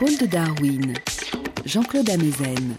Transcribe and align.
Épaules 0.00 0.16
de 0.16 0.26
Darwin, 0.26 0.94
Jean-Claude 1.66 2.08
Amezen. 2.08 2.78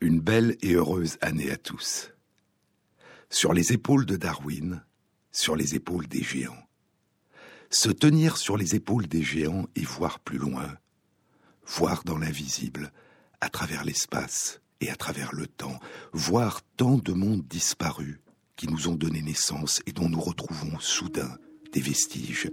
Une 0.00 0.18
belle 0.18 0.56
et 0.60 0.72
heureuse 0.72 1.16
année 1.20 1.52
à 1.52 1.56
tous. 1.56 2.10
Sur 3.28 3.52
les 3.52 3.72
épaules 3.72 4.06
de 4.06 4.16
Darwin, 4.16 4.82
sur 5.30 5.54
les 5.54 5.76
épaules 5.76 6.08
des 6.08 6.24
géants. 6.24 6.66
Se 7.70 7.90
tenir 7.90 8.36
sur 8.36 8.56
les 8.56 8.74
épaules 8.74 9.06
des 9.06 9.22
géants 9.22 9.66
et 9.76 9.84
voir 9.84 10.18
plus 10.18 10.38
loin, 10.38 10.76
voir 11.64 12.02
dans 12.02 12.18
l'invisible, 12.18 12.90
à 13.40 13.50
travers 13.50 13.84
l'espace 13.84 14.62
et 14.80 14.90
à 14.90 14.96
travers 14.96 15.32
le 15.32 15.46
temps, 15.46 15.78
voir 16.12 16.60
tant 16.76 16.96
de 16.96 17.12
mondes 17.12 17.46
disparus 17.46 18.18
qui 18.56 18.66
nous 18.66 18.88
ont 18.88 18.96
donné 18.96 19.22
naissance 19.22 19.80
et 19.86 19.92
dont 19.92 20.08
nous 20.08 20.20
retrouvons 20.20 20.76
soudain 20.80 21.38
des 21.72 21.80
vestiges. 21.80 22.50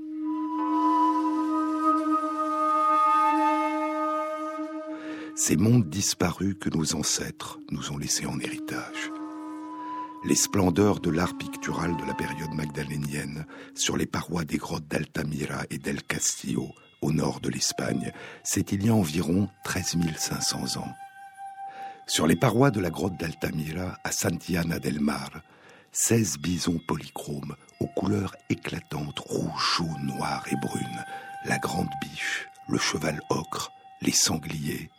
Ces 5.40 5.56
mondes 5.56 5.88
disparus 5.88 6.56
que 6.60 6.76
nos 6.76 6.96
ancêtres 6.96 7.60
nous 7.70 7.92
ont 7.92 8.00
laissés 8.00 8.26
en 8.26 8.40
héritage. 8.40 9.12
Les 10.26 10.34
splendeurs 10.34 11.00
de 11.00 11.12
l'art 11.12 11.38
pictural 11.38 11.96
de 11.96 12.04
la 12.06 12.16
période 12.16 12.56
magdalénienne 12.56 13.46
sur 13.76 13.98
les 13.98 14.08
parois 14.08 14.46
des 14.46 14.58
grottes 14.58 14.88
d'Altamira 14.88 15.66
et 15.70 15.78
d'El 15.78 16.02
Castillo, 16.02 16.74
au 17.04 17.12
nord 17.12 17.40
de 17.40 17.50
l'Espagne, 17.50 18.12
c'est 18.44 18.72
il 18.72 18.84
y 18.84 18.90
a 18.90 18.96
environ 18.96 19.48
13 19.64 19.98
500 20.18 20.80
ans. 20.82 20.92
Sur 22.08 22.26
les 22.26 22.36
parois 22.36 22.72
de 22.72 22.80
la 22.80 22.90
grotte 22.90 23.20
d'Altamira 23.20 24.00
à 24.04 24.12
Santiana 24.12 24.80
del 24.80 25.00
Mar, 25.00 25.30
16 25.92 26.40
bisons 26.40 26.80
polychromes 26.88 27.56
aux 27.80 27.88
couleurs 27.96 28.36
éclatantes, 28.50 29.20
rouge, 29.20 29.76
jaune, 29.78 30.08
noir 30.08 30.44
et 30.52 30.56
brune, 30.56 31.06
la 31.46 31.60
grande 31.60 31.92
biche, 32.02 32.48
le 32.70 32.80
cheval 32.80 33.22
ocre, 33.30 33.72
les 34.02 34.12
sangliers, 34.12 34.90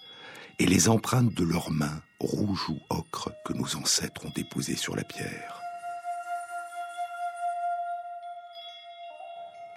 et 0.58 0.66
les 0.66 0.88
empreintes 0.88 1.34
de 1.34 1.44
leurs 1.44 1.70
mains, 1.70 2.02
rouges 2.20 2.68
ou 2.68 2.78
ocre, 2.90 3.30
que 3.44 3.52
nos 3.52 3.76
ancêtres 3.76 4.26
ont 4.26 4.32
déposées 4.34 4.76
sur 4.76 4.96
la 4.96 5.04
pierre. 5.04 5.60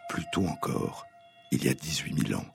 Plus 0.10 0.26
tôt 0.34 0.46
encore, 0.46 1.06
il 1.52 1.64
y 1.64 1.70
a 1.70 1.74
18 1.74 2.28
000 2.28 2.40
ans, 2.40 2.46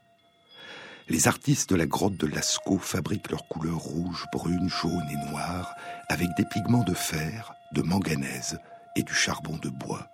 les 1.08 1.28
artistes 1.28 1.70
de 1.70 1.76
la 1.76 1.86
grotte 1.86 2.16
de 2.16 2.26
Lascaux 2.26 2.78
fabriquent 2.78 3.30
leurs 3.30 3.46
couleurs 3.46 3.78
rouges, 3.78 4.26
brunes, 4.32 4.68
jaunes 4.68 5.08
et 5.08 5.30
noires 5.30 5.76
avec 6.08 6.28
des 6.36 6.44
pigments 6.44 6.82
de 6.82 6.94
fer, 6.94 7.54
de 7.72 7.82
manganèse 7.82 8.58
et 8.96 9.04
du 9.04 9.14
charbon 9.14 9.56
de 9.58 9.68
bois. 9.68 10.08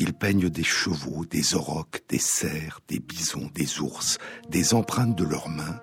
Ils 0.00 0.12
peignent 0.12 0.48
des 0.48 0.64
chevaux, 0.64 1.24
des 1.24 1.54
aurochs, 1.54 2.02
des 2.08 2.18
cerfs, 2.18 2.80
des 2.88 2.98
bisons, 2.98 3.48
des 3.54 3.80
ours, 3.80 4.18
des 4.48 4.74
empreintes 4.74 5.16
de 5.16 5.24
leurs 5.24 5.48
mains, 5.48 5.80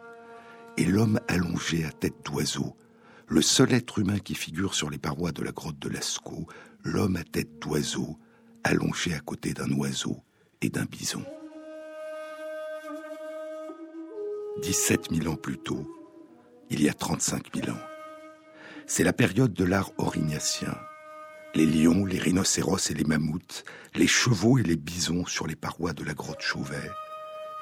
et 0.79 0.85
l'homme 0.85 1.19
allongé 1.27 1.83
à 1.83 1.91
tête 1.91 2.23
d'oiseau, 2.23 2.73
le 3.27 3.41
seul 3.41 3.73
être 3.73 3.99
humain 3.99 4.17
qui 4.17 4.33
figure 4.33 4.73
sur 4.73 4.89
les 4.89 4.97
parois 4.97 5.33
de 5.33 5.43
la 5.43 5.51
grotte 5.51 5.77
de 5.77 5.89
Lascaux, 5.89 6.47
l'homme 6.85 7.17
à 7.17 7.23
tête 7.25 7.59
d'oiseau, 7.59 8.17
allongé 8.63 9.13
à 9.13 9.19
côté 9.19 9.53
d'un 9.53 9.69
oiseau 9.73 10.23
et 10.61 10.69
d'un 10.69 10.85
bison. 10.85 11.25
17 14.61 15.13
000 15.13 15.27
ans 15.27 15.35
plus 15.35 15.57
tôt, 15.57 15.85
il 16.69 16.81
y 16.81 16.87
a 16.87 16.93
35 16.93 17.53
000 17.53 17.75
ans. 17.75 17.81
C'est 18.87 19.03
la 19.03 19.13
période 19.13 19.53
de 19.53 19.65
l'art 19.65 19.91
orignacien. 19.97 20.77
Les 21.55 21.65
lions, 21.65 22.05
les 22.05 22.19
rhinocéros 22.19 22.89
et 22.89 22.93
les 22.93 23.03
mammouths, 23.03 23.65
les 23.95 24.07
chevaux 24.07 24.57
et 24.57 24.63
les 24.63 24.77
bisons 24.77 25.25
sur 25.25 25.45
les 25.45 25.57
parois 25.57 25.91
de 25.91 26.05
la 26.05 26.13
grotte 26.13 26.41
Chauvet, 26.41 26.89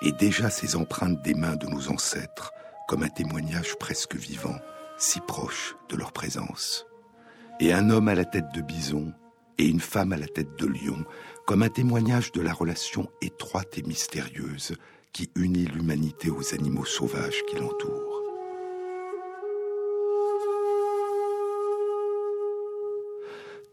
et 0.04 0.12
déjà 0.12 0.52
ces 0.52 0.76
empreintes 0.76 1.24
des 1.24 1.34
mains 1.34 1.56
de 1.56 1.66
nos 1.66 1.90
ancêtres, 1.90 2.52
comme 2.88 3.04
un 3.04 3.10
témoignage 3.10 3.76
presque 3.78 4.16
vivant, 4.16 4.56
si 4.98 5.20
proche 5.20 5.76
de 5.90 5.98
leur 5.98 6.14
présence. 6.14 6.88
Et 7.60 7.74
un 7.74 7.90
homme 7.90 8.08
à 8.08 8.16
la 8.16 8.26
tête 8.26 8.52
de 8.56 8.62
bison 8.62 9.14
et 9.58 9.68
une 9.68 9.82
femme 9.82 10.14
à 10.14 10.18
la 10.18 10.28
tête 10.28 10.58
de 10.58 10.66
lion, 10.66 11.04
comme 11.46 11.64
un 11.64 11.70
témoignage 11.70 12.32
de 12.32 12.42
la 12.42 12.54
relation 12.54 13.10
étroite 13.22 13.78
et 13.78 13.84
mystérieuse 13.84 14.76
qui 15.12 15.30
unit 15.36 15.66
l'humanité 15.66 16.30
aux 16.30 16.54
animaux 16.54 16.86
sauvages 16.86 17.44
qui 17.50 17.58
l'entourent. 17.58 18.22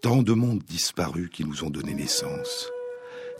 Tant 0.01 0.23
de 0.23 0.33
mondes 0.33 0.63
disparus 0.65 1.31
qui 1.31 1.45
nous 1.45 1.65
ont 1.65 1.71
donné 1.71 1.95
naissance, 1.95 2.71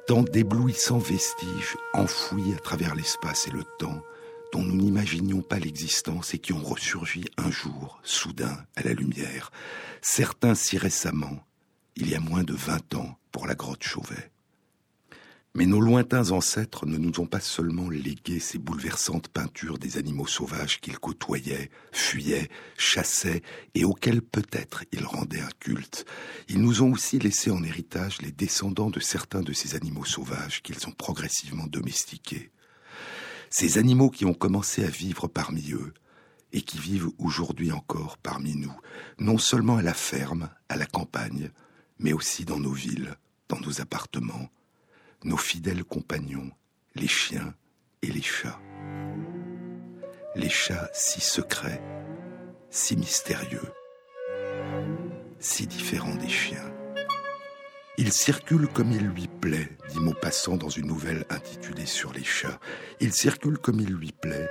tant 0.07 0.23
d'éblouissants 0.23 0.99
vestiges 0.99 1.77
enfouis 1.93 2.55
à 2.55 2.59
travers 2.59 2.95
l'espace 2.95 3.49
et 3.49 3.51
le 3.51 3.65
temps, 3.79 4.03
dont 4.55 4.63
nous 4.63 4.77
n'imaginions 4.77 5.43
pas 5.43 5.59
l'existence 5.59 6.33
et 6.33 6.39
qui 6.39 6.53
ont 6.53 6.63
ressurgi 6.63 7.25
un 7.37 7.51
jour, 7.51 7.99
soudain, 8.05 8.65
à 8.77 8.85
la 8.85 8.93
lumière, 8.93 9.51
certains 10.01 10.55
si 10.55 10.79
récemment, 10.79 11.45
il 11.97 12.09
y 12.09 12.15
a 12.15 12.21
moins 12.21 12.45
de 12.45 12.55
vingt 12.55 12.95
ans, 12.95 13.19
pour 13.33 13.49
la 13.49 13.57
grotte 13.57 13.83
Chauvet. 13.83 14.31
Mais 15.57 15.67
nos 15.67 15.81
lointains 15.81 16.31
ancêtres 16.31 16.87
ne 16.87 16.99
nous 16.99 17.19
ont 17.19 17.27
pas 17.27 17.41
seulement 17.41 17.91
légué 17.91 18.39
ces 18.39 18.59
bouleversantes 18.59 19.27
peintures 19.27 19.79
des 19.79 19.97
animaux 19.97 20.29
sauvages 20.29 20.81
qu'ils 20.81 21.01
côtoyaient, 21.01 21.69
fuyaient, 21.91 22.49
chassaient 22.79 23.43
et 23.75 23.85
auxquels 23.85 24.23
peut-être 24.23 24.85
ils 24.93 25.05
rendaient 25.05 25.41
un 25.41 25.51
culte. 25.59 26.05
Ils 26.49 26.61
nous 26.61 26.81
ont 26.83 26.93
aussi 26.93 27.19
laissé 27.19 27.51
en 27.51 27.65
héritage 27.65 28.23
les 28.23 28.31
descendants 28.31 28.91
de 28.91 29.01
certains 29.01 29.43
de 29.43 29.53
ces 29.53 29.75
animaux 29.75 30.05
sauvages 30.05 30.63
qu'ils 30.63 30.87
ont 30.87 30.93
progressivement 30.93 31.67
domestiqués. 31.67 32.53
Ces 33.57 33.79
animaux 33.79 34.11
qui 34.11 34.25
ont 34.25 34.35
commencé 34.35 34.85
à 34.85 34.89
vivre 34.89 35.29
parmi 35.29 35.71
eux 35.71 35.95
et 36.53 36.61
qui 36.61 36.77
vivent 36.77 37.11
aujourd'hui 37.19 37.71
encore 37.71 38.19
parmi 38.19 38.57
nous, 38.57 38.77
non 39.21 39.39
seulement 39.39 39.77
à 39.77 39.83
la 39.83 39.95
ferme, 39.95 40.51
à 40.69 40.75
la 40.75 40.87
campagne, 40.87 41.53
mais 42.01 42.13
aussi 42.13 42.45
dans 42.45 42.59
nos 42.59 42.73
villes, 42.73 43.15
dans 43.49 43.61
nos 43.61 43.81
appartements, 43.81 44.51
nos 45.23 45.37
fidèles 45.37 45.85
compagnons, 45.85 46.51
les 46.97 47.07
chiens 47.07 47.55
et 48.03 48.09
les 48.09 48.23
chats. 48.23 48.61
Les 50.35 50.51
chats 50.51 50.91
si 50.93 51.21
secrets, 51.21 51.81
si 52.71 52.97
mystérieux, 52.97 53.73
si 55.39 55.69
différents 55.69 56.17
des 56.17 56.29
chiens. 56.29 56.74
Il 57.97 58.13
circule 58.13 58.67
comme 58.67 58.91
il 58.91 59.07
lui 59.07 59.29
plaît, 59.29 59.69
dit 59.89 60.01
Maupassant 60.01 60.57
dans 60.57 60.69
une 60.69 60.89
nouvelle 60.89 61.25
intitulée 61.31 61.87
Sur 61.87 62.13
les 62.13 62.25
chats. 62.25 62.59
Il 62.99 63.13
circule 63.13 63.59
comme 63.59 63.79
il 63.79 63.93
lui 63.93 64.11
plaît, 64.11 64.51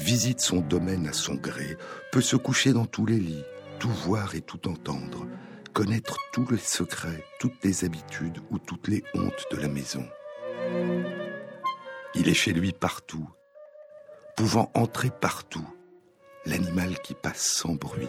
visite 0.00 0.40
son 0.40 0.60
domaine 0.60 1.06
à 1.06 1.12
son 1.12 1.34
gré, 1.34 1.76
peut 2.10 2.20
se 2.20 2.36
coucher 2.36 2.72
dans 2.72 2.86
tous 2.86 3.06
les 3.06 3.20
lits, 3.20 3.44
tout 3.78 3.90
voir 3.90 4.34
et 4.34 4.40
tout 4.40 4.68
entendre, 4.68 5.26
connaître 5.72 6.18
tous 6.32 6.46
les 6.50 6.58
secrets, 6.58 7.24
toutes 7.38 7.62
les 7.62 7.84
habitudes 7.84 8.38
ou 8.50 8.58
toutes 8.58 8.88
les 8.88 9.04
hontes 9.14 9.46
de 9.52 9.56
la 9.58 9.68
maison. 9.68 10.04
Il 12.14 12.28
est 12.28 12.34
chez 12.34 12.52
lui 12.52 12.72
partout, 12.72 13.28
pouvant 14.36 14.72
entrer 14.74 15.10
partout, 15.10 15.68
l'animal 16.46 16.98
qui 17.00 17.14
passe 17.14 17.42
sans 17.42 17.74
bruit, 17.74 18.08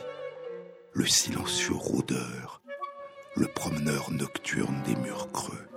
le 0.94 1.06
silencieux 1.06 1.76
rôdeur, 1.76 2.62
le 3.38 3.48
promeneur 3.48 4.12
nocturne 4.12 4.82
des 4.84 4.96
murs 4.96 5.32
creux. 5.32 5.68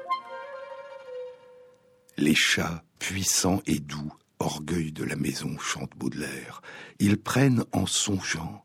Les 2.17 2.34
chats, 2.34 2.82
puissants 2.99 3.62
et 3.67 3.79
doux, 3.79 4.12
orgueil 4.38 4.93
de 4.93 5.05
la 5.05 5.17
maison, 5.17 5.58
chante 5.58 5.96
Baudelaire. 5.96 6.62
Ils 6.99 7.19
prennent 7.19 7.64
en 7.73 7.87
songeant 7.87 8.64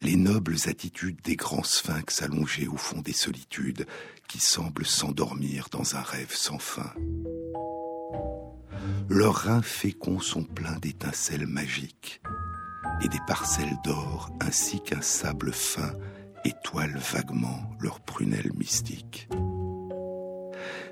les 0.00 0.16
nobles 0.16 0.56
attitudes 0.66 1.20
des 1.22 1.36
grands 1.36 1.62
sphinx 1.62 2.22
allongés 2.22 2.66
au 2.66 2.76
fond 2.76 3.02
des 3.02 3.12
solitudes 3.12 3.86
qui 4.28 4.40
semblent 4.40 4.86
s'endormir 4.86 5.68
dans 5.70 5.96
un 5.96 6.02
rêve 6.02 6.34
sans 6.34 6.58
fin. 6.58 6.94
Leurs 9.10 9.34
reins 9.34 9.62
féconds 9.62 10.20
sont 10.20 10.44
pleins 10.44 10.78
d'étincelles 10.78 11.46
magiques 11.46 12.22
et 13.02 13.08
des 13.08 13.20
parcelles 13.26 13.76
d'or 13.84 14.30
ainsi 14.40 14.80
qu'un 14.80 15.02
sable 15.02 15.52
fin 15.52 15.92
étoile 16.44 16.96
vaguement 16.96 17.60
leurs 17.80 18.00
prunelles 18.00 18.52
mystiques. 18.56 19.28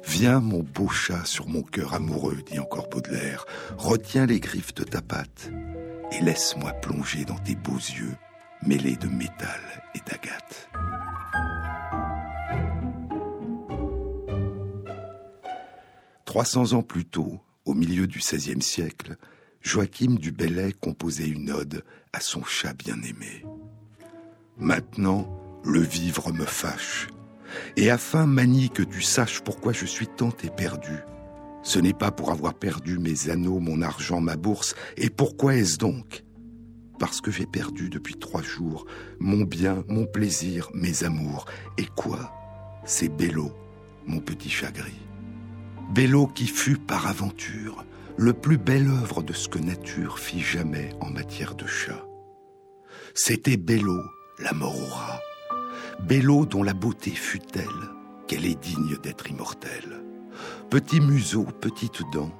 Viens, 0.07 0.41
mon 0.41 0.63
beau 0.63 0.89
chat, 0.89 1.25
sur 1.25 1.49
mon 1.49 1.63
cœur 1.63 1.95
amoureux, 1.95 2.39
dit 2.51 2.59
encore 2.59 2.89
Baudelaire, 2.89 3.45
retiens 3.77 4.27
les 4.27 4.41
griffes 4.41 4.75
de 4.75 4.85
ta 4.85 5.03
patte 5.03 5.51
et 6.13 6.23
laisse-moi 6.23 6.73
plonger 6.73 7.25
dans 7.25 7.39
tes 7.39 7.55
beaux 7.55 7.77
yeux 7.77 8.17
mêlé 8.67 8.97
de 8.97 9.09
métal 9.09 9.61
et 9.95 10.01
d'agate. 10.01 10.69
Trois 16.25 16.45
cents 16.45 16.73
ans 16.73 16.83
plus 16.83 17.05
tôt, 17.05 17.41
au 17.65 17.75
milieu 17.75 18.07
du 18.07 18.19
XVIe 18.19 18.63
siècle, 18.63 19.17
Joachim 19.61 20.17
du 20.17 20.33
Bellay 20.33 20.73
composait 20.73 21.29
une 21.29 21.51
ode 21.51 21.85
à 22.13 22.21
son 22.21 22.45
chat 22.45 22.75
bien-aimé. 22.75 23.45
Maintenant, 24.59 25.29
le 25.65 25.81
vivre 25.81 26.33
me 26.33 26.45
fâche, 26.45 27.09
et 27.77 27.91
afin, 27.91 28.27
Manie, 28.27 28.71
que 28.71 28.83
tu 28.83 29.03
saches 29.03 29.41
pourquoi 29.41 29.73
je 29.73 29.87
suis 29.87 30.07
tant 30.07 30.33
éperdu, 30.43 30.99
Ce 31.63 31.79
n'est 31.79 31.93
pas 31.93 32.11
pour 32.11 32.31
avoir 32.31 32.55
perdu 32.55 32.99
mes 32.99 33.29
anneaux, 33.31 33.59
mon 33.59 33.83
argent, 33.83 34.21
ma 34.21 34.37
bourse. 34.37 34.75
Et 34.97 35.11
pourquoi 35.11 35.57
est-ce 35.57 35.77
donc? 35.77 36.25
Parce 36.99 37.21
que 37.21 37.31
j'ai 37.31 37.47
perdu 37.47 37.91
depuis 37.91 38.15
trois 38.15 38.43
jours 38.43 38.87
mon 39.19 39.45
bien, 39.45 39.85
mon 39.89 40.07
plaisir, 40.07 40.71
mes 40.73 41.05
amours. 41.05 41.47
Et 41.77 41.85
quoi? 41.85 42.33
C'est 42.85 43.09
Bello, 43.09 43.53
mon 44.07 44.21
petit 44.21 44.49
chagrin. 44.49 44.89
Bello 45.93 46.27
qui 46.27 46.47
fut 46.47 46.79
par 46.79 47.07
aventure 47.07 47.85
le 48.17 48.33
plus 48.33 48.59
bel 48.59 48.89
œuvre 48.89 49.23
de 49.23 49.33
ce 49.33 49.49
que 49.49 49.59
nature 49.59 50.19
fit 50.19 50.41
jamais 50.41 50.91
en 51.01 51.11
matière 51.11 51.55
de 51.55 51.67
chat. 51.67 52.05
C'était 53.15 53.57
Bello, 53.57 54.01
la 54.39 54.53
mort 54.53 54.81
au 54.81 54.95
rat. 54.95 55.21
Bello 56.01 56.47
dont 56.47 56.63
la 56.63 56.75
beauté 56.75 57.11
fut 57.11 57.41
telle 57.41 57.67
qu'elle 58.27 58.47
est 58.47 58.61
digne 58.61 58.97
d'être 59.03 59.31
immortelle. 59.31 60.03
Petit 60.71 61.01
museau, 61.01 61.45
petites 61.45 62.03
dents, 62.13 62.33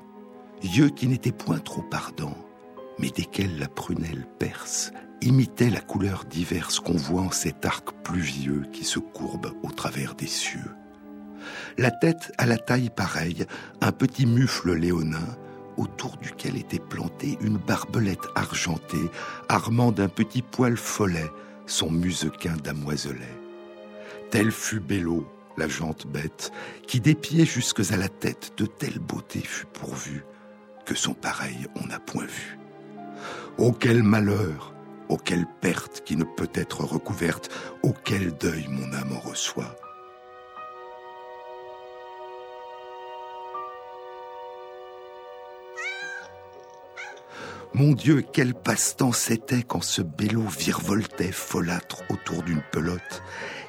yeux 0.63 0.91
qui 0.91 1.09
n'étaient 1.09 1.33
point 1.33 1.59
trop 1.59 1.85
ardents, 1.93 2.37
mais 2.99 3.11
desquels 3.11 3.59
la 3.59 3.69
prunelle 3.69 4.27
perce 4.39 4.93
imitait 5.21 5.71
la 5.71 5.81
couleur 5.81 6.25
diverse 6.25 6.79
qu'on 6.79 6.97
voit 6.97 7.23
en 7.23 7.31
cet 7.31 7.65
arc 7.65 7.91
pluvieux 8.05 8.65
qui 8.73 8.85
se 8.85 8.99
courbe 8.99 9.53
au 9.63 9.71
travers 9.71 10.15
des 10.15 10.27
cieux. 10.27 10.71
La 11.77 11.91
tête 11.91 12.33
à 12.39 12.47
la 12.47 12.59
taille 12.59 12.91
pareille, 12.91 13.47
un 13.81 13.93
petit 13.93 14.27
mufle 14.27 14.75
léonin, 14.75 15.27
autour 15.77 16.17
duquel 16.17 16.57
était 16.57 16.79
plantée 16.79 17.39
une 17.41 17.57
barbelette 17.57 18.27
argentée, 18.35 19.11
armant 19.49 19.93
d'un 19.93 20.09
petit 20.09 20.43
poil 20.43 20.77
follet 20.77 21.31
son 21.69 21.91
musequin 21.91 22.57
damoiselet. 22.57 23.39
Tel 24.31 24.51
fut 24.51 24.81
Bello, 24.81 25.27
la 25.57 25.69
jante 25.69 26.07
bête, 26.07 26.51
qui 26.87 27.01
des 27.01 27.15
pieds 27.15 27.45
jusque 27.45 27.81
à 27.93 27.97
la 27.97 28.09
tête 28.09 28.53
de 28.57 28.67
telle 28.67 28.99
beauté 28.99 29.41
fut 29.41 29.67
pourvue, 29.67 30.25
que 30.85 30.95
son 30.95 31.15
pareil 31.15 31.67
on 31.77 31.87
n'a 31.87 32.01
point 32.01 32.27
vu. 32.27 32.59
Oh 33.59 33.73
quel 33.73 34.03
malheur, 34.03 34.75
oh 35.09 35.17
quelle 35.17 35.47
perte 35.61 36.03
qui 36.05 36.17
ne 36.17 36.25
peut 36.25 36.51
être 36.55 36.85
recouverte, 36.85 37.51
oh 37.83 37.95
quel 38.05 38.33
deuil 38.37 38.67
mon 38.69 38.93
âme 38.93 39.13
en 39.17 39.21
reçoit. 39.21 39.77
Mon 47.75 47.93
Dieu, 47.93 48.25
quel 48.33 48.55
passe-temps 48.55 49.13
c'était 49.13 49.63
quand 49.63 49.83
ce 49.83 50.03
bélo 50.03 50.43
virevoltait 50.43 51.33
folâtre 51.33 52.03
autour 52.11 52.43
d'une 52.43 52.63
pelote 52.73 53.23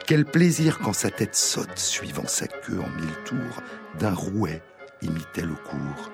quel 0.10 0.26
plaisir 0.26 0.80
quand 0.80 0.94
sa 0.94 1.12
tête 1.12 1.36
saute, 1.36 1.78
suivant 1.78 2.26
sa 2.26 2.48
queue 2.48 2.80
en 2.80 2.90
mille 3.00 3.16
tours, 3.26 3.62
d'un 4.00 4.16
rouet 4.16 4.64
imitait 5.04 5.46
le 5.46 5.54
cours. 5.54 6.10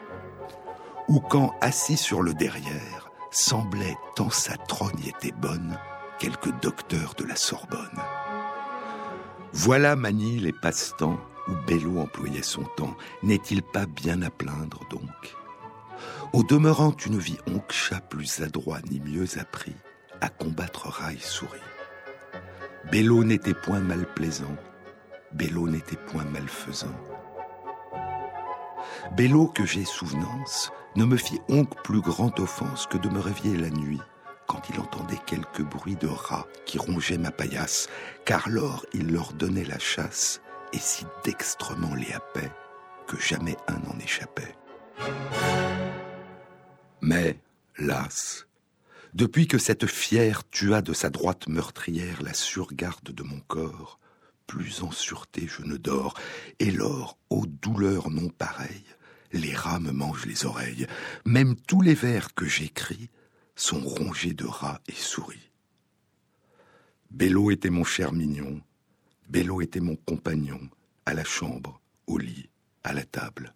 Ou 1.08 1.22
quand, 1.22 1.56
assis 1.62 1.96
sur 1.96 2.22
le 2.22 2.34
derrière, 2.34 3.10
semblait, 3.32 3.96
tant 4.18 4.30
sa 4.30 4.58
trogne 4.58 5.08
était 5.08 5.32
bonne, 5.32 5.80
quelque 6.20 6.50
docteur 6.62 7.14
de 7.18 7.24
la 7.24 7.38
Sorbonne. 7.38 8.02
Voilà 9.54 9.96
manie 9.96 10.40
les 10.40 10.52
passe-temps 10.52 11.18
où 11.48 11.54
Bello 11.66 12.00
employait 12.00 12.44
son 12.44 12.66
temps. 12.76 12.98
N'est-il 13.24 13.64
pas 13.64 13.86
bien 13.86 14.22
à 14.24 14.30
plaindre 14.30 14.82
donc? 14.90 15.38
Au 16.36 16.44
demeurant 16.44 16.94
une 17.06 17.18
vie 17.18 17.38
oncha 17.48 18.02
plus 18.02 18.42
adroit 18.42 18.80
ni 18.92 19.00
mieux 19.00 19.40
appris 19.40 19.74
à 20.20 20.28
combattre 20.28 20.90
rail 20.90 21.18
souris. 21.18 21.62
Bello 22.92 23.24
n'était 23.24 23.54
point 23.54 23.80
malplaisant, 23.80 24.58
Bello 25.32 25.70
n'était 25.70 25.96
point 25.96 26.26
malfaisant. 26.26 26.92
Bello 29.16 29.48
que 29.48 29.66
j'ai 29.66 29.86
souvenance 29.86 30.74
ne 30.98 31.06
me 31.06 31.16
fit 31.16 31.40
oncle 31.48 31.80
plus 31.86 32.02
grande 32.02 32.38
offense 32.42 32.86
que 32.86 32.98
de 32.98 33.08
me 33.08 33.22
réveiller 33.22 33.56
la 33.56 33.70
nuit 33.70 34.02
quand 34.46 34.70
il 34.70 34.78
entendait 34.82 35.22
quelques 35.26 35.64
bruits 35.64 35.96
de 35.96 36.10
rats 36.10 36.48
qui 36.66 36.78
rongeaient 36.78 37.18
ma 37.18 37.32
paillasse, 37.32 37.88
car 38.26 38.50
lors 38.50 38.86
il 38.92 39.10
leur 39.10 39.32
donnait 39.32 39.64
la 39.64 39.80
chasse 39.80 40.42
et 40.74 40.80
si 40.80 41.06
dextrement 41.24 41.96
les 41.96 42.12
happait 42.12 42.52
que 43.08 43.18
jamais 43.22 43.56
un 43.70 43.80
n'en 43.88 43.98
échappait. 44.00 44.54
Mais, 47.02 47.40
las, 47.78 48.46
depuis 49.14 49.48
que 49.48 49.58
cette 49.58 49.86
fière 49.86 50.44
tua 50.50 50.82
de 50.82 50.94
sa 50.94 51.10
droite 51.10 51.48
meurtrière 51.48 52.22
la 52.22 52.34
surgarde 52.34 53.12
de 53.12 53.24
mon 53.24 53.40
corps, 53.42 54.00
plus 54.46 54.84
en 54.84 54.92
sûreté 54.92 55.48
je 55.48 55.64
ne 55.64 55.78
dors, 55.78 56.20
et 56.60 56.72
lors, 56.72 57.18
aux 57.30 57.46
douleurs 57.46 58.10
non 58.10 58.30
pareilles, 58.30 58.86
les 59.32 59.56
rats 59.56 59.80
me 59.80 59.92
mangent 59.92 60.26
les 60.26 60.46
oreilles. 60.46 60.86
Même 61.26 61.56
tous 61.56 61.82
les 61.82 61.94
vers 61.94 62.34
que 62.34 62.46
j'écris 62.46 63.10
sont 63.56 63.80
rongés 63.80 64.34
de 64.34 64.46
rats 64.46 64.82
et 64.88 64.94
souris. 64.94 65.50
Bello 67.10 67.52
était 67.52 67.70
mon 67.70 67.86
cher 67.86 68.12
mignon, 68.12 68.62
Bello 69.30 69.62
était 69.62 69.80
mon 69.80 69.96
compagnon, 69.96 70.60
à 71.06 71.14
la 71.14 71.24
chambre, 71.24 71.82
au 72.06 72.18
lit, 72.18 72.50
à 72.84 72.94
la 72.94 73.04
table. 73.04 73.55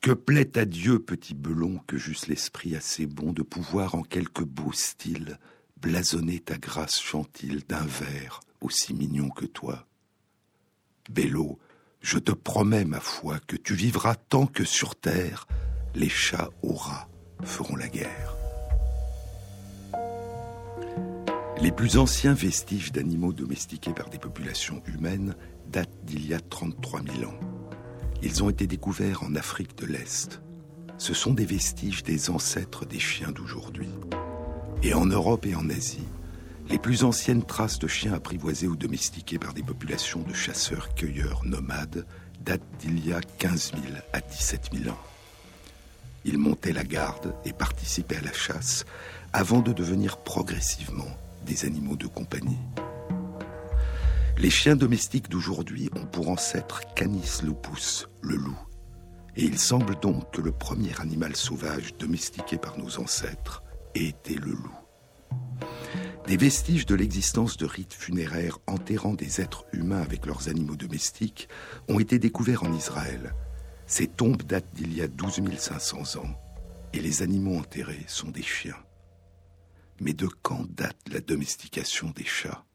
Que 0.00 0.12
plaît 0.12 0.56
à 0.56 0.64
Dieu, 0.64 1.00
petit 1.00 1.34
belon, 1.34 1.80
que 1.86 1.98
j'eusse 1.98 2.28
l'esprit 2.28 2.76
assez 2.76 3.06
bon 3.06 3.32
de 3.32 3.42
pouvoir 3.42 3.94
en 3.94 4.02
quelque 4.02 4.44
beau 4.44 4.72
style 4.72 5.38
blasonner 5.80 6.40
ta 6.40 6.58
grâce 6.58 7.00
chantille 7.00 7.64
d'un 7.68 7.84
vers 7.84 8.40
aussi 8.60 8.94
mignon 8.94 9.28
que 9.30 9.46
toi? 9.46 9.86
Bello, 11.10 11.58
je 12.00 12.18
te 12.18 12.32
promets, 12.32 12.84
ma 12.84 13.00
foi, 13.00 13.38
que 13.46 13.56
tu 13.56 13.74
vivras 13.74 14.14
tant 14.14 14.46
que 14.46 14.64
sur 14.64 14.94
terre 14.96 15.46
les 15.94 16.08
chats 16.08 16.50
aux 16.62 16.74
rats 16.74 17.08
feront 17.42 17.76
la 17.76 17.88
guerre. 17.88 18.36
Les 21.60 21.72
plus 21.72 21.96
anciens 21.96 22.34
vestiges 22.34 22.92
d'animaux 22.92 23.32
domestiqués 23.32 23.94
par 23.94 24.10
des 24.10 24.18
populations 24.18 24.82
humaines 24.86 25.34
datent 25.68 26.04
d'il 26.04 26.26
y 26.26 26.34
a 26.34 26.40
33 26.40 27.02
000 27.02 27.30
ans. 27.30 27.55
Ils 28.22 28.42
ont 28.42 28.50
été 28.50 28.66
découverts 28.66 29.22
en 29.22 29.34
Afrique 29.34 29.76
de 29.78 29.86
l'Est. 29.86 30.40
Ce 30.98 31.14
sont 31.14 31.34
des 31.34 31.44
vestiges 31.44 32.02
des 32.02 32.30
ancêtres 32.30 32.86
des 32.86 32.98
chiens 32.98 33.30
d'aujourd'hui. 33.30 33.90
Et 34.82 34.94
en 34.94 35.06
Europe 35.06 35.46
et 35.46 35.54
en 35.54 35.68
Asie, 35.68 36.06
les 36.68 36.78
plus 36.78 37.04
anciennes 37.04 37.44
traces 37.44 37.78
de 37.78 37.86
chiens 37.86 38.14
apprivoisés 38.14 38.66
ou 38.66 38.76
domestiqués 38.76 39.38
par 39.38 39.52
des 39.52 39.62
populations 39.62 40.22
de 40.22 40.32
chasseurs-cueilleurs 40.32 41.44
nomades 41.44 42.06
datent 42.40 42.62
d'il 42.80 43.06
y 43.06 43.12
a 43.12 43.20
15 43.20 43.72
000 43.72 43.84
à 44.12 44.20
17 44.20 44.70
000 44.72 44.94
ans. 44.94 44.98
Ils 46.24 46.38
montaient 46.38 46.72
la 46.72 46.84
garde 46.84 47.34
et 47.44 47.52
participaient 47.52 48.16
à 48.16 48.22
la 48.22 48.32
chasse 48.32 48.84
avant 49.32 49.60
de 49.60 49.72
devenir 49.72 50.16
progressivement 50.16 51.16
des 51.44 51.66
animaux 51.66 51.96
de 51.96 52.06
compagnie. 52.06 52.58
Les 54.38 54.50
chiens 54.50 54.76
domestiques 54.76 55.30
d'aujourd'hui 55.30 55.88
ont 55.96 56.04
pour 56.04 56.28
ancêtre 56.28 56.82
Canis 56.94 57.40
lupus, 57.42 58.06
le 58.20 58.36
loup. 58.36 58.58
Et 59.34 59.44
il 59.44 59.58
semble 59.58 59.98
donc 59.98 60.30
que 60.30 60.42
le 60.42 60.52
premier 60.52 60.92
animal 61.00 61.34
sauvage 61.34 61.96
domestiqué 61.96 62.58
par 62.58 62.78
nos 62.78 62.98
ancêtres 62.98 63.62
ait 63.94 64.04
été 64.04 64.34
le 64.34 64.52
loup. 64.52 64.76
Des 66.26 66.36
vestiges 66.36 66.84
de 66.84 66.94
l'existence 66.94 67.56
de 67.56 67.64
rites 67.64 67.94
funéraires 67.94 68.58
enterrant 68.66 69.14
des 69.14 69.40
êtres 69.40 69.64
humains 69.72 70.02
avec 70.02 70.26
leurs 70.26 70.50
animaux 70.50 70.76
domestiques 70.76 71.48
ont 71.88 71.98
été 71.98 72.18
découverts 72.18 72.64
en 72.64 72.74
Israël. 72.74 73.32
Ces 73.86 74.06
tombes 74.06 74.42
datent 74.42 74.74
d'il 74.74 74.94
y 74.94 75.00
a 75.00 75.08
12 75.08 75.40
500 75.56 76.20
ans 76.20 76.38
et 76.92 77.00
les 77.00 77.22
animaux 77.22 77.56
enterrés 77.56 78.04
sont 78.06 78.28
des 78.28 78.42
chiens. 78.42 78.76
Mais 79.98 80.12
de 80.12 80.28
quand 80.42 80.66
date 80.68 80.98
la 81.10 81.20
domestication 81.20 82.12
des 82.14 82.24
chats? 82.24 82.65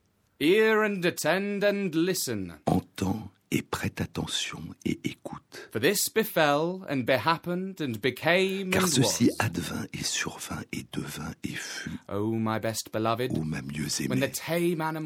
Hear 0.41 0.81
and 0.81 1.05
attend 1.05 1.63
and 1.63 1.93
listen. 1.93 2.55
Entends 2.65 3.29
et 3.51 3.61
prête 3.61 4.01
attention 4.01 4.59
et 4.85 4.97
écoute. 5.03 5.69
For 5.71 5.79
this 5.79 6.09
befell 6.09 6.83
and 6.89 7.03
behappened 7.05 7.79
and 7.79 8.01
became 8.01 8.71
Car 8.71 8.81
and 8.81 8.87
ceci 8.89 9.25
was. 9.25 9.35
advint 9.39 9.85
et 9.93 10.03
survint 10.03 10.63
et 10.73 10.87
devint 10.91 11.35
et 11.43 11.55
fut, 11.55 11.91
Oh, 12.09 12.31
my 12.31 12.57
best 12.57 12.89
beloved, 12.91 13.37
ô 13.37 13.43
ma 13.43 13.61
mieux 13.61 13.85
when 14.09 14.19
the 14.19 14.23
aimée, 14.23 14.31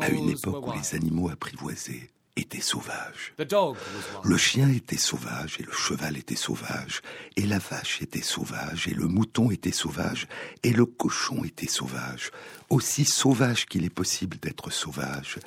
à 0.04 0.10
une 0.10 0.28
were 0.28 0.32
époque 0.38 0.68
où 0.68 0.72
wild. 0.72 0.82
les 0.82 0.96
animaux 0.96 1.30
apprivoisés 1.30 2.10
was 2.38 2.74
wild. 2.76 4.26
Le 4.26 4.38
chien 4.38 4.70
était 4.70 4.98
sauvage 4.98 5.58
et 5.60 5.64
le 5.64 5.72
cheval 5.72 6.18
était 6.18 6.36
sauvage, 6.36 7.02
et 7.36 7.46
la 7.46 7.60
vache 7.60 8.02
était 8.02 8.22
sauvage 8.22 8.88
et 8.88 8.94
le 8.94 9.08
mouton 9.08 9.52
était 9.52 9.72
sauvage 9.72 10.28
et 10.64 10.72
le 10.72 10.86
cochon 10.86 11.44
était 11.44 11.68
sauvage, 11.68 12.32
aussi 12.70 13.06
sauvage 13.06 13.66
qu'il 13.66 13.86
est 13.86 13.90
possible 13.90 14.38
d'être 14.38 14.70
sauvage, 14.70 15.40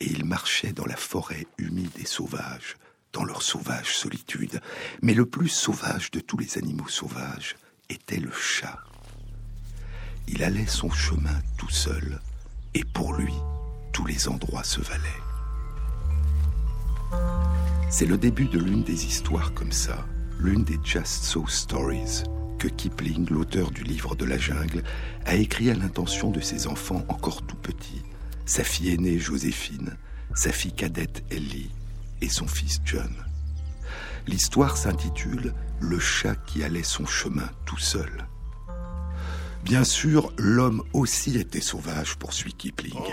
et 0.00 0.06
ils 0.06 0.24
marchaient 0.24 0.72
dans 0.72 0.86
la 0.86 0.96
forêt 0.96 1.46
humide 1.58 1.96
et 1.98 2.06
sauvage, 2.06 2.76
dans 3.12 3.24
leur 3.24 3.42
sauvage 3.42 3.96
solitude. 3.96 4.60
Mais 5.02 5.14
le 5.14 5.26
plus 5.26 5.48
sauvage 5.48 6.10
de 6.10 6.20
tous 6.20 6.36
les 6.36 6.58
animaux 6.58 6.88
sauvages 6.88 7.56
était 7.88 8.20
le 8.20 8.32
chat. 8.32 8.78
Il 10.26 10.42
allait 10.42 10.66
son 10.66 10.90
chemin 10.90 11.40
tout 11.56 11.70
seul, 11.70 12.20
et 12.74 12.84
pour 12.84 13.12
lui, 13.12 13.34
tous 13.92 14.04
les 14.06 14.28
endroits 14.28 14.64
se 14.64 14.80
valaient. 14.80 15.23
C'est 17.96 18.06
le 18.06 18.18
début 18.18 18.48
de 18.48 18.58
l'une 18.58 18.82
des 18.82 19.06
histoires 19.06 19.54
comme 19.54 19.70
ça, 19.70 20.04
l'une 20.40 20.64
des 20.64 20.80
Just 20.82 21.22
So 21.22 21.46
Stories 21.46 22.24
que 22.58 22.66
Kipling, 22.66 23.30
l'auteur 23.30 23.70
du 23.70 23.84
livre 23.84 24.16
de 24.16 24.24
la 24.24 24.36
jungle, 24.36 24.82
a 25.26 25.36
écrit 25.36 25.70
à 25.70 25.74
l'intention 25.74 26.32
de 26.32 26.40
ses 26.40 26.66
enfants 26.66 27.04
encore 27.08 27.46
tout 27.46 27.54
petits, 27.54 28.02
sa 28.46 28.64
fille 28.64 28.92
aînée 28.92 29.20
Joséphine, 29.20 29.96
sa 30.34 30.50
fille 30.50 30.72
cadette 30.72 31.22
Ellie 31.30 31.70
et 32.20 32.28
son 32.28 32.48
fils 32.48 32.80
John. 32.84 33.14
L'histoire 34.26 34.76
s'intitule 34.76 35.54
Le 35.78 36.00
chat 36.00 36.34
qui 36.34 36.64
allait 36.64 36.82
son 36.82 37.06
chemin 37.06 37.48
tout 37.64 37.78
seul. 37.78 38.26
Bien 39.62 39.84
sûr, 39.84 40.32
l'homme 40.36 40.82
aussi 40.94 41.38
était 41.38 41.60
sauvage, 41.60 42.16
poursuit 42.16 42.54
Kipling. 42.54 43.04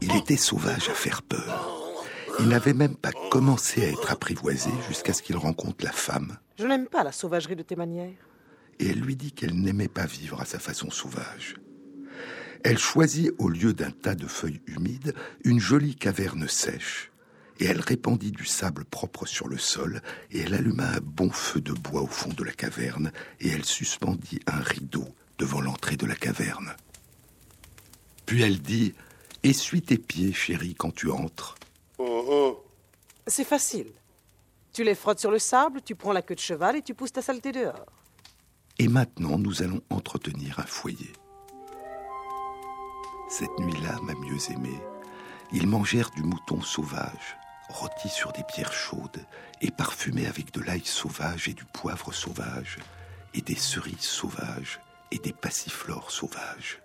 Il 0.00 0.16
était 0.16 0.36
sauvage 0.36 0.88
à 0.88 0.94
faire 0.94 1.22
peur. 1.22 1.83
Il 2.40 2.48
n'avait 2.48 2.74
même 2.74 2.96
pas 2.96 3.12
commencé 3.30 3.84
à 3.84 3.88
être 3.90 4.10
apprivoisé 4.10 4.70
jusqu'à 4.88 5.12
ce 5.12 5.22
qu'il 5.22 5.36
rencontre 5.36 5.84
la 5.84 5.92
femme. 5.92 6.36
Je 6.58 6.66
n'aime 6.66 6.86
pas 6.86 7.04
la 7.04 7.12
sauvagerie 7.12 7.56
de 7.56 7.62
tes 7.62 7.76
manières. 7.76 8.12
Et 8.80 8.88
elle 8.88 9.00
lui 9.00 9.16
dit 9.16 9.32
qu'elle 9.32 9.54
n'aimait 9.54 9.88
pas 9.88 10.06
vivre 10.06 10.40
à 10.40 10.44
sa 10.44 10.58
façon 10.58 10.90
sauvage. 10.90 11.56
Elle 12.64 12.78
choisit, 12.78 13.30
au 13.38 13.48
lieu 13.48 13.72
d'un 13.72 13.90
tas 13.90 14.14
de 14.14 14.26
feuilles 14.26 14.62
humides, 14.66 15.14
une 15.44 15.60
jolie 15.60 15.94
caverne 15.94 16.48
sèche. 16.48 17.12
Et 17.60 17.66
elle 17.66 17.80
répandit 17.80 18.32
du 18.32 18.46
sable 18.46 18.84
propre 18.84 19.26
sur 19.26 19.46
le 19.46 19.58
sol, 19.58 20.00
et 20.32 20.40
elle 20.40 20.54
alluma 20.54 20.88
un 20.88 21.00
bon 21.00 21.30
feu 21.30 21.60
de 21.60 21.72
bois 21.72 22.02
au 22.02 22.06
fond 22.06 22.32
de 22.32 22.42
la 22.42 22.52
caverne, 22.52 23.12
et 23.38 23.48
elle 23.48 23.64
suspendit 23.64 24.40
un 24.46 24.60
rideau 24.60 25.06
devant 25.38 25.60
l'entrée 25.60 25.96
de 25.96 26.06
la 26.06 26.16
caverne. 26.16 26.74
Puis 28.26 28.42
elle 28.42 28.60
dit 28.60 28.94
Essuie 29.42 29.82
tes 29.82 29.98
pieds, 29.98 30.32
chérie, 30.32 30.74
quand 30.74 30.92
tu 30.92 31.10
entres. 31.10 31.56
C'est 33.26 33.44
facile. 33.44 33.92
Tu 34.72 34.84
les 34.84 34.94
frottes 34.94 35.20
sur 35.20 35.30
le 35.30 35.38
sable, 35.38 35.82
tu 35.82 35.94
prends 35.94 36.12
la 36.12 36.22
queue 36.22 36.34
de 36.34 36.40
cheval 36.40 36.76
et 36.76 36.82
tu 36.82 36.94
pousses 36.94 37.12
ta 37.12 37.22
saleté 37.22 37.52
dehors. 37.52 37.86
Et 38.78 38.88
maintenant, 38.88 39.38
nous 39.38 39.62
allons 39.62 39.80
entretenir 39.88 40.58
un 40.58 40.66
foyer. 40.66 41.12
Cette 43.28 43.56
nuit-là, 43.58 43.98
ma 44.02 44.14
mieux 44.14 44.50
aimée, 44.50 44.80
ils 45.52 45.68
mangèrent 45.68 46.10
du 46.10 46.22
mouton 46.22 46.60
sauvage, 46.60 47.36
rôti 47.68 48.08
sur 48.08 48.32
des 48.32 48.42
pierres 48.42 48.72
chaudes 48.72 49.24
et 49.60 49.70
parfumé 49.70 50.26
avec 50.26 50.52
de 50.52 50.60
l'ail 50.60 50.84
sauvage 50.84 51.48
et 51.48 51.54
du 51.54 51.64
poivre 51.64 52.12
sauvage, 52.12 52.78
et 53.32 53.40
des 53.40 53.56
cerises 53.56 54.00
sauvages 54.00 54.80
et 55.10 55.18
des 55.18 55.32
passiflores 55.32 56.10
sauvages. 56.10 56.80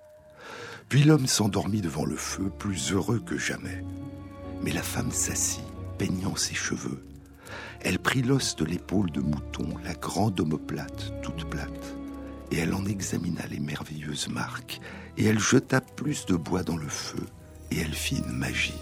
Puis 0.88 1.04
l'homme 1.04 1.28
s'endormit 1.28 1.82
devant 1.82 2.06
le 2.06 2.16
feu, 2.16 2.52
plus 2.58 2.92
heureux 2.92 3.20
que 3.20 3.38
jamais. 3.38 3.84
Mais 4.62 4.72
la 4.72 4.84
femme 4.84 5.12
s'assit, 5.12 5.64
peignant 5.98 6.36
ses 6.36 6.56
cheveux. 6.56 7.04
Elle 7.82 8.00
prit 8.00 8.22
l'os 8.22 8.56
de 8.56 8.66
l'épaule 8.66 9.12
de 9.12 9.22
mouton, 9.22 9.68
la 9.84 9.94
grande 9.94 10.40
omoplate, 10.40 11.14
toute 11.22 11.50
plate, 11.50 11.96
et 12.52 12.58
elle 12.58 12.74
en 12.74 12.86
examina 12.86 13.46
les 13.48 13.60
merveilleuses 13.60 14.28
marques, 14.28 14.82
et 15.18 15.26
elle 15.26 15.40
jeta 15.40 15.80
plus 15.82 16.26
de 16.26 16.36
bois 16.36 16.64
dans 16.64 16.78
le 16.78 16.90
feu, 16.90 17.24
et 17.72 17.80
elle 17.80 17.94
fit 17.94 18.18
une 18.18 18.34
magie. 18.34 18.82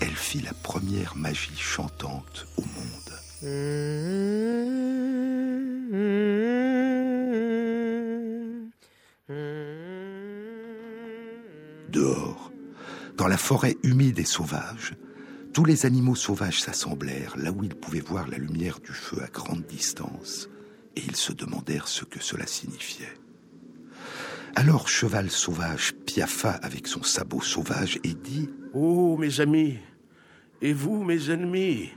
Elle 0.00 0.14
fit 0.14 0.40
la 0.40 0.52
première 0.52 1.16
magie 1.16 1.56
chantante 1.56 2.46
au 2.56 2.62
monde. 2.62 3.06
Dehors, 11.88 12.50
dans 13.16 13.28
la 13.28 13.38
forêt 13.38 13.76
humide 13.82 14.18
et 14.18 14.24
sauvage, 14.24 14.94
tous 15.52 15.64
les 15.64 15.86
animaux 15.86 16.14
sauvages 16.14 16.60
s'assemblèrent 16.60 17.36
là 17.38 17.50
où 17.50 17.64
ils 17.64 17.74
pouvaient 17.74 18.00
voir 18.00 18.28
la 18.28 18.36
lumière 18.36 18.78
du 18.80 18.92
feu 18.92 19.22
à 19.22 19.28
grande 19.28 19.64
distance, 19.64 20.50
et 20.96 21.02
ils 21.06 21.16
se 21.16 21.32
demandèrent 21.32 21.88
ce 21.88 22.04
que 22.04 22.22
cela 22.22 22.46
signifiait. 22.46 23.18
Alors 24.54 24.88
Cheval 24.88 25.30
Sauvage 25.30 25.94
piaffa 26.06 26.50
avec 26.50 26.86
son 26.86 27.02
sabot 27.02 27.40
sauvage 27.40 27.98
et 28.04 28.14
dit 28.14 28.50
Oh, 28.74 29.16
mes 29.18 29.40
amis, 29.40 29.78
et 30.60 30.72
vous, 30.72 31.02
mes 31.04 31.30
ennemis, 31.30 31.90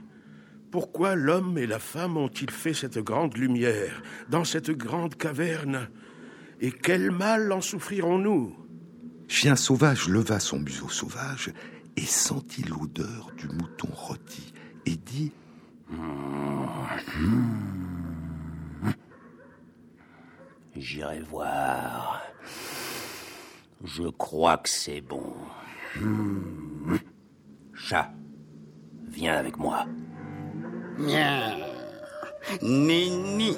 pourquoi 0.71 1.15
l'homme 1.15 1.57
et 1.57 1.67
la 1.67 1.79
femme 1.79 2.17
ont-ils 2.17 2.51
fait 2.51 2.73
cette 2.73 2.99
grande 2.99 3.35
lumière 3.37 4.03
dans 4.29 4.43
cette 4.43 4.71
grande 4.71 5.15
caverne 5.15 5.89
Et 6.61 6.71
quel 6.71 7.11
mal 7.11 7.51
en 7.51 7.61
souffrirons-nous? 7.61 8.68
Chien 9.29 9.55
Sauvage 9.55 10.09
leva 10.09 10.39
son 10.39 10.59
museau 10.59 10.89
sauvage 10.89 11.53
et 11.95 12.05
sentit 12.05 12.63
l'odeur 12.63 13.31
du 13.37 13.47
mouton 13.47 13.87
rôti 13.93 14.53
et 14.87 14.95
dit 14.95 15.31
J'irai 20.75 21.21
voir. 21.21 22.23
Je 23.83 24.09
crois 24.09 24.57
que 24.57 24.69
c'est 24.69 25.01
bon. 25.01 25.33
Hmm. 25.95 26.97
Chat, 27.75 28.11
viens 29.09 29.35
avec 29.35 29.57
moi. 29.57 29.85
Nini, 32.63 33.55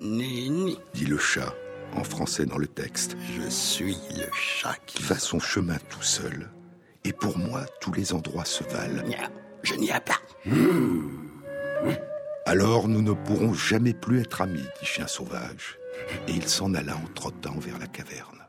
Nini, 0.00 0.78
dit 0.92 1.06
le 1.06 1.18
chat 1.18 1.54
en 1.96 2.04
français 2.04 2.46
dans 2.46 2.58
le 2.58 2.66
texte. 2.66 3.16
je 3.36 3.48
suis 3.48 3.96
le 4.16 4.26
chat 4.32 4.76
qui 4.86 5.02
va 5.02 5.18
son 5.18 5.38
chemin 5.38 5.76
tout 5.88 6.02
seul. 6.02 6.50
Et 7.04 7.12
pour 7.12 7.36
moi, 7.38 7.66
tous 7.80 7.92
les 7.92 8.12
endroits 8.14 8.44
se 8.44 8.64
valent. 8.64 9.02
Nya, 9.06 9.30
Je 9.62 9.74
n'y 9.74 9.90
ai 9.90 10.00
pas. 10.00 10.20
Alors 12.46 12.88
nous 12.88 13.02
ne 13.02 13.12
pourrons 13.12 13.54
jamais 13.54 13.94
plus 13.94 14.20
être 14.20 14.40
amis, 14.42 14.64
dit 14.80 14.86
Chien 14.86 15.06
Sauvage. 15.06 15.78
Et 16.28 16.32
il 16.32 16.48
s'en 16.48 16.74
alla 16.74 16.96
en 16.96 17.06
trottant 17.14 17.58
vers 17.58 17.78
la 17.78 17.86
caverne. 17.86 18.44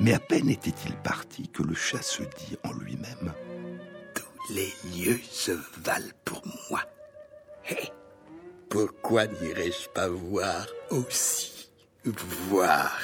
Mais 0.00 0.14
à 0.14 0.20
peine 0.20 0.48
était-il 0.48 0.94
parti 0.96 1.48
que 1.48 1.62
le 1.62 1.74
chat 1.74 2.02
se 2.02 2.22
dit 2.22 2.56
en 2.64 2.72
lui-même 2.72 3.32
Tous 4.14 4.54
les 4.54 4.72
lieux 4.94 5.20
se 5.30 5.52
valent 5.82 6.12
pour 6.24 6.42
moi. 6.70 6.82
Hé, 7.68 7.90
pourquoi 8.68 9.26
n'irais-je 9.26 9.88
pas 9.90 10.08
voir 10.08 10.66
aussi 10.90 11.57
Voir, 12.16 12.98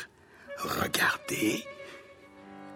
regarder, 0.56 1.62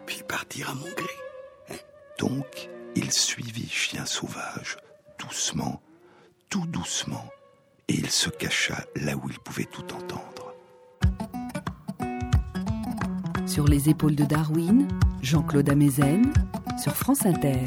puis 0.05 0.23
partir 0.29 0.71
à 0.71 0.75
mon 0.75 0.91
gré. 0.91 1.81
Donc, 2.19 2.69
il 2.95 3.11
suivit 3.13 3.69
Chien 3.69 4.05
Sauvage, 4.05 4.77
doucement, 5.19 5.81
tout 6.51 6.67
doucement, 6.67 7.31
et 7.89 7.95
il 7.95 8.11
se 8.11 8.29
cacha 8.29 8.85
là 8.97 9.17
où 9.17 9.31
il 9.31 9.39
pouvait 9.39 9.65
tout 9.65 9.87
entendre. 9.95 10.55
Sur 13.47 13.67
les 13.67 13.89
épaules 13.89 14.17
de 14.17 14.25
Darwin, 14.25 14.87
Jean-Claude 15.23 15.71
Amezen, 15.71 16.31
sur 16.83 16.95
France 16.95 17.25
Inter. 17.25 17.65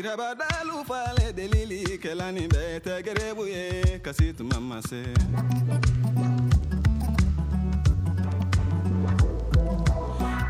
Tira 0.00 0.16
badalu 0.16 0.82
delili 1.36 1.98
kelani 1.98 2.48
bete 2.48 3.02
gerebuye 3.02 4.00
kasit 4.02 4.40
mama 4.40 4.80
se. 4.80 5.02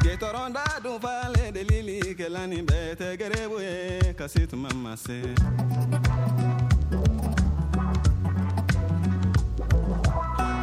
Getoronda 0.04 0.62
dun 0.85 1.00
delili 1.52 2.14
kelani 2.14 2.62
bete 2.62 3.16
gerebuye 3.16 4.14
kasit 4.14 4.52
mama 4.52 4.97
se. 4.97 5.21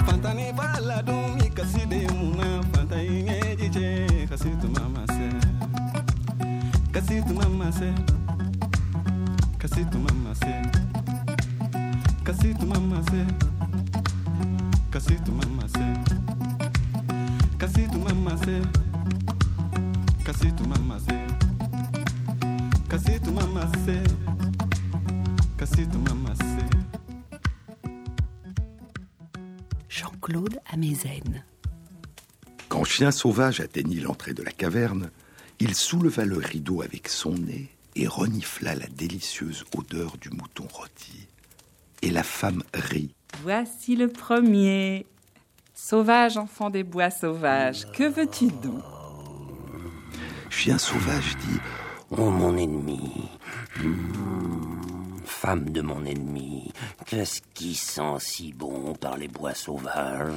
Fantani 0.05 0.53
bala 0.55 1.03
dun 1.03 1.35
mi 1.35 1.49
kaside 1.49 2.07
muna 2.13 2.63
fantani 2.71 3.23
ngejiche 3.23 4.07
kasit 4.29 4.63
mama 4.63 5.05
se. 5.07 5.27
Kasit 6.93 7.27
mama 7.27 7.69
se. 7.73 8.16
Cacito 9.69 9.99
mamacé. 9.99 10.61
Cacito 12.23 12.65
mamacé. 12.65 13.25
Cacito 14.89 15.31
mamacé. 15.33 15.93
Cacito 17.59 17.97
mamacé. 17.99 18.61
Cacito 20.23 20.63
mamacé. 20.63 21.17
Cacito 22.87 23.31
mamacé. 23.33 24.03
Cacito 25.57 25.99
mamacé. 25.99 26.65
Jean-Claude 29.89 30.61
Amezen. 30.71 31.43
Quand 32.69 32.85
Chien 32.85 33.11
Sauvage 33.11 33.59
atteignit 33.59 33.99
l'entrée 33.99 34.33
de 34.33 34.43
la 34.43 34.51
caverne, 34.51 35.11
il 35.59 35.75
souleva 35.75 36.23
le 36.23 36.37
rideau 36.37 36.81
avec 36.81 37.09
son 37.09 37.33
nez 37.33 37.76
et 37.97 38.07
renifla 38.07 38.75
la 38.75 38.87
délicieuse 38.87 39.65
odeur 39.75 40.17
du 40.17 40.29
mouton 40.29 40.67
rôti. 40.71 41.27
Et 42.01 42.11
la 42.11 42.23
femme 42.23 42.63
rit. 42.73 43.13
Voici 43.41 43.95
le 43.95 44.07
premier. 44.07 45.05
Sauvage 45.73 46.37
enfant 46.37 46.69
des 46.69 46.83
bois 46.83 47.09
sauvages, 47.11 47.85
que 47.91 48.03
veux-tu 48.03 48.47
donc? 48.47 48.81
Chien 50.49 50.77
Sauvage 50.77 51.37
dit 51.37 51.59
Oh 52.09 52.29
mon 52.31 52.57
ennemi, 52.57 52.99
Hmm, 53.75 55.19
femme 55.23 55.69
de 55.69 55.81
mon 55.81 56.03
ennemi, 56.03 56.71
qu'est-ce 57.05 57.41
qui 57.53 57.75
sent 57.75 58.15
si 58.19 58.53
bon 58.53 58.93
par 58.95 59.17
les 59.17 59.27
bois 59.27 59.53
sauvages? 59.53 60.33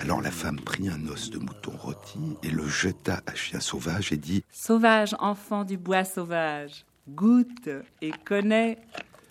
Alors 0.00 0.20
la 0.20 0.30
femme 0.30 0.60
prit 0.60 0.90
un 0.90 1.06
os 1.08 1.30
de 1.30 1.38
mouton 1.38 1.72
rôti 1.78 2.36
et 2.42 2.50
le 2.50 2.68
jeta 2.68 3.22
à 3.26 3.34
Chien 3.34 3.60
Sauvage 3.60 4.12
et 4.12 4.18
dit 4.18 4.44
Sauvage 4.50 5.16
enfant 5.18 5.64
du 5.64 5.78
bois 5.78 6.04
sauvage, 6.04 6.84
goûte 7.08 7.68
et 8.02 8.12
connais. 8.24 8.78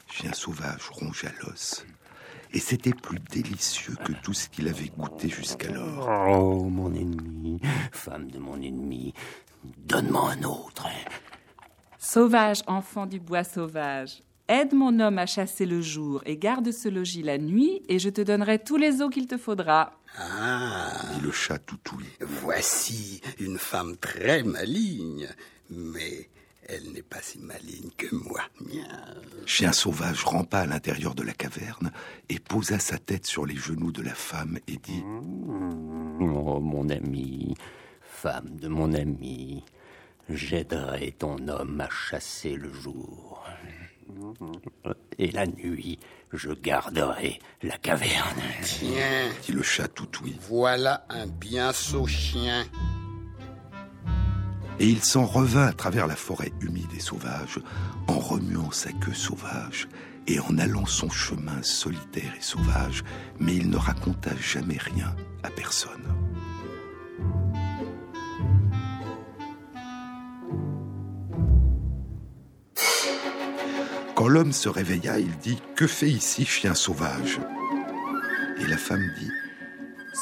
Chien 0.10 0.34
Sauvage 0.34 0.90
rongea 0.92 1.30
l'os. 1.44 1.86
Et 2.54 2.60
c'était 2.60 2.94
plus 2.94 3.20
délicieux 3.20 3.96
que 4.06 4.14
tout 4.24 4.34
ce 4.34 4.48
qu'il 4.50 4.68
avait 4.70 4.92
goûté 4.98 5.28
jusqu'alors. 5.30 6.08
Oh 6.30 6.64
mon 6.70 6.94
ennemi, 6.94 7.60
femme 7.92 8.32
de 8.32 8.40
mon 8.40 8.62
ennemi, 8.62 9.14
donne-moi 9.86 10.32
un 10.32 10.44
autre. 10.44 10.88
Sauvage 12.00 12.62
enfant 12.68 13.06
du 13.06 13.20
bois 13.20 13.44
sauvage, 13.44 14.24
aide 14.48 14.74
mon 14.74 15.00
homme 15.02 15.18
à 15.18 15.26
chasser 15.26 15.66
le 15.66 15.82
jour 15.82 16.22
et 16.26 16.38
garde 16.38 16.72
ce 16.72 16.88
logis 16.88 17.24
la 17.24 17.38
nuit, 17.38 17.82
et 17.90 18.00
je 18.00 18.10
te 18.10 18.22
donnerai 18.22 18.60
tous 18.60 18.78
les 18.78 19.02
os 19.02 19.10
qu'il 19.14 19.28
te 19.28 19.38
faudra. 19.38 19.92
Ah, 20.18 20.92
Dit 21.16 21.22
le 21.22 21.32
chat 21.32 21.60
toutouille. 21.60 22.06
voici 22.22 23.22
une 23.40 23.58
femme 23.58 23.98
très 23.98 24.44
maligne, 24.44 25.28
mais 25.70 26.30
elle 26.68 26.92
n'est 26.92 27.02
pas 27.02 27.22
si 27.22 27.40
maligne 27.40 27.90
que 27.98 28.14
moi. 28.16 28.42
Miaou. 28.62 29.46
Chien 29.46 29.72
Sauvage 29.72 30.24
rampa 30.24 30.60
à 30.60 30.66
l'intérieur 30.66 31.16
de 31.16 31.24
la 31.24 31.34
caverne 31.34 31.92
et 32.30 32.40
posa 32.40 32.80
sa 32.80 32.98
tête 32.98 33.26
sur 33.26 33.46
les 33.46 33.56
genoux 33.56 33.92
de 33.92 34.02
la 34.02 34.14
femme 34.14 34.60
et 34.68 34.78
dit 34.78 35.04
Oh 36.20 36.60
mon 36.60 36.90
ami, 36.90 37.56
femme 38.02 38.58
de 38.60 38.68
mon 38.68 38.94
ami, 38.94 39.64
j'aiderai 40.30 41.14
ton 41.14 41.48
homme 41.48 41.82
à 41.82 41.90
chasser 41.90 42.56
le 42.56 42.72
jour. 42.74 43.46
Et 45.18 45.32
la 45.32 45.46
nuit, 45.46 46.00
je 46.34 46.52
garderai 46.52 47.40
la 47.62 47.78
caverne. 47.78 48.42
Tiens, 48.62 49.30
dit 49.46 49.52
le 49.52 49.64
chat 49.64 49.88
toutouille. 49.88 50.38
voilà 50.48 51.06
un 51.10 51.28
bien 51.28 51.74
sot 51.74 52.08
chien. 52.08 52.66
Et 54.80 54.88
il 54.88 55.04
s'en 55.04 55.26
revint 55.26 55.66
à 55.66 55.74
travers 55.74 56.08
la 56.08 56.16
forêt 56.16 56.52
humide 56.62 56.92
et 56.96 57.00
sauvage, 57.00 57.60
en 58.08 58.20
remuant 58.20 58.72
sa 58.72 58.92
queue 58.92 59.14
sauvage 59.14 59.88
et 60.28 60.40
en 60.40 60.58
allant 60.58 60.86
son 60.86 61.10
chemin 61.10 61.64
solitaire 61.64 62.34
et 62.38 62.44
sauvage, 62.44 63.04
mais 63.40 63.56
il 63.56 63.70
ne 63.70 63.78
raconta 63.78 64.32
jamais 64.36 64.78
rien 64.78 65.16
à 65.44 65.50
personne. 65.50 66.04
Quand 74.16 74.28
l'homme 74.28 74.52
se 74.52 74.68
réveilla, 74.68 75.20
il 75.20 75.38
dit 75.38 75.62
Que 75.76 75.88
fait 75.88 76.10
ici 76.10 76.44
chien 76.44 76.74
sauvage? 76.74 77.40
Et 78.60 78.66
la 78.66 78.78
femme 78.78 79.08
dit 79.20 79.32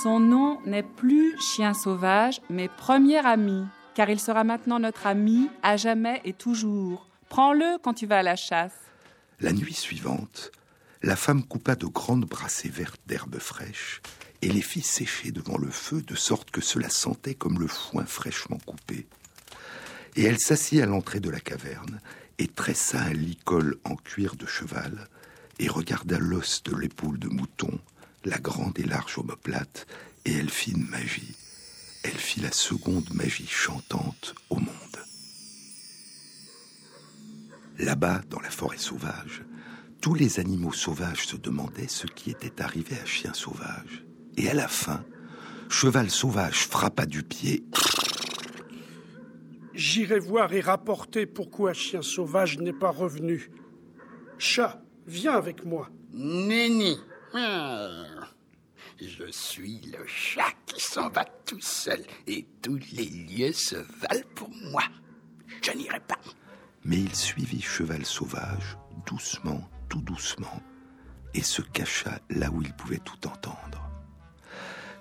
Son 0.04 0.20
nom 0.20 0.60
n'est 0.66 0.84
plus 0.84 1.34
chien 1.40 1.74
sauvage, 1.74 2.42
mais 2.50 2.68
premier 2.68 3.26
ami, 3.26 3.64
car 3.96 4.10
il 4.10 4.20
sera 4.20 4.44
maintenant 4.44 4.80
notre 4.80 5.08
ami 5.08 5.50
à 5.64 5.78
jamais 5.78 6.22
et 6.26 6.34
toujours. 6.34 7.08
Prends-le 7.30 7.80
quand 7.82 7.94
tu 7.94 8.06
vas 8.06 8.20
à 8.20 8.24
la 8.24 8.36
chasse. 8.36 8.74
La 9.40 9.52
nuit 9.52 9.74
suivante, 9.74 10.52
la 11.02 11.16
femme 11.16 11.44
coupa 11.44 11.76
de 11.76 11.88
grandes 11.88 12.26
brassées 12.26 12.70
vertes 12.70 13.02
d'herbes 13.08 13.40
fraîches 13.40 14.02
et 14.42 14.50
les 14.50 14.62
fit 14.62 14.82
sécher 14.82 15.32
devant 15.32 15.58
le 15.58 15.72
feu 15.72 16.02
de 16.02 16.16
sorte 16.16 16.52
que 16.52 16.62
cela 16.62 16.90
sentait 16.90 17.36
comme 17.36 17.60
le 17.60 17.68
foin 17.68 18.06
fraîchement 18.06 18.60
coupé. 18.66 19.08
Et 20.16 20.24
elle 20.24 20.40
s'assit 20.40 20.82
à 20.82 20.86
l'entrée 20.86 21.20
de 21.20 21.30
la 21.30 21.40
caverne 21.40 22.00
et 22.38 22.48
tressa 22.48 23.02
un 23.02 23.14
licol 23.14 23.78
en 23.86 23.96
cuir 23.96 24.36
de 24.36 24.46
cheval 24.46 25.08
et 25.60 25.68
regarda 25.68 26.20
l'os 26.20 26.64
de 26.64 26.76
l'épaule 26.76 27.18
de 27.18 27.30
mouton, 27.30 27.80
la 28.26 28.38
grande 28.38 28.78
et 28.78 28.84
large 28.84 29.18
omoplate, 29.18 29.88
et 30.26 30.34
elle 30.34 30.50
fit 30.50 30.72
une 30.72 30.88
magie. 30.88 31.36
Elle 32.08 32.20
fit 32.20 32.40
la 32.40 32.52
seconde 32.52 33.12
magie 33.16 33.48
chantante 33.48 34.36
au 34.52 34.58
monde. 34.58 34.70
Là-bas, 37.80 38.22
dans 38.30 38.40
la 38.42 38.52
forêt 38.52 38.78
sauvage, 38.78 39.42
tous 40.02 40.14
les 40.14 40.40
animaux 40.40 40.72
sauvages 40.72 41.26
se 41.26 41.36
demandaient 41.36 41.88
ce 41.88 42.06
qui 42.06 42.30
était 42.30 42.62
arrivé 42.62 42.96
à 43.02 43.06
Chien 43.06 43.34
Sauvage. 43.34 44.06
Et 44.38 44.48
à 44.48 44.54
la 44.54 44.68
fin, 44.68 45.04
Cheval 45.68 46.12
Sauvage 46.12 46.68
frappa 46.68 47.08
du 47.08 47.24
pied 47.24 47.64
J'irai 49.74 50.20
voir 50.20 50.54
et 50.54 50.62
rapporter 50.62 51.26
pourquoi 51.26 51.74
Chien 51.74 52.04
Sauvage 52.04 52.60
n'est 52.60 52.72
pas 52.72 52.92
revenu. 52.92 53.50
Chat, 54.38 54.80
viens 55.08 55.34
avec 55.34 55.66
moi. 55.66 55.90
Nenni. 56.14 57.00
Ah, 57.34 58.30
Je 59.00 59.30
suis 59.30 59.82
le 59.92 60.06
chat 60.08 60.54
qui 60.66 60.80
s'en 60.80 61.10
va 61.10 61.26
tout 61.46 61.60
seul 61.60 62.02
et 62.28 62.46
tous 62.62 62.80
les 62.94 63.06
lieux 63.06 63.52
se 63.52 63.76
valent 63.76 64.28
pour 64.36 64.50
moi. 64.72 64.84
Je 65.62 65.72
n'irai 65.72 66.00
pas. 66.00 66.20
Mais 66.86 66.98
il 66.98 67.16
suivit 67.16 67.62
Cheval 67.62 68.06
Sauvage, 68.06 68.78
doucement, 69.06 69.68
tout 69.90 70.02
doucement, 70.02 70.62
et 71.34 71.42
se 71.42 71.62
cacha 71.62 72.20
là 72.30 72.50
où 72.52 72.62
il 72.62 72.74
pouvait 72.74 73.02
tout 73.04 73.28
entendre. 73.28 73.90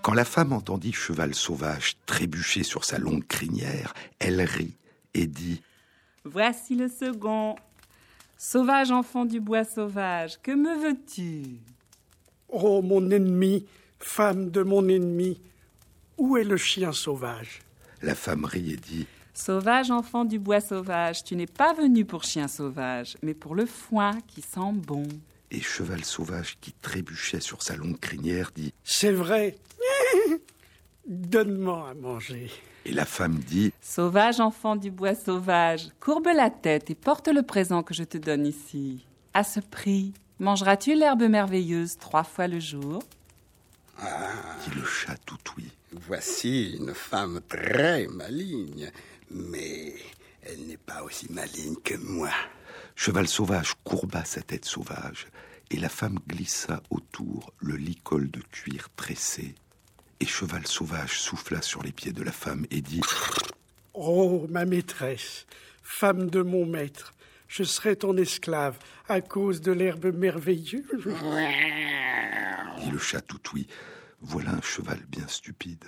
Quand 0.02 0.14
la 0.14 0.24
femme 0.24 0.52
entendit 0.52 0.92
Cheval 0.92 1.34
Sauvage 1.34 1.96
trébucher 2.04 2.62
sur 2.62 2.84
sa 2.84 2.98
longue 2.98 3.26
crinière, 3.26 3.94
elle 4.18 4.40
rit 4.40 4.76
et 5.14 5.26
dit 5.26 5.62
Voici 6.24 6.74
le 6.74 6.88
second. 6.88 7.54
Sauvage 8.36 8.90
enfant 8.90 9.24
du 9.24 9.40
bois 9.40 9.64
sauvage, 9.64 10.40
que 10.42 10.52
me 10.52 10.76
veux-tu? 10.82 11.60
Oh, 12.48 12.82
mon 12.82 13.10
ennemi, 13.10 13.66
femme 13.98 14.50
de 14.50 14.62
mon 14.62 14.88
ennemi, 14.88 15.40
où 16.18 16.36
est 16.36 16.44
le 16.44 16.56
chien 16.56 16.92
sauvage? 16.92 17.62
La 18.02 18.14
femme 18.14 18.44
rit 18.44 18.72
et 18.72 18.76
dit 18.76 19.06
Sauvage 19.32 19.90
enfant 19.90 20.24
du 20.24 20.38
bois 20.38 20.60
sauvage, 20.60 21.24
tu 21.24 21.34
n'es 21.34 21.46
pas 21.46 21.72
venu 21.72 22.04
pour 22.04 22.22
chien 22.22 22.46
sauvage, 22.46 23.16
mais 23.22 23.34
pour 23.34 23.54
le 23.54 23.66
foin 23.66 24.12
qui 24.28 24.42
sent 24.42 24.72
bon. 24.74 25.08
Et 25.50 25.60
Cheval 25.60 26.04
Sauvage, 26.04 26.56
qui 26.60 26.72
trébuchait 26.72 27.40
sur 27.40 27.62
sa 27.62 27.76
longue 27.76 27.98
crinière, 27.98 28.52
dit 28.54 28.72
C'est 28.84 29.12
vrai. 29.12 29.56
Donne-moi 31.06 31.90
à 31.90 31.94
manger. 31.94 32.50
Et 32.86 32.92
la 32.92 33.04
femme 33.04 33.38
dit 33.38 33.72
Sauvage 33.80 34.40
enfant 34.40 34.76
du 34.76 34.90
bois 34.90 35.14
sauvage, 35.14 35.88
courbe 36.00 36.28
la 36.34 36.50
tête 36.50 36.90
et 36.90 36.94
porte 36.94 37.28
le 37.28 37.42
présent 37.42 37.82
que 37.82 37.94
je 37.94 38.04
te 38.04 38.18
donne 38.18 38.46
ici. 38.46 39.04
À 39.32 39.42
ce 39.42 39.60
prix, 39.60 40.12
mangeras-tu 40.38 40.94
l'herbe 40.94 41.22
merveilleuse 41.22 41.96
trois 41.98 42.24
fois 42.24 42.46
le 42.46 42.60
jour? 42.60 43.02
Dit 43.98 44.74
le 44.74 44.84
chat 44.84 45.16
toutouille. 45.24 45.70
Voici 45.92 46.76
une 46.76 46.94
femme 46.94 47.40
très 47.48 48.06
maligne, 48.08 48.90
mais 49.30 49.94
elle 50.42 50.66
n'est 50.66 50.76
pas 50.76 51.02
aussi 51.02 51.30
maligne 51.32 51.76
que 51.84 51.94
moi. 51.96 52.30
Cheval 52.96 53.28
Sauvage 53.28 53.74
courba 53.84 54.24
sa 54.24 54.42
tête 54.42 54.64
sauvage, 54.64 55.26
et 55.70 55.76
la 55.76 55.88
femme 55.88 56.18
glissa 56.28 56.82
autour 56.90 57.52
le 57.58 57.76
licol 57.76 58.30
de 58.30 58.40
cuir 58.40 58.88
tressé, 58.96 59.54
et 60.20 60.26
Cheval 60.26 60.66
Sauvage 60.66 61.20
souffla 61.20 61.62
sur 61.62 61.82
les 61.82 61.92
pieds 61.92 62.12
de 62.12 62.22
la 62.22 62.32
femme 62.32 62.66
et 62.70 62.80
dit 62.80 63.00
Oh, 63.94 64.46
ma 64.50 64.64
maîtresse, 64.64 65.46
femme 65.82 66.30
de 66.30 66.42
mon 66.42 66.66
maître, 66.66 67.14
je 67.48 67.62
serai 67.62 67.96
ton 67.96 68.16
esclave 68.16 68.78
à 69.08 69.20
cause 69.20 69.60
de 69.60 69.72
l'herbe 69.72 70.14
merveilleuse. 70.14 70.84
Dit 72.80 72.90
le 72.90 72.98
chat 72.98 73.20
toutoui, 73.20 73.66
voilà 74.20 74.50
un 74.50 74.62
cheval 74.62 75.00
bien 75.08 75.26
stupide. 75.28 75.84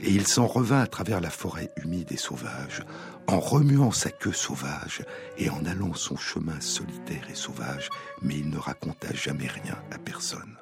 Et 0.00 0.10
il 0.10 0.26
s'en 0.26 0.46
revint 0.46 0.80
à 0.80 0.86
travers 0.86 1.20
la 1.20 1.30
forêt 1.30 1.70
humide 1.76 2.10
et 2.12 2.16
sauvage, 2.16 2.82
en 3.26 3.38
remuant 3.38 3.90
sa 3.90 4.10
queue 4.10 4.32
sauvage 4.32 5.04
et 5.36 5.50
en 5.50 5.64
allant 5.66 5.94
son 5.94 6.16
chemin 6.16 6.60
solitaire 6.60 7.28
et 7.30 7.34
sauvage, 7.34 7.88
mais 8.22 8.38
il 8.38 8.50
ne 8.50 8.58
raconta 8.58 9.12
jamais 9.12 9.46
rien 9.46 9.76
à 9.90 9.98
personne. 9.98 10.56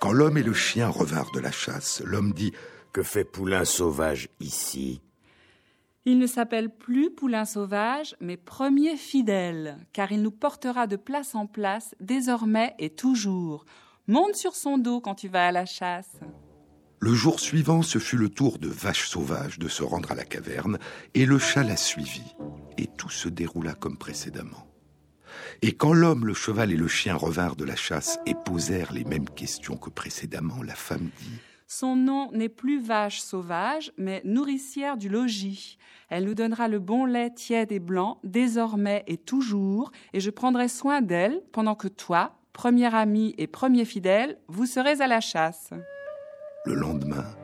Quand 0.00 0.12
l'homme 0.12 0.38
et 0.38 0.42
le 0.42 0.54
chien 0.54 0.88
revinrent 0.88 1.32
de 1.32 1.40
la 1.40 1.52
chasse, 1.52 2.00
l'homme 2.04 2.32
dit 2.32 2.52
Que 2.92 3.02
fait 3.02 3.24
Poulain 3.24 3.66
Sauvage 3.66 4.28
ici? 4.40 5.02
Il 6.06 6.18
ne 6.18 6.26
s'appelle 6.26 6.70
plus 6.70 7.10
Poulain 7.10 7.44
Sauvage, 7.44 8.16
mais 8.20 8.38
Premier 8.38 8.96
Fidèle, 8.96 9.76
car 9.92 10.12
il 10.12 10.22
nous 10.22 10.30
portera 10.30 10.86
de 10.86 10.96
place 10.96 11.34
en 11.34 11.46
place, 11.46 11.94
désormais 12.00 12.74
et 12.78 12.88
toujours. 12.88 13.66
Monte 14.06 14.34
sur 14.34 14.54
son 14.54 14.78
dos 14.78 15.02
quand 15.02 15.14
tu 15.14 15.28
vas 15.28 15.48
à 15.48 15.52
la 15.52 15.66
chasse. 15.66 16.18
Le 17.00 17.12
jour 17.12 17.38
suivant, 17.38 17.82
ce 17.82 17.98
fut 17.98 18.16
le 18.16 18.30
tour 18.30 18.58
de 18.58 18.68
Vache 18.68 19.08
Sauvage 19.08 19.58
de 19.58 19.68
se 19.68 19.82
rendre 19.82 20.12
à 20.12 20.14
la 20.14 20.24
caverne, 20.24 20.78
et 21.12 21.26
le 21.26 21.38
chat 21.38 21.64
la 21.64 21.76
suivit, 21.76 22.34
et 22.78 22.86
tout 22.86 23.10
se 23.10 23.28
déroula 23.28 23.74
comme 23.74 23.98
précédemment. 23.98 24.66
Et 25.60 25.72
quand 25.72 25.92
l'homme, 25.92 26.26
le 26.26 26.34
cheval 26.34 26.72
et 26.72 26.76
le 26.76 26.88
chien 26.88 27.14
revinrent 27.14 27.56
de 27.56 27.64
la 27.64 27.76
chasse 27.76 28.18
et 28.24 28.34
posèrent 28.34 28.94
les 28.94 29.04
mêmes 29.04 29.28
questions 29.28 29.76
que 29.76 29.90
précédemment, 29.90 30.62
la 30.62 30.74
femme 30.74 31.10
dit 31.18 31.40
Son 31.72 31.94
nom 31.94 32.32
n'est 32.32 32.48
plus 32.48 32.82
vache 32.82 33.20
sauvage, 33.20 33.92
mais 33.96 34.22
nourricière 34.24 34.96
du 34.96 35.08
logis. 35.08 35.78
Elle 36.08 36.24
nous 36.24 36.34
donnera 36.34 36.66
le 36.66 36.80
bon 36.80 37.04
lait 37.04 37.30
tiède 37.30 37.70
et 37.70 37.78
blanc, 37.78 38.18
désormais 38.24 39.04
et 39.06 39.16
toujours, 39.16 39.92
et 40.12 40.18
je 40.18 40.30
prendrai 40.30 40.66
soin 40.66 41.00
d'elle 41.00 41.40
pendant 41.52 41.76
que 41.76 41.86
toi, 41.86 42.34
premier 42.52 42.92
ami 42.92 43.36
et 43.38 43.46
premier 43.46 43.84
fidèle, 43.84 44.36
vous 44.48 44.66
serez 44.66 45.00
à 45.00 45.06
la 45.06 45.20
chasse. 45.20 45.70
Le 46.66 46.74
lendemain, 46.74 47.36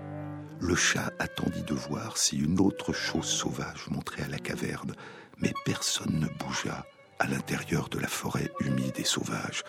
le 0.58 0.74
chat 0.74 1.12
attendit 1.20 1.62
de 1.62 1.74
voir 1.74 2.18
si 2.18 2.36
une 2.36 2.58
autre 2.58 2.92
chose 2.92 3.26
sauvage 3.26 3.86
montrait 3.92 4.24
à 4.24 4.28
la 4.28 4.38
caverne, 4.38 4.96
mais 5.38 5.54
personne 5.64 6.18
ne 6.18 6.26
bougea 6.44 6.84
à 7.20 7.28
l'intérieur 7.28 7.88
de 7.90 8.00
la 8.00 8.08
forêt 8.08 8.50
humide 8.58 8.98
et 8.98 9.04
sauvage. 9.04 9.62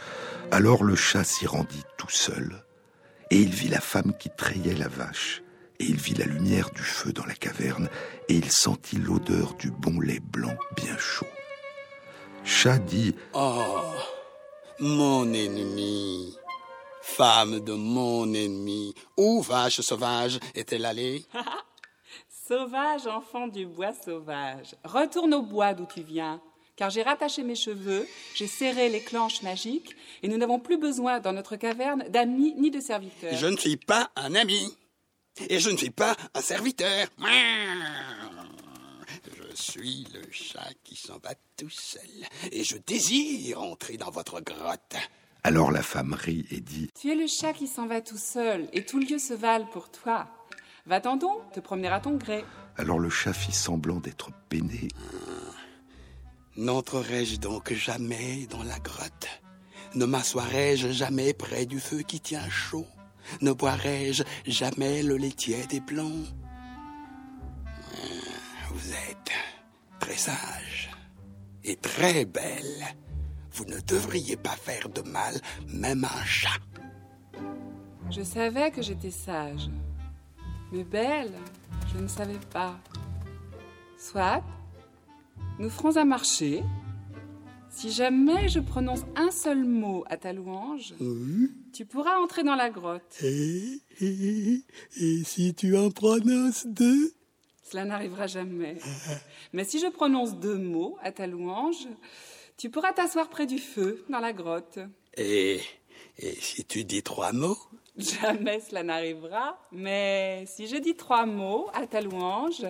Alors 0.49 0.83
le 0.83 0.95
chat 0.95 1.23
s'y 1.23 1.45
rendit 1.45 1.83
tout 1.99 2.09
seul, 2.09 2.63
et 3.29 3.39
il 3.39 3.49
vit 3.49 3.69
la 3.69 3.81
femme 3.81 4.13
qui 4.17 4.29
trayait 4.29 4.75
la 4.75 4.87
vache, 4.87 5.43
et 5.79 5.85
il 5.85 5.97
vit 5.97 6.15
la 6.15 6.25
lumière 6.25 6.69
du 6.71 6.81
feu 6.81 7.11
dans 7.13 7.25
la 7.25 7.35
caverne, 7.35 7.89
et 8.29 8.35
il 8.35 8.51
sentit 8.51 8.97
l'odeur 8.97 9.53
du 9.55 9.71
bon 9.71 9.99
lait 9.99 10.19
blanc 10.19 10.57
bien 10.75 10.97
chaud. 10.97 11.27
Chat 12.43 12.79
dit 12.79 13.15
Oh, 13.33 13.93
mon 14.79 15.33
ennemi, 15.33 16.35
femme 17.01 17.59
de 17.59 17.73
mon 17.73 18.33
ennemi, 18.33 18.93
où 19.17 19.41
vache 19.41 19.81
sauvage? 19.81 20.39
Est-elle 20.55 20.85
allée? 20.85 21.25
Sauvage, 22.47 23.07
enfant 23.07 23.49
du 23.49 23.65
bois 23.65 23.91
sauvage, 23.93 24.73
retourne 24.85 25.33
au 25.33 25.41
bois 25.41 25.73
d'où 25.73 25.85
tu 25.85 26.01
viens, 26.01 26.41
car 26.77 26.91
j'ai 26.91 27.01
rattaché 27.01 27.43
mes 27.43 27.55
cheveux, 27.55 28.07
j'ai 28.35 28.47
serré 28.47 28.87
les 28.87 29.01
clenches 29.01 29.41
magiques, 29.41 29.95
et 30.23 30.29
nous 30.29 30.37
n'avons 30.37 30.59
plus 30.59 30.77
besoin 30.77 31.19
dans 31.19 31.33
notre 31.33 31.57
caverne 31.57 32.05
d'amis 32.09 32.53
ni 32.55 32.71
de 32.71 32.79
serviteurs. 32.79 33.35
Je 33.35 33.47
ne 33.47 33.57
suis 33.57 33.77
pas 33.77 34.11
un 34.15 34.35
ami, 34.35 34.77
et 35.49 35.59
je 35.59 35.69
ne 35.69 35.77
suis 35.77 35.89
pas 35.89 36.15
un 36.33 36.41
serviteur. 36.41 37.07
Je 39.35 39.63
suis 39.63 40.05
le 40.13 40.21
chat 40.31 40.69
qui 40.83 40.95
s'en 40.95 41.17
va 41.17 41.33
tout 41.57 41.69
seul, 41.69 42.01
et 42.51 42.63
je 42.63 42.77
désire 42.77 43.61
entrer 43.61 43.97
dans 43.97 44.11
votre 44.11 44.39
grotte. 44.39 44.95
Alors 45.43 45.71
la 45.71 45.81
femme 45.81 46.13
rit 46.13 46.45
et 46.51 46.59
dit 46.59 46.91
Tu 46.99 47.09
es 47.09 47.15
le 47.15 47.25
chat 47.27 47.53
qui 47.53 47.67
s'en 47.67 47.87
va 47.87 48.01
tout 48.01 48.17
seul, 48.17 48.69
et 48.71 48.85
tout 48.85 48.99
lieu 48.99 49.17
se 49.17 49.33
valent 49.33 49.67
pour 49.67 49.89
toi. 49.89 50.27
Va-t'en 50.85 51.17
donc, 51.17 51.51
te 51.53 51.59
promener 51.59 51.87
à 51.87 51.99
ton 51.99 52.17
gré. 52.17 52.45
Alors 52.77 52.99
le 52.99 53.09
chat 53.09 53.33
fit 53.33 53.51
semblant 53.51 53.99
d'être 53.99 54.29
peiné. 54.47 54.89
N'entrerai-je 56.57 57.37
donc 57.37 57.71
jamais 57.71 58.47
dans 58.47 58.63
la 58.63 58.79
grotte? 58.79 59.27
Ne 59.93 60.05
m'assoirai-je 60.05 60.91
jamais 60.91 61.33
près 61.33 61.67
du 61.67 61.79
feu 61.79 61.99
qui 62.01 62.19
tient 62.19 62.49
chaud? 62.49 62.87
Ne 63.41 63.53
boirai-je 63.53 64.23
jamais 64.45 65.03
le 65.03 65.17
lait 65.17 65.31
tiède 65.31 65.71
et 65.73 65.79
blanc 65.79 66.11
Vous 68.71 68.91
êtes 68.91 69.31
très 69.99 70.17
sage 70.17 70.89
et 71.63 71.75
très 71.75 72.25
belle. 72.25 72.85
Vous 73.51 73.65
ne 73.65 73.79
devriez 73.81 74.37
pas 74.37 74.55
faire 74.55 74.89
de 74.89 75.01
mal, 75.01 75.39
même 75.67 76.03
à 76.05 76.19
un 76.19 76.25
chat. 76.25 76.59
Je 78.09 78.23
savais 78.23 78.71
que 78.71 78.81
j'étais 78.81 79.11
sage, 79.11 79.69
mais 80.71 80.83
belle, 80.83 81.33
je 81.93 82.01
ne 82.01 82.07
savais 82.07 82.39
pas. 82.51 82.79
Soit, 83.97 84.43
nous 85.59 85.69
ferons 85.69 85.97
un 85.97 86.05
marché. 86.05 86.63
Si 87.69 87.91
jamais 87.91 88.47
je 88.47 88.59
prononce 88.59 89.01
un 89.15 89.29
seul 89.29 89.63
mot 89.63 90.03
à 90.07 90.17
ta 90.17 90.33
louange, 90.33 90.93
tu 91.73 91.85
pourras 91.85 92.17
entrer 92.17 92.43
dans 92.43 92.55
la 92.55 92.69
grotte. 92.69 93.21
Et, 93.21 93.81
et, 94.01 94.61
et 94.99 95.23
si 95.23 95.53
tu 95.53 95.77
en 95.77 95.91
prononces 95.91 96.65
deux 96.65 97.13
Cela 97.63 97.85
n'arrivera 97.85 98.25
jamais. 98.25 98.77
Mais 99.53 99.63
si 99.63 99.79
je 99.79 99.87
prononce 99.87 100.35
deux 100.39 100.57
mots 100.57 100.97
à 101.03 101.11
ta 101.11 101.27
louange, 101.27 101.87
tu 102.57 102.69
pourras 102.69 102.93
t'asseoir 102.93 103.29
près 103.29 103.45
du 103.45 103.59
feu 103.59 104.03
dans 104.09 104.19
la 104.19 104.33
grotte. 104.33 104.79
Et, 105.15 105.59
et 106.17 106.31
si 106.39 106.65
tu 106.65 106.83
dis 106.83 107.03
trois 107.03 107.31
mots 107.33 107.57
Jamais 107.97 108.59
cela 108.59 108.83
n'arrivera. 108.83 109.59
Mais 109.71 110.45
si 110.47 110.67
je 110.67 110.77
dis 110.77 110.95
trois 110.95 111.25
mots 111.25 111.67
à 111.73 111.85
ta 111.85 111.99
louange, 112.01 112.65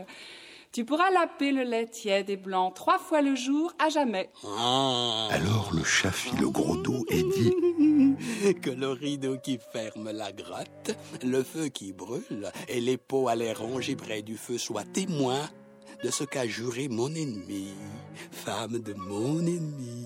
tu 0.77 0.85
pourras 0.85 1.09
laper 1.09 1.53
le 1.53 1.63
lait 1.63 1.87
tiède 1.87 2.29
et 2.29 2.37
blanc 2.37 2.69
trois 2.69 2.99
fois 2.99 3.23
le 3.23 3.33
jour 3.33 3.73
à 3.83 3.89
jamais. 3.89 4.29
Alors 4.43 5.71
le 5.73 5.83
chat 5.83 6.11
fit 6.11 6.35
le 6.35 6.51
gros 6.51 6.77
dos 6.77 7.03
et 7.09 7.23
dit 7.23 8.53
Que 8.61 8.69
le 8.69 8.89
rideau 8.89 9.39
qui 9.39 9.57
ferme 9.73 10.11
la 10.11 10.31
grotte, 10.31 10.95
le 11.23 11.41
feu 11.41 11.69
qui 11.69 11.93
brûle 11.93 12.51
et 12.67 12.79
les 12.79 12.97
pots 12.97 13.27
à 13.27 13.33
l'air 13.33 13.59
rangés 13.59 13.95
près 13.95 14.21
du 14.21 14.37
feu 14.37 14.59
soient 14.59 14.83
témoins 14.83 15.49
de 16.03 16.11
ce 16.11 16.23
qu'a 16.23 16.45
juré 16.45 16.89
mon 16.89 17.07
ennemi, 17.07 17.69
femme 18.29 18.77
de 18.77 18.93
mon 18.93 19.39
ennemi. 19.39 20.05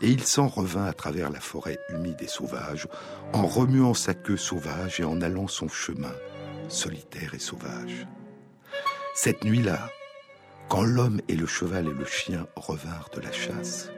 Et 0.00 0.08
il 0.08 0.24
s'en 0.24 0.48
revint 0.48 0.86
à 0.86 0.92
travers 0.92 1.30
la 1.30 1.38
forêt 1.38 1.78
humide 1.88 2.20
et 2.20 2.26
sauvage, 2.26 2.88
en 3.32 3.46
remuant 3.46 3.94
sa 3.94 4.12
queue 4.12 4.36
sauvage 4.36 4.98
et 4.98 5.04
en 5.04 5.20
allant 5.20 5.46
son 5.46 5.68
chemin, 5.68 6.16
solitaire 6.68 7.32
et 7.34 7.38
sauvage. 7.38 8.08
Cette 9.16 9.44
nuit-là, 9.44 9.90
quand 10.68 10.82
l'homme 10.82 11.20
et 11.28 11.36
le 11.36 11.46
cheval 11.46 11.86
et 11.86 11.92
le 11.92 12.04
chien 12.04 12.48
revinrent 12.56 13.10
de 13.14 13.20
la 13.20 13.30
chasse, 13.30 13.88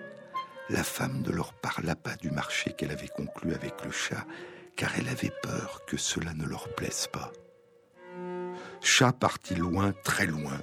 la 0.69 0.85
femme 0.85 1.23
ne 1.23 1.31
leur 1.31 1.55
parla 1.55 1.97
pas 1.97 2.17
du 2.17 2.31
marché 2.31 2.75
qu'elle 2.75 2.91
avait 2.91 3.09
conclu 3.09 3.55
avec 3.55 3.83
le 3.83 3.91
chat, 3.91 4.27
car 4.77 4.93
elle 4.99 5.09
avait 5.09 5.33
peur 5.43 5.81
que 5.87 5.97
cela 5.97 6.35
ne 6.35 6.45
leur 6.45 6.69
plaise 6.75 7.07
pas. 7.11 7.33
Chat 8.83 9.15
partit 9.15 9.55
loin, 9.55 9.95
très 10.05 10.27
loin, 10.27 10.61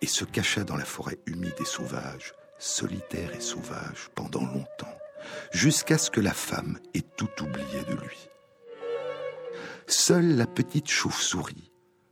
et 0.00 0.06
se 0.06 0.24
cacha 0.24 0.64
dans 0.64 0.76
la 0.76 0.86
forêt 0.86 1.18
humide 1.26 1.54
et 1.60 1.66
sauvage, 1.66 2.32
solitaire 2.58 3.34
et 3.34 3.40
sauvage, 3.40 4.08
pendant 4.14 4.46
longtemps, 4.46 4.98
jusqu'à 5.52 5.98
ce 5.98 6.10
que 6.10 6.22
la 6.22 6.32
femme 6.32 6.78
ait 6.94 7.04
tout 7.18 7.42
oublié 7.42 7.84
de 7.86 7.96
lui. 7.96 8.30
Seule 9.86 10.36
la 10.36 10.46
petite 10.46 10.88
chauve-souris, 10.88 11.69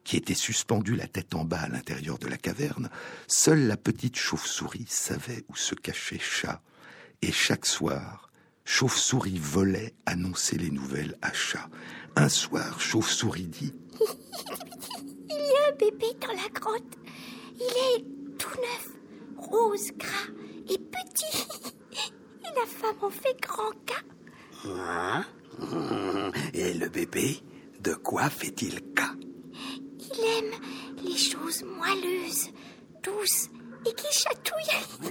qui 0.09 0.17
était 0.17 0.33
suspendue 0.33 0.97
la 0.97 1.07
tête 1.07 1.35
en 1.35 1.45
bas 1.45 1.61
à 1.61 1.69
l'intérieur 1.69 2.19
de 2.19 2.29
la 2.29 2.39
caverne, 2.39 2.89
seule 3.27 3.67
la 3.67 3.77
petite 3.77 4.17
chauve-souris 4.17 4.87
savait 4.89 5.45
où 5.51 5.55
se 5.55 5.75
cachait 5.75 6.19
Chat, 6.19 6.63
et 7.21 7.31
chaque 7.31 7.67
soir, 7.67 8.31
Chauve-souris 8.65 9.39
volait 9.39 9.95
annoncer 10.07 10.57
les 10.57 10.71
nouvelles 10.71 11.19
à 11.21 11.35
Chat. 11.35 11.69
Un 12.17 12.31
soir, 12.31 12.81
Chauve-souris 12.81 13.49
dit 13.49 13.75
Il 15.29 15.37
y 15.37 15.67
a 15.67 15.73
un 15.73 15.77
bébé 15.77 16.07
dans 16.23 16.29
la 16.29 16.49
grotte. 16.55 16.99
Il 17.57 17.99
est 18.01 18.05
tout 18.39 18.57
neuf, 18.57 18.89
rose, 19.37 19.93
gras 19.99 20.33
et 20.71 20.79
petit. 20.79 21.47
Et 21.93 22.59
la 22.59 22.67
femme 22.67 22.97
en 23.03 23.11
fait 23.11 23.39
grand 23.43 23.73
cas. 23.85 24.03
Hein? 24.65 25.27
Et 26.55 26.73
le 26.73 26.89
bébé, 26.89 27.43
de 27.81 27.93
quoi 27.93 28.31
fait-il 28.31 28.81
cas? 28.95 29.18
Les 31.61 31.67
moelleuses, 31.67 32.51
douces 33.03 33.49
et 33.87 33.95
qui 33.95 34.07
chatouille. 34.13 34.77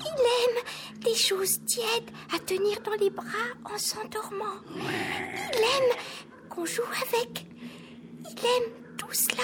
Il 0.00 0.06
aime 0.06 1.00
des 1.00 1.14
choses 1.14 1.64
tièdes 1.64 2.10
à 2.34 2.38
tenir 2.38 2.80
dans 2.82 2.94
les 3.00 3.10
bras 3.10 3.26
en 3.64 3.78
s'endormant. 3.78 4.60
Il 4.74 5.58
aime 5.58 5.96
qu'on 6.48 6.66
joue 6.66 6.82
avec. 7.06 7.46
Il 8.20 8.38
aime 8.38 8.72
tout 8.96 9.12
cela. 9.12 9.42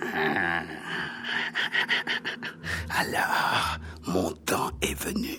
Alors, 2.90 3.78
mon 4.06 4.32
temps 4.32 4.70
est 4.80 4.94
venu. 4.94 5.36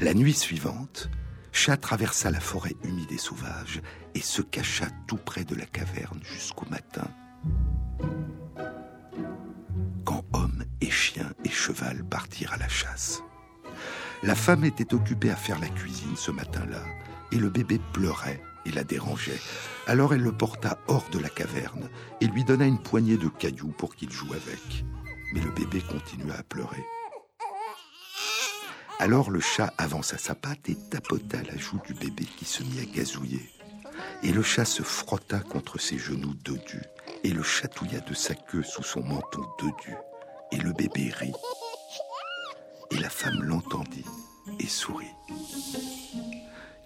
La 0.00 0.14
nuit 0.14 0.34
suivante, 0.34 1.08
Chat 1.52 1.78
traversa 1.78 2.30
la 2.30 2.40
forêt 2.40 2.76
humide 2.84 3.12
et 3.12 3.18
sauvage 3.18 3.82
et 4.14 4.20
se 4.20 4.42
cacha 4.42 4.86
tout 5.06 5.16
près 5.16 5.44
de 5.44 5.54
la 5.54 5.66
caverne 5.66 6.20
jusqu'au 6.22 6.66
matin. 6.70 7.08
Et 11.44 11.50
cheval 11.50 12.04
partirent 12.04 12.52
à 12.52 12.56
la 12.56 12.68
chasse. 12.68 13.22
La 14.22 14.34
femme 14.34 14.64
était 14.64 14.94
occupée 14.94 15.30
à 15.30 15.36
faire 15.36 15.58
la 15.58 15.68
cuisine 15.68 16.16
ce 16.16 16.30
matin-là 16.30 16.82
et 17.32 17.36
le 17.36 17.50
bébé 17.50 17.80
pleurait 17.92 18.40
et 18.64 18.72
la 18.72 18.84
dérangeait. 18.84 19.40
Alors 19.86 20.14
elle 20.14 20.22
le 20.22 20.32
porta 20.32 20.78
hors 20.88 21.08
de 21.10 21.18
la 21.18 21.28
caverne 21.28 21.88
et 22.20 22.26
lui 22.26 22.44
donna 22.44 22.66
une 22.66 22.82
poignée 22.82 23.16
de 23.16 23.28
cailloux 23.28 23.72
pour 23.76 23.94
qu'il 23.94 24.10
joue 24.10 24.32
avec. 24.32 24.84
Mais 25.32 25.40
le 25.40 25.50
bébé 25.50 25.80
continua 25.80 26.34
à 26.34 26.42
pleurer. 26.42 26.84
Alors 28.98 29.30
le 29.30 29.40
chat 29.40 29.74
avança 29.76 30.16
sa 30.16 30.34
patte 30.34 30.70
et 30.70 30.76
tapota 30.90 31.42
la 31.42 31.56
joue 31.58 31.80
du 31.86 31.92
bébé 31.92 32.24
qui 32.24 32.46
se 32.46 32.62
mit 32.62 32.80
à 32.80 32.84
gazouiller. 32.84 33.50
Et 34.22 34.32
le 34.32 34.42
chat 34.42 34.64
se 34.64 34.82
frotta 34.82 35.40
contre 35.40 35.78
ses 35.78 35.98
genoux 35.98 36.34
dodus 36.42 36.82
et 37.22 37.30
le 37.30 37.42
chatouilla 37.42 38.00
de 38.00 38.14
sa 38.14 38.34
queue 38.34 38.62
sous 38.62 38.82
son 38.82 39.02
menton 39.02 39.42
dodu. 39.58 39.94
Et 40.52 40.56
le 40.56 40.72
bébé 40.72 41.10
rit. 41.10 41.32
Et 42.90 42.98
la 42.98 43.10
femme 43.10 43.42
l'entendit 43.42 44.04
et 44.58 44.68
sourit. 44.68 45.12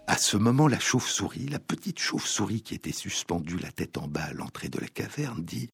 À 0.07 0.17
ce 0.17 0.37
moment, 0.37 0.67
la 0.67 0.81
chauve-souris, 0.81 1.47
la 1.49 1.61
petite 1.61 1.99
chauve-souris 1.99 2.63
qui 2.63 2.75
était 2.75 2.93
suspendue 2.93 3.59
la 3.59 3.71
tête 3.71 3.97
en 3.97 4.09
bas 4.09 4.25
à 4.25 4.33
l'entrée 4.33 4.69
de 4.69 4.81
la 4.81 4.89
caverne, 4.89 5.45
dit 5.45 5.71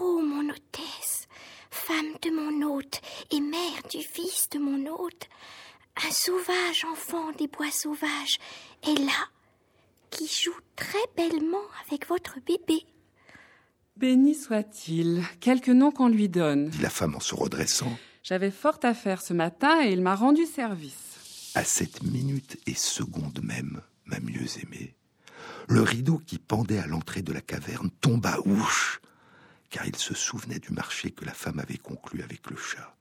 Oh, 0.00 0.20
mon 0.22 0.48
hôtesse, 0.50 1.28
femme 1.70 2.12
de 2.22 2.30
mon 2.30 2.66
hôte 2.66 3.00
et 3.30 3.40
mère 3.40 3.82
du 3.90 4.02
fils 4.02 4.48
de 4.50 4.58
mon 4.58 4.86
hôte, 4.92 5.28
un 6.06 6.10
sauvage 6.10 6.84
enfant 6.84 7.32
des 7.32 7.48
bois 7.48 7.70
sauvages 7.70 8.38
est 8.82 8.98
là, 8.98 9.28
qui 10.10 10.26
joue 10.26 10.58
très 10.76 11.06
bellement 11.16 11.64
avec 11.86 12.06
votre 12.06 12.38
bébé. 12.40 12.84
Béni 13.98 14.36
soit-il, 14.36 15.24
quelque 15.40 15.72
nom 15.72 15.90
qu'on 15.90 16.06
lui 16.06 16.28
donne. 16.28 16.68
dit 16.68 16.82
la 16.82 16.88
femme 16.88 17.16
en 17.16 17.20
se 17.20 17.34
redressant. 17.34 17.98
J'avais 18.22 18.52
fort 18.52 18.78
à 18.84 18.94
faire 18.94 19.20
ce 19.20 19.32
matin 19.32 19.82
et 19.82 19.90
il 19.90 20.02
m'a 20.02 20.14
rendu 20.14 20.46
service. 20.46 21.52
À 21.56 21.64
cette 21.64 22.04
minute 22.04 22.58
et 22.68 22.74
seconde 22.74 23.40
même, 23.42 23.80
ma 24.04 24.20
mieux 24.20 24.46
aimée, 24.62 24.94
le 25.68 25.82
rideau 25.82 26.18
qui 26.18 26.38
pendait 26.38 26.78
à 26.78 26.86
l'entrée 26.86 27.22
de 27.22 27.32
la 27.32 27.40
caverne 27.40 27.90
tomba 28.00 28.38
ouche, 28.44 29.00
car 29.68 29.84
il 29.84 29.96
se 29.96 30.14
souvenait 30.14 30.60
du 30.60 30.70
marché 30.70 31.10
que 31.10 31.24
la 31.24 31.34
femme 31.34 31.58
avait 31.58 31.78
conclu 31.78 32.22
avec 32.22 32.48
le 32.50 32.56
chat. 32.56 32.94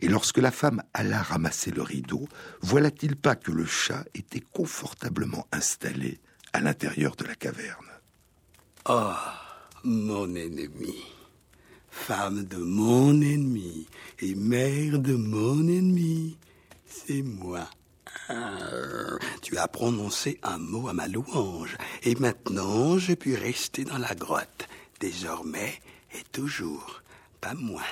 Et 0.00 0.06
lorsque 0.06 0.38
la 0.38 0.52
femme 0.52 0.84
alla 0.92 1.22
ramasser 1.22 1.72
le 1.72 1.82
rideau, 1.82 2.28
voilà-t-il 2.60 3.16
pas 3.16 3.34
que 3.34 3.50
le 3.50 3.66
chat 3.66 4.04
était 4.14 4.44
confortablement 4.52 5.48
installé 5.50 6.20
à 6.52 6.60
l'intérieur 6.60 7.16
de 7.16 7.24
la 7.24 7.34
caverne? 7.34 7.88
Oh, 8.88 9.12
mon 9.84 10.34
ennemi, 10.34 10.94
femme 11.90 12.44
de 12.44 12.56
mon 12.56 13.20
ennemi 13.20 13.86
et 14.20 14.34
mère 14.34 14.98
de 14.98 15.14
mon 15.14 15.68
ennemi, 15.68 16.36
c'est 16.86 17.22
moi. 17.22 17.68
Tu 19.42 19.58
as 19.58 19.68
prononcé 19.68 20.40
un 20.42 20.58
mot 20.58 20.88
à 20.88 20.94
ma 20.94 21.06
louange, 21.06 21.76
et 22.02 22.14
maintenant 22.14 22.98
je 22.98 23.12
puis 23.12 23.36
rester 23.36 23.84
dans 23.84 23.98
la 23.98 24.14
grotte, 24.14 24.68
désormais 25.00 25.74
et 26.14 26.22
toujours, 26.32 27.02
pas 27.40 27.54
moi. 27.54 27.82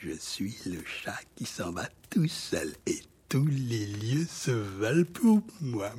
Je 0.00 0.12
suis 0.12 0.56
le 0.66 0.78
chat 0.84 1.18
qui 1.34 1.46
s'en 1.46 1.72
va 1.72 1.88
tout 2.10 2.28
seul, 2.28 2.72
et 2.86 3.00
tous 3.28 3.46
les 3.46 3.86
lieux 3.86 4.26
se 4.30 4.50
valent 4.50 5.04
pour 5.04 5.42
moi. 5.60 5.90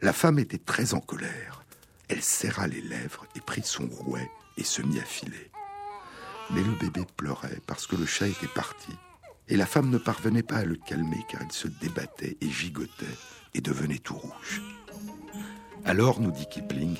La 0.00 0.12
femme 0.12 0.38
était 0.38 0.58
très 0.58 0.94
en 0.94 1.00
colère. 1.00 1.64
Elle 2.08 2.22
serra 2.22 2.66
les 2.66 2.80
lèvres 2.80 3.26
et 3.36 3.40
prit 3.40 3.62
son 3.64 3.86
rouet 3.86 4.30
et 4.56 4.64
se 4.64 4.82
mit 4.82 4.98
à 4.98 5.04
filer. 5.04 5.50
Mais 6.50 6.62
le 6.62 6.72
bébé 6.80 7.02
pleurait 7.16 7.60
parce 7.66 7.86
que 7.86 7.96
le 7.96 8.06
chat 8.06 8.28
était 8.28 8.46
parti. 8.46 8.92
Et 9.48 9.56
la 9.56 9.66
femme 9.66 9.90
ne 9.90 9.98
parvenait 9.98 10.42
pas 10.42 10.56
à 10.56 10.64
le 10.64 10.76
calmer 10.76 11.24
car 11.28 11.42
il 11.42 11.52
se 11.52 11.68
débattait 11.68 12.36
et 12.40 12.48
gigotait 12.48 13.06
et 13.54 13.60
devenait 13.60 13.98
tout 13.98 14.16
rouge. 14.16 14.62
Alors, 15.84 16.20
nous 16.20 16.30
dit 16.30 16.46
Kipling, 16.46 16.96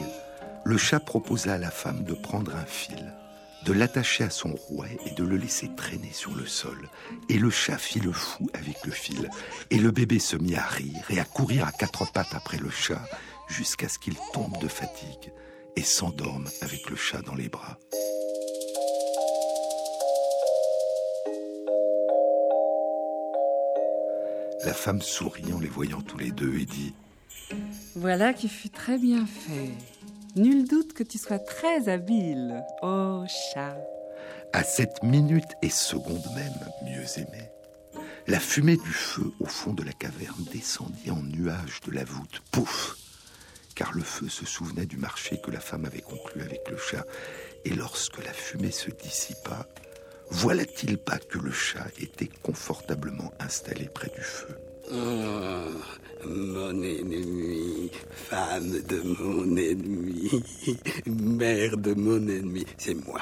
le 0.64 0.78
chat 0.78 1.00
proposa 1.00 1.54
à 1.54 1.58
la 1.58 1.70
femme 1.70 2.04
de 2.04 2.14
prendre 2.14 2.54
un 2.54 2.64
fil, 2.64 3.14
de 3.64 3.72
l'attacher 3.72 4.24
à 4.24 4.30
son 4.30 4.54
rouet 4.54 4.98
et 5.06 5.10
de 5.10 5.24
le 5.24 5.36
laisser 5.36 5.70
traîner 5.74 6.12
sur 6.12 6.34
le 6.34 6.46
sol. 6.46 6.88
Et 7.28 7.38
le 7.38 7.50
chat 7.50 7.78
fit 7.78 8.00
le 8.00 8.12
fou 8.12 8.48
avec 8.54 8.84
le 8.84 8.92
fil. 8.92 9.30
Et 9.70 9.78
le 9.78 9.90
bébé 9.90 10.18
se 10.18 10.36
mit 10.36 10.56
à 10.56 10.66
rire 10.66 11.04
et 11.10 11.20
à 11.20 11.24
courir 11.24 11.66
à 11.66 11.72
quatre 11.72 12.10
pattes 12.12 12.34
après 12.34 12.58
le 12.58 12.70
chat 12.70 13.02
jusqu'à 13.48 13.88
ce 13.88 13.98
qu'il 13.98 14.16
tombe 14.32 14.58
de 14.58 14.68
fatigue 14.68 15.32
et 15.76 15.82
s'endorme 15.82 16.48
avec 16.60 16.90
le 16.90 16.96
chat 16.96 17.22
dans 17.22 17.34
les 17.34 17.48
bras. 17.48 17.78
La 24.64 24.74
femme 24.74 25.00
sourit 25.00 25.52
en 25.52 25.60
les 25.60 25.68
voyant 25.68 26.02
tous 26.02 26.18
les 26.18 26.30
deux 26.30 26.58
et 26.58 26.66
dit 26.66 26.94
Voilà 27.94 28.34
qui 28.34 28.48
fut 28.48 28.70
très 28.70 28.98
bien 28.98 29.24
fait. 29.24 29.70
Nul 30.36 30.68
doute 30.68 30.92
que 30.92 31.04
tu 31.04 31.16
sois 31.16 31.38
très 31.38 31.88
habile, 31.88 32.64
ô 32.82 33.24
chat. 33.26 33.78
À 34.52 34.62
cette 34.64 35.02
minute 35.02 35.54
et 35.62 35.70
seconde 35.70 36.24
même, 36.34 36.72
mieux 36.84 37.18
aimé, 37.18 37.50
la 38.26 38.40
fumée 38.40 38.76
du 38.76 38.92
feu 38.92 39.32
au 39.40 39.46
fond 39.46 39.72
de 39.72 39.82
la 39.82 39.92
caverne 39.92 40.44
descendit 40.52 41.10
en 41.10 41.22
nuage 41.22 41.80
de 41.86 41.92
la 41.92 42.04
voûte. 42.04 42.42
Pouf 42.50 42.96
Car 43.78 43.92
le 43.94 44.02
feu 44.02 44.28
se 44.28 44.44
souvenait 44.44 44.86
du 44.86 44.96
marché 44.96 45.40
que 45.40 45.52
la 45.52 45.60
femme 45.60 45.84
avait 45.84 46.00
conclu 46.00 46.42
avec 46.42 46.68
le 46.68 46.76
chat. 46.76 47.06
Et 47.64 47.70
lorsque 47.70 48.18
la 48.24 48.32
fumée 48.32 48.72
se 48.72 48.90
dissipa, 48.90 49.68
voilà-t-il 50.30 50.98
pas 50.98 51.18
que 51.18 51.38
le 51.38 51.52
chat 51.52 51.86
était 52.00 52.28
confortablement 52.42 53.32
installé 53.38 53.88
près 53.94 54.10
du 54.16 54.20
feu? 54.20 54.56
Oh, 54.90 56.26
mon 56.26 56.82
ennemi, 56.82 57.92
femme 58.10 58.80
de 58.80 59.00
mon 59.00 59.56
ennemi, 59.56 60.28
mère 61.06 61.76
de 61.76 61.94
mon 61.94 62.26
ennemi, 62.26 62.66
c'est 62.78 62.94
moi. 63.06 63.20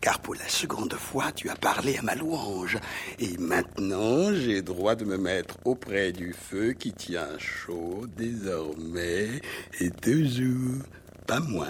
Car 0.00 0.20
pour 0.20 0.34
la 0.36 0.48
seconde 0.48 0.94
fois, 0.94 1.32
tu 1.32 1.50
as 1.50 1.56
parlé 1.56 1.96
à 1.98 2.02
ma 2.02 2.14
louange. 2.14 2.78
Et 3.18 3.36
maintenant, 3.38 4.32
j'ai 4.32 4.62
droit 4.62 4.94
de 4.94 5.04
me 5.04 5.18
mettre 5.18 5.56
auprès 5.64 6.12
du 6.12 6.32
feu 6.32 6.72
qui 6.72 6.92
tient 6.92 7.36
chaud 7.38 8.06
désormais 8.16 9.40
et 9.80 9.90
toujours. 9.90 10.82
Pas 11.26 11.40
moi. 11.40 11.68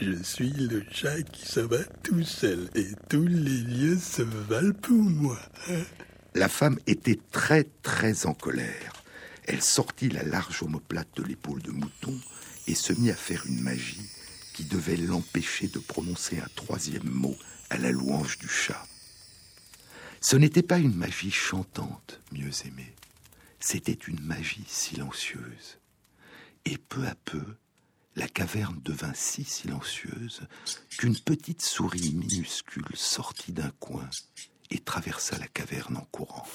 Je 0.00 0.22
suis 0.22 0.50
le 0.50 0.82
chat 0.90 1.22
qui 1.22 1.46
s'en 1.46 1.66
va 1.66 1.82
tout 2.02 2.22
seul 2.22 2.70
et 2.74 2.86
tous 3.08 3.26
les 3.26 3.58
lieux 3.58 3.98
se 3.98 4.22
valent 4.22 4.72
pour 4.80 5.02
moi. 5.02 5.38
La 6.34 6.48
femme 6.48 6.78
était 6.86 7.18
très 7.32 7.64
très 7.82 8.24
en 8.24 8.32
colère. 8.32 9.02
Elle 9.46 9.62
sortit 9.62 10.08
la 10.08 10.22
large 10.22 10.62
omoplate 10.62 11.08
de 11.16 11.24
l'épaule 11.24 11.60
de 11.62 11.72
mouton 11.72 12.14
et 12.66 12.74
se 12.74 12.92
mit 12.92 13.10
à 13.10 13.14
faire 13.14 13.44
une 13.46 13.60
magie 13.60 14.08
qui 14.54 14.64
devait 14.64 14.96
l'empêcher 14.96 15.68
de 15.68 15.78
prononcer 15.80 16.38
un 16.38 16.48
troisième 16.54 17.08
mot 17.08 17.36
à 17.70 17.78
la 17.78 17.90
louange 17.90 18.38
du 18.38 18.48
chat. 18.48 18.86
Ce 20.20 20.36
n'était 20.36 20.62
pas 20.62 20.78
une 20.78 20.94
magie 20.94 21.30
chantante, 21.30 22.20
mieux 22.32 22.50
aimée. 22.66 22.94
C'était 23.58 23.92
une 23.92 24.20
magie 24.20 24.66
silencieuse. 24.66 25.78
Et 26.66 26.76
peu 26.76 27.06
à 27.06 27.14
peu, 27.24 27.44
la 28.16 28.28
caverne 28.28 28.80
devint 28.84 29.14
si 29.14 29.44
silencieuse 29.44 30.42
qu'une 30.98 31.18
petite 31.18 31.62
souris 31.62 32.12
minuscule 32.12 32.84
sortit 32.94 33.52
d'un 33.52 33.70
coin 33.80 34.08
et 34.70 34.78
traversa 34.78 35.38
la 35.38 35.48
caverne 35.48 35.96
en 35.96 36.04
courant. 36.10 36.46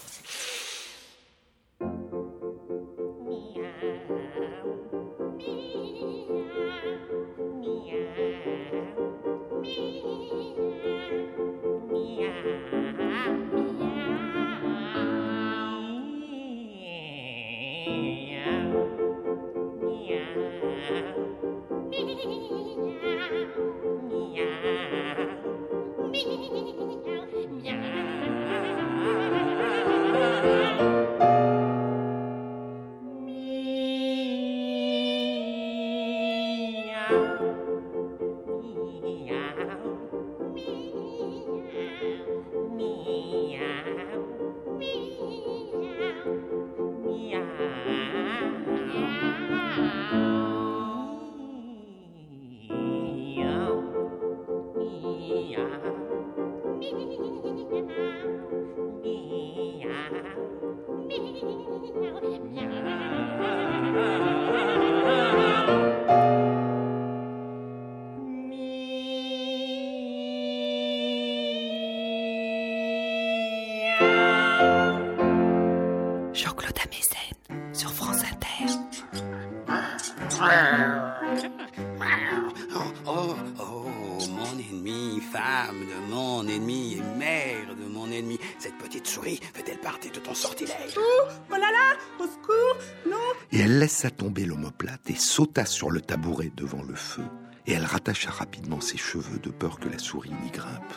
Sauta 95.35 95.65
sur 95.65 95.91
le 95.91 95.99
tabouret 95.99 96.49
devant 96.55 96.81
le 96.81 96.95
feu. 96.95 97.23
Et 97.67 97.73
elle 97.73 97.83
rattacha 97.83 98.29
rapidement 98.29 98.79
ses 98.79 98.95
cheveux 98.95 99.37
de 99.39 99.49
peur 99.49 99.79
que 99.81 99.89
la 99.89 99.97
souris 99.99 100.31
n'y 100.41 100.49
grimpe. 100.49 100.93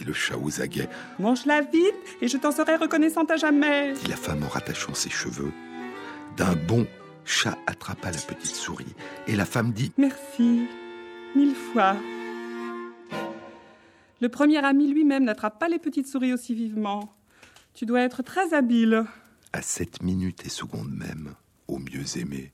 Et 0.00 0.04
le 0.04 0.12
chat 0.12 0.36
aux 0.38 0.60
aguets, 0.60 0.88
Mange-la 1.18 1.62
vite 1.62 1.96
et 2.20 2.28
je 2.28 2.36
t'en 2.36 2.52
serai 2.52 2.76
reconnaissante 2.76 3.28
à 3.32 3.36
jamais. 3.36 3.94
dit 3.94 4.06
la 4.08 4.14
femme 4.16 4.44
en 4.44 4.48
rattachant 4.48 4.94
ses 4.94 5.10
cheveux. 5.10 5.50
D'un 6.36 6.54
bond, 6.54 6.86
chat 7.24 7.58
attrapa 7.66 8.12
la 8.12 8.18
petite 8.18 8.54
souris 8.54 8.94
et 9.26 9.34
la 9.34 9.46
femme 9.46 9.72
dit 9.72 9.90
Merci, 9.98 10.68
mille 11.34 11.56
fois. 11.72 11.96
Le 14.20 14.28
premier 14.28 14.64
ami 14.64 14.86
lui-même 14.92 15.24
n'attrape 15.24 15.58
pas 15.58 15.68
les 15.68 15.80
petites 15.80 16.06
souris 16.06 16.32
aussi 16.32 16.54
vivement. 16.54 17.12
Tu 17.74 17.84
dois 17.84 18.02
être 18.02 18.22
très 18.22 18.54
habile. 18.54 19.06
à 19.52 19.60
cette 19.60 20.02
minute 20.04 20.46
et 20.46 20.50
seconde 20.50 20.92
même, 20.92 21.34
au 21.66 21.78
mieux 21.78 22.16
aimé, 22.18 22.52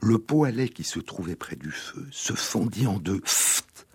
le 0.00 0.18
pot 0.18 0.44
à 0.44 0.50
lait 0.50 0.68
qui 0.68 0.84
se 0.84 1.00
trouvait 1.00 1.36
près 1.36 1.56
du 1.56 1.70
feu 1.70 2.06
se 2.10 2.32
fondit 2.34 2.86
en 2.86 2.98
deux, 2.98 3.20
Pfft 3.20 3.86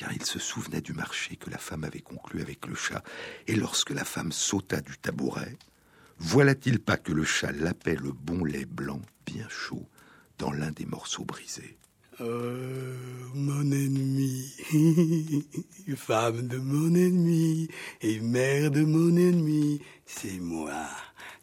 car 0.00 0.14
il 0.14 0.24
se 0.24 0.38
souvenait 0.38 0.80
du 0.80 0.94
marché 0.94 1.36
que 1.36 1.50
la 1.50 1.58
femme 1.58 1.84
avait 1.84 2.00
conclu 2.00 2.40
avec 2.40 2.66
le 2.66 2.74
chat, 2.74 3.02
et 3.46 3.54
lorsque 3.54 3.90
la 3.90 4.06
femme 4.06 4.32
sauta 4.32 4.80
du 4.80 4.96
tabouret, 4.96 5.58
voilà-t-il 6.16 6.78
pas 6.78 6.96
que 6.96 7.12
le 7.12 7.22
chat 7.22 7.52
lapait 7.52 7.96
le 7.96 8.12
bon 8.12 8.42
lait 8.42 8.64
blanc, 8.64 9.02
bien 9.26 9.46
chaud, 9.50 9.86
dans 10.38 10.52
l'un 10.52 10.70
des 10.70 10.86
morceaux 10.86 11.26
brisés? 11.26 11.76
Euh, 12.22 12.96
mon 13.34 13.60
ennemi, 13.70 14.54
femme 15.96 16.48
de 16.48 16.56
mon 16.56 16.94
ennemi 16.94 17.68
et 18.00 18.20
mère 18.20 18.70
de 18.70 18.82
mon 18.82 19.14
ennemi, 19.14 19.82
c'est 20.06 20.38
moi. 20.38 20.88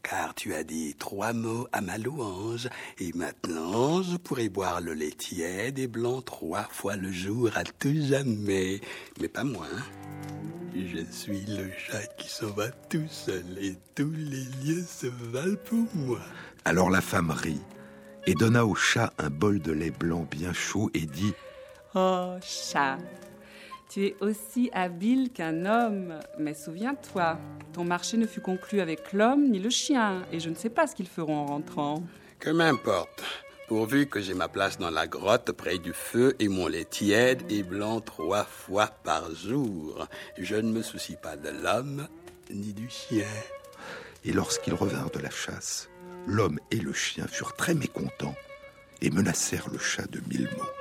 Car 0.09 0.33
tu 0.35 0.53
as 0.53 0.63
dit 0.63 0.95
trois 0.97 1.33
mots 1.33 1.67
à 1.73 1.81
ma 1.81 1.97
louange, 1.97 2.69
et 2.97 3.11
maintenant 3.13 4.01
je 4.03 4.15
pourrai 4.15 4.47
boire 4.47 4.79
le 4.79 4.93
lait 4.93 5.11
tiède 5.11 5.79
et 5.79 5.87
blanc 5.87 6.21
trois 6.21 6.63
fois 6.63 6.95
le 6.95 7.11
jour 7.11 7.49
à 7.55 7.63
tout 7.65 7.93
jamais. 7.93 8.79
Mais 9.19 9.27
pas 9.27 9.43
moi. 9.43 9.67
Je 10.73 11.03
suis 11.11 11.41
le 11.47 11.69
chat 11.77 12.05
qui 12.17 12.29
s'en 12.29 12.51
va 12.51 12.69
tout 12.69 13.07
seul, 13.09 13.43
et 13.59 13.75
tous 13.95 14.13
les 14.15 14.45
lieux 14.63 14.85
se 14.87 15.07
valent 15.07 15.57
pour 15.65 15.85
moi. 15.95 16.21
Alors 16.63 16.89
la 16.89 17.01
femme 17.01 17.31
rit 17.31 17.61
et 18.27 18.33
donna 18.33 18.65
au 18.65 18.75
chat 18.75 19.11
un 19.17 19.29
bol 19.29 19.59
de 19.59 19.71
lait 19.73 19.91
blanc 19.91 20.25
bien 20.29 20.53
chaud 20.53 20.89
et 20.93 21.05
dit 21.05 21.33
Oh, 21.95 22.35
chat, 22.41 22.97
tu 23.89 24.05
es 24.05 24.15
aussi 24.21 24.69
habile 24.73 25.31
qu'un 25.31 25.65
homme. 25.65 26.19
Mais 26.39 26.53
souviens-toi, 26.53 27.37
ton 27.73 27.83
marché 27.83 28.17
ne 28.17 28.27
fut 28.27 28.41
conclu 28.41 28.81
avec 28.81 29.13
l'homme 29.13 29.49
ni 29.49 29.59
le 29.59 29.69
chien, 29.69 30.23
et 30.31 30.39
je 30.39 30.49
ne 30.49 30.55
sais 30.55 30.69
pas 30.69 30.87
ce 30.87 30.95
qu'ils 30.95 31.07
feront 31.07 31.37
en 31.37 31.45
rentrant. 31.45 32.03
Que 32.39 32.49
m'importe, 32.49 33.23
pourvu 33.67 34.07
que 34.07 34.21
j'ai 34.21 34.33
ma 34.33 34.47
place 34.47 34.77
dans 34.77 34.89
la 34.89 35.07
grotte 35.07 35.51
près 35.51 35.77
du 35.77 35.93
feu 35.93 36.35
et 36.39 36.47
mon 36.47 36.67
lait 36.67 36.85
tiède 36.85 37.43
et 37.49 37.63
blanc 37.63 37.99
trois 38.01 38.43
fois 38.43 38.87
par 39.03 39.33
jour. 39.33 40.07
Je 40.37 40.55
ne 40.55 40.71
me 40.71 40.81
soucie 40.81 41.17
pas 41.21 41.35
de 41.35 41.49
l'homme 41.49 42.07
ni 42.51 42.73
du 42.73 42.89
chien. 42.89 43.27
Et 44.25 44.33
lorsqu'ils 44.33 44.73
revinrent 44.73 45.11
de 45.11 45.19
la 45.19 45.29
chasse, 45.29 45.89
l'homme 46.25 46.59
et 46.71 46.77
le 46.77 46.93
chien 46.93 47.27
furent 47.27 47.55
très 47.55 47.73
mécontents 47.73 48.35
et 49.01 49.09
menacèrent 49.09 49.69
le 49.71 49.77
chat 49.77 50.09
de 50.09 50.19
mille 50.29 50.49
mots. 50.57 50.76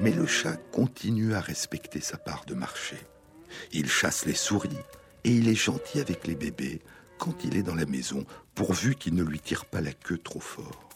Mais 0.00 0.12
le 0.12 0.26
chat 0.26 0.56
continue 0.72 1.34
à 1.34 1.40
respecter 1.40 2.00
sa 2.00 2.18
part 2.18 2.44
de 2.46 2.54
marché. 2.54 2.96
Il 3.72 3.88
chasse 3.88 4.26
les 4.26 4.34
souris 4.34 4.70
et 5.22 5.30
il 5.30 5.48
est 5.48 5.54
gentil 5.54 6.00
avec 6.00 6.26
les 6.26 6.34
bébés 6.34 6.82
quand 7.18 7.44
il 7.44 7.56
est 7.56 7.62
dans 7.62 7.74
la 7.74 7.86
maison, 7.86 8.26
pourvu 8.54 8.96
qu'il 8.96 9.14
ne 9.14 9.22
lui 9.22 9.40
tire 9.40 9.64
pas 9.64 9.80
la 9.80 9.92
queue 9.92 10.18
trop 10.18 10.40
fort. 10.40 10.88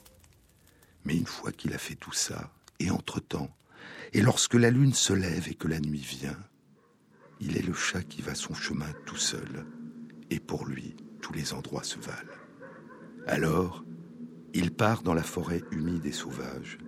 Mais 1.05 1.17
une 1.17 1.27
fois 1.27 1.53
qu'il 1.53 1.73
a 1.73 1.79
fait 1.79 1.95
tout 1.95 2.13
ça, 2.13 2.53
et 2.81 2.91
entre-temps, 2.91 3.51
et 4.13 4.21
lorsque 4.21 4.55
la 4.55 4.71
lune 4.71 4.95
se 4.95 5.13
lève 5.13 5.49
et 5.49 5.55
que 5.55 5.69
la 5.69 5.81
nuit 5.81 6.01
vient, 6.01 6.39
il 7.41 7.57
est 7.57 7.67
le 7.67 7.73
chat 7.73 8.03
qui 8.03 8.21
va 8.21 8.35
son 8.35 8.55
chemin 8.55 8.93
tout 9.07 9.17
seul, 9.17 9.65
et 10.31 10.41
pour 10.41 10.67
lui, 10.67 10.97
tous 11.23 11.33
les 11.33 11.53
endroits 11.55 11.85
se 11.85 11.99
valent. 11.99 12.37
Alors, 13.27 13.85
il 14.55 14.71
part 14.73 15.03
dans 15.03 15.15
la 15.15 15.23
forêt 15.23 15.63
humide 15.71 16.05
et 16.07 16.13
sauvage, 16.13 16.79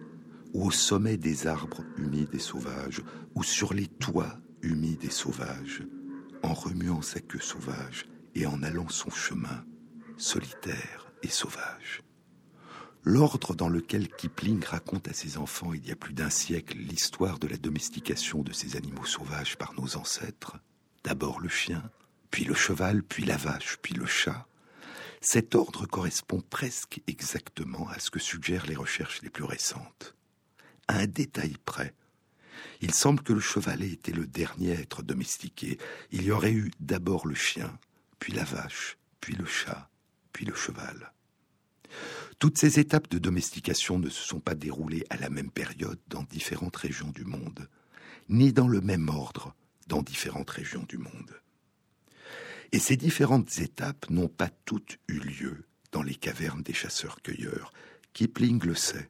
ou 0.53 0.67
au 0.67 0.71
sommet 0.71 1.17
des 1.17 1.47
arbres 1.47 1.85
humides 1.97 2.35
et 2.35 2.39
sauvages, 2.39 3.03
ou 3.35 3.43
sur 3.43 3.75
les 3.75 3.87
toits 3.87 4.39
humides 4.63 5.05
et 5.05 5.11
sauvages, 5.11 5.83
en 6.43 6.55
remuant 6.55 7.03
sa 7.03 7.21
queue 7.21 7.41
sauvage 7.41 8.07
et 8.35 8.47
en 8.47 8.63
allant 8.63 8.89
son 8.89 9.11
chemin, 9.11 9.65
solitaire 10.17 11.13
et 11.23 11.29
sauvage. 11.29 12.03
L'ordre 13.03 13.55
dans 13.55 13.69
lequel 13.69 14.09
Kipling 14.09 14.63
raconte 14.63 15.09
à 15.09 15.15
ses 15.15 15.39
enfants 15.39 15.73
il 15.73 15.87
y 15.87 15.91
a 15.91 15.97
plus 15.97 16.13
d'un 16.13 16.29
siècle 16.29 16.77
l'histoire 16.77 17.39
de 17.39 17.49
la 17.49 17.57
domestication 17.57 18.43
de 18.43 18.53
ces 18.53 18.77
animaux 18.77 19.07
sauvages 19.07 19.57
par 19.57 19.73
nos 19.75 19.97
ancêtres, 19.97 20.59
d'abord 21.03 21.41
le 21.41 21.49
chien, 21.49 21.83
puis 22.31 22.45
le 22.45 22.55
cheval, 22.55 23.03
puis 23.03 23.25
la 23.25 23.39
vache, 23.39 23.79
puis 23.81 23.95
le 23.95 24.07
chat, 24.07 24.47
cet 25.23 25.55
ordre 25.55 25.87
correspond 25.87 26.41
presque 26.41 27.01
exactement 27.07 27.89
à 27.89 27.99
ce 27.99 28.11
que 28.11 28.19
suggèrent 28.19 28.67
les 28.67 28.77
recherches 28.77 29.23
les 29.23 29.31
plus 29.31 29.45
récentes. 29.45 30.15
À 30.91 30.97
un 30.97 31.07
détail 31.07 31.55
près, 31.65 31.95
il 32.81 32.93
semble 32.93 33.23
que 33.23 33.33
le 33.33 33.39
cheval 33.39 33.85
ait 33.85 33.93
été 33.93 34.11
le 34.11 34.27
dernier 34.27 34.73
à 34.73 34.81
être 34.81 35.05
domestiqué. 35.05 35.79
Il 36.11 36.25
y 36.25 36.33
aurait 36.33 36.51
eu 36.51 36.73
d'abord 36.81 37.29
le 37.29 37.37
chien, 37.37 37.79
puis 38.19 38.33
la 38.33 38.43
vache, 38.43 38.99
puis 39.21 39.37
le 39.37 39.47
chat, 39.47 39.89
puis 40.33 40.45
le 40.45 40.55
cheval. 40.57 41.13
Toutes 42.41 42.59
ces 42.59 42.81
étapes 42.81 43.09
de 43.09 43.21
domestication 43.21 44.01
ne 44.01 44.09
se 44.09 44.21
sont 44.21 44.41
pas 44.41 44.57
déroulées 44.57 45.05
à 45.11 45.17
la 45.17 45.31
même 45.31 45.53
période 45.53 46.01
dans 46.09 46.25
différentes 46.25 46.75
régions 46.75 47.13
du 47.13 47.25
monde, 47.25 47.69
ni 48.29 48.53
dans 48.53 48.67
le 48.67 48.81
même 48.81 49.09
ordre 49.11 49.55
dans 49.87 50.03
différentes 50.03 50.51
régions 50.51 50.87
du 50.89 50.99
monde. 50.99 51.41
Et 52.73 52.81
ces 52.81 52.97
différentes 52.97 53.61
étapes 53.61 54.11
n'ont 54.11 54.27
pas 54.27 54.51
toutes 54.65 54.99
eu 55.07 55.21
lieu 55.21 55.69
dans 55.93 56.03
les 56.03 56.17
cavernes 56.17 56.65
des 56.65 56.75
chasseurs-cueilleurs. 56.75 57.73
Kipling 58.13 58.61
le 58.65 58.75
sait. 58.75 59.09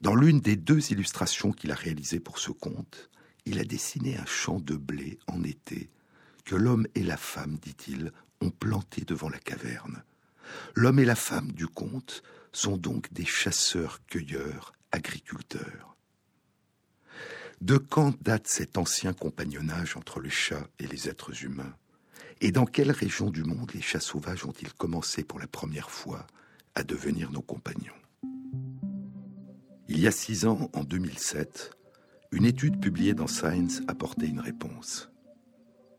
Dans 0.00 0.14
l'une 0.14 0.40
des 0.40 0.56
deux 0.56 0.92
illustrations 0.92 1.52
qu'il 1.52 1.72
a 1.72 1.74
réalisées 1.74 2.20
pour 2.20 2.38
ce 2.38 2.50
conte, 2.50 3.10
il 3.44 3.58
a 3.58 3.64
dessiné 3.64 4.16
un 4.18 4.26
champ 4.26 4.60
de 4.60 4.76
blé 4.76 5.18
en 5.26 5.42
été 5.42 5.90
que 6.44 6.54
l'homme 6.54 6.86
et 6.94 7.02
la 7.02 7.16
femme, 7.16 7.58
dit-il, 7.58 8.12
ont 8.40 8.50
planté 8.50 9.04
devant 9.04 9.28
la 9.28 9.38
caverne. 9.38 10.02
L'homme 10.74 10.98
et 10.98 11.04
la 11.04 11.14
femme 11.14 11.52
du 11.52 11.66
conte 11.66 12.22
sont 12.52 12.76
donc 12.76 13.12
des 13.12 13.26
chasseurs-cueilleurs 13.26 14.72
agriculteurs. 14.92 15.96
De 17.60 17.76
quand 17.76 18.14
date 18.22 18.46
cet 18.46 18.78
ancien 18.78 19.12
compagnonnage 19.12 19.96
entre 19.96 20.20
les 20.20 20.30
chats 20.30 20.68
et 20.78 20.86
les 20.86 21.08
êtres 21.08 21.44
humains? 21.44 21.74
Et 22.40 22.52
dans 22.52 22.66
quelle 22.66 22.92
région 22.92 23.30
du 23.30 23.42
monde 23.42 23.72
les 23.74 23.82
chats 23.82 24.00
sauvages 24.00 24.44
ont-ils 24.44 24.72
commencé 24.72 25.24
pour 25.24 25.40
la 25.40 25.48
première 25.48 25.90
fois 25.90 26.26
à 26.76 26.84
devenir 26.84 27.32
nos 27.32 27.42
compagnons? 27.42 27.92
Il 29.90 30.00
y 30.00 30.06
a 30.06 30.10
six 30.10 30.44
ans, 30.44 30.68
en 30.74 30.84
2007, 30.84 31.70
une 32.30 32.44
étude 32.44 32.78
publiée 32.78 33.14
dans 33.14 33.26
Science 33.26 33.80
apportait 33.88 34.26
une 34.26 34.38
réponse. 34.38 35.10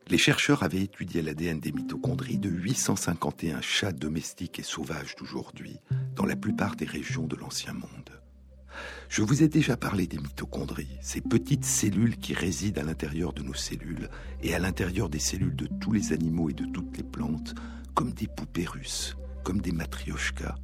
Les 0.07 0.19
chercheurs 0.19 0.61
avaient 0.61 0.83
étudié 0.83 1.23
l'ADN 1.23 1.59
des 1.59 1.71
mitochondries 1.71 2.37
de 2.37 2.49
851 2.49 3.61
chats 3.61 3.91
domestiques 3.91 4.59
et 4.59 4.63
sauvages 4.63 5.15
d'aujourd'hui, 5.15 5.79
dans 6.15 6.25
la 6.25 6.35
plupart 6.35 6.75
des 6.75 6.85
régions 6.85 7.25
de 7.25 7.35
l'Ancien 7.35 7.73
Monde. 7.73 8.21
Je 9.09 9.23
vous 9.23 9.41
ai 9.41 9.47
déjà 9.47 9.75
parlé 9.75 10.05
des 10.05 10.19
mitochondries, 10.19 10.99
ces 11.01 11.21
petites 11.21 11.65
cellules 11.65 12.17
qui 12.17 12.35
résident 12.35 12.81
à 12.81 12.85
l'intérieur 12.85 13.33
de 13.33 13.41
nos 13.41 13.55
cellules 13.55 14.07
et 14.43 14.53
à 14.53 14.59
l'intérieur 14.59 15.09
des 15.09 15.17
cellules 15.17 15.55
de 15.55 15.67
tous 15.81 15.91
les 15.91 16.13
animaux 16.13 16.51
et 16.51 16.53
de 16.53 16.65
toutes 16.65 16.95
les 16.95 17.03
plantes, 17.03 17.55
comme 17.95 18.13
des 18.13 18.27
poupées 18.27 18.65
russes, 18.65 19.17
comme 19.43 19.61
des 19.61 19.71
matrioshkas. 19.71 20.55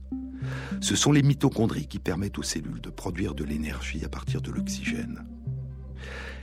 Ce 0.81 0.95
sont 0.95 1.11
les 1.11 1.23
mitochondries 1.23 1.87
qui 1.87 1.99
permettent 1.99 2.37
aux 2.37 2.43
cellules 2.43 2.81
de 2.81 2.89
produire 2.89 3.33
de 3.33 3.43
l'énergie 3.43 4.03
à 4.05 4.09
partir 4.09 4.41
de 4.41 4.51
l'oxygène. 4.51 5.25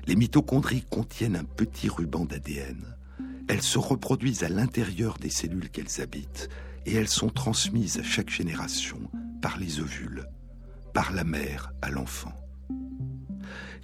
Les 0.07 0.17
mitochondries 0.17 0.85
contiennent 0.91 1.37
un 1.37 1.45
petit 1.45 1.89
ruban 1.89 2.25
d'ADN. 2.25 2.97
Elles 3.49 3.63
se 3.63 3.79
reproduisent 3.79 4.43
à 4.43 4.49
l'intérieur 4.49 5.19
des 5.19 5.31
cellules 5.31 5.71
qu'elles 5.71 6.01
habitent 6.01 6.49
et 6.87 6.95
elles 6.95 7.09
sont 7.09 7.29
transmises 7.29 7.99
à 7.99 8.03
chaque 8.03 8.31
génération 8.31 8.99
par 9.41 9.59
les 9.59 9.81
ovules, 9.81 10.27
par 10.93 11.13
la 11.13 11.25
mère 11.25 11.73
à 11.83 11.91
l'enfant. 11.91 12.33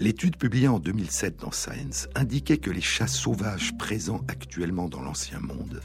L'étude 0.00 0.36
publiée 0.36 0.68
en 0.68 0.78
2007 0.78 1.40
dans 1.40 1.50
Science 1.50 2.08
indiquait 2.14 2.58
que 2.58 2.70
les 2.70 2.80
chats 2.80 3.08
sauvages 3.08 3.76
présents 3.76 4.22
actuellement 4.28 4.88
dans 4.88 5.02
l'Ancien 5.02 5.40
Monde 5.40 5.80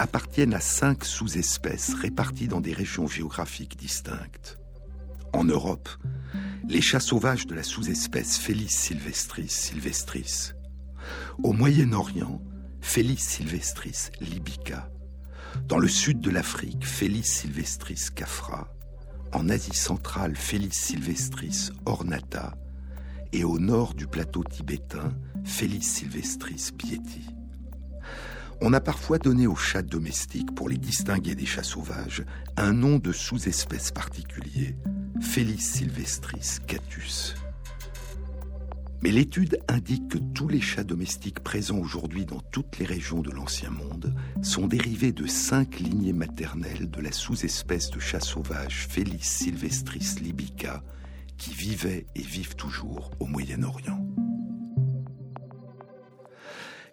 appartiennent 0.00 0.54
à 0.54 0.60
cinq 0.60 1.04
sous-espèces 1.04 1.92
réparties 1.92 2.48
dans 2.48 2.62
des 2.62 2.72
régions 2.72 3.06
géographiques 3.06 3.76
distinctes. 3.76 4.58
En 5.34 5.44
Europe, 5.44 5.90
les 6.66 6.80
chats 6.80 7.00
sauvages 7.00 7.46
de 7.46 7.54
la 7.54 7.62
sous-espèce 7.62 8.38
Felis 8.38 8.70
sylvestris 8.70 9.50
sylvestris. 9.50 10.52
Au 11.42 11.52
Moyen-Orient, 11.52 12.40
Felis 12.80 13.18
sylvestris 13.18 14.08
libica. 14.20 14.90
Dans 15.68 15.78
le 15.78 15.88
sud 15.88 16.20
de 16.20 16.30
l'Afrique, 16.30 16.86
Felis 16.86 17.24
sylvestris 17.24 18.08
cafra. 18.14 18.68
En 19.32 19.50
Asie 19.50 19.76
centrale, 19.76 20.34
Felis 20.34 20.72
sylvestris 20.72 21.72
ornata. 21.84 22.54
Et 23.32 23.44
au 23.44 23.58
nord 23.58 23.92
du 23.92 24.06
plateau 24.06 24.44
tibétain, 24.44 25.12
Felis 25.44 25.82
sylvestris 25.82 26.70
bieti. 26.74 27.39
On 28.62 28.74
a 28.74 28.80
parfois 28.80 29.18
donné 29.18 29.46
aux 29.46 29.56
chats 29.56 29.82
domestiques, 29.82 30.54
pour 30.54 30.68
les 30.68 30.76
distinguer 30.76 31.34
des 31.34 31.46
chats 31.46 31.62
sauvages, 31.62 32.24
un 32.58 32.74
nom 32.74 32.98
de 32.98 33.10
sous-espèce 33.10 33.90
particulier, 33.90 34.76
Felis 35.22 35.58
sylvestris 35.58 36.58
catus. 36.66 37.36
Mais 39.02 39.10
l'étude 39.10 39.58
indique 39.66 40.08
que 40.08 40.18
tous 40.18 40.48
les 40.48 40.60
chats 40.60 40.84
domestiques 40.84 41.40
présents 41.40 41.78
aujourd'hui 41.78 42.26
dans 42.26 42.40
toutes 42.52 42.78
les 42.78 42.84
régions 42.84 43.22
de 43.22 43.30
l'Ancien 43.30 43.70
Monde 43.70 44.14
sont 44.42 44.66
dérivés 44.66 45.12
de 45.12 45.26
cinq 45.26 45.80
lignées 45.80 46.12
maternelles 46.12 46.90
de 46.90 47.00
la 47.00 47.12
sous-espèce 47.12 47.90
de 47.90 47.98
chat 47.98 48.20
sauvage 48.20 48.86
Felis 48.90 49.22
sylvestris 49.22 50.16
libica 50.20 50.82
qui 51.38 51.54
vivait 51.54 52.04
et 52.14 52.22
vivent 52.22 52.56
toujours 52.56 53.10
au 53.20 53.26
Moyen-Orient. 53.26 54.06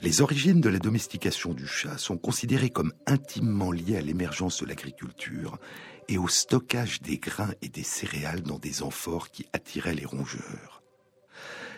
Les 0.08 0.22
origines 0.22 0.62
de 0.62 0.70
la 0.70 0.80
domestication 0.80 1.53
du 1.53 1.68
chat 1.68 1.97
sont 1.97 2.18
considérées 2.18 2.70
comme 2.70 2.93
intimement 3.08 3.74
liées 3.74 3.97
à 3.97 4.01
l'émergence 4.01 4.62
de 4.62 4.66
l'agriculture 4.66 5.60
et 6.08 6.18
au 6.18 6.30
stockage 6.30 7.01
des 7.01 7.18
grains 7.18 7.51
et 7.62 7.68
des 7.68 7.84
céréales 7.84 8.41
dans 8.41 8.58
des 8.58 8.84
amphores 8.84 9.32
qui 9.32 9.47
attiraient 9.51 9.95
les 9.95 10.05
rongeurs. 10.05 10.82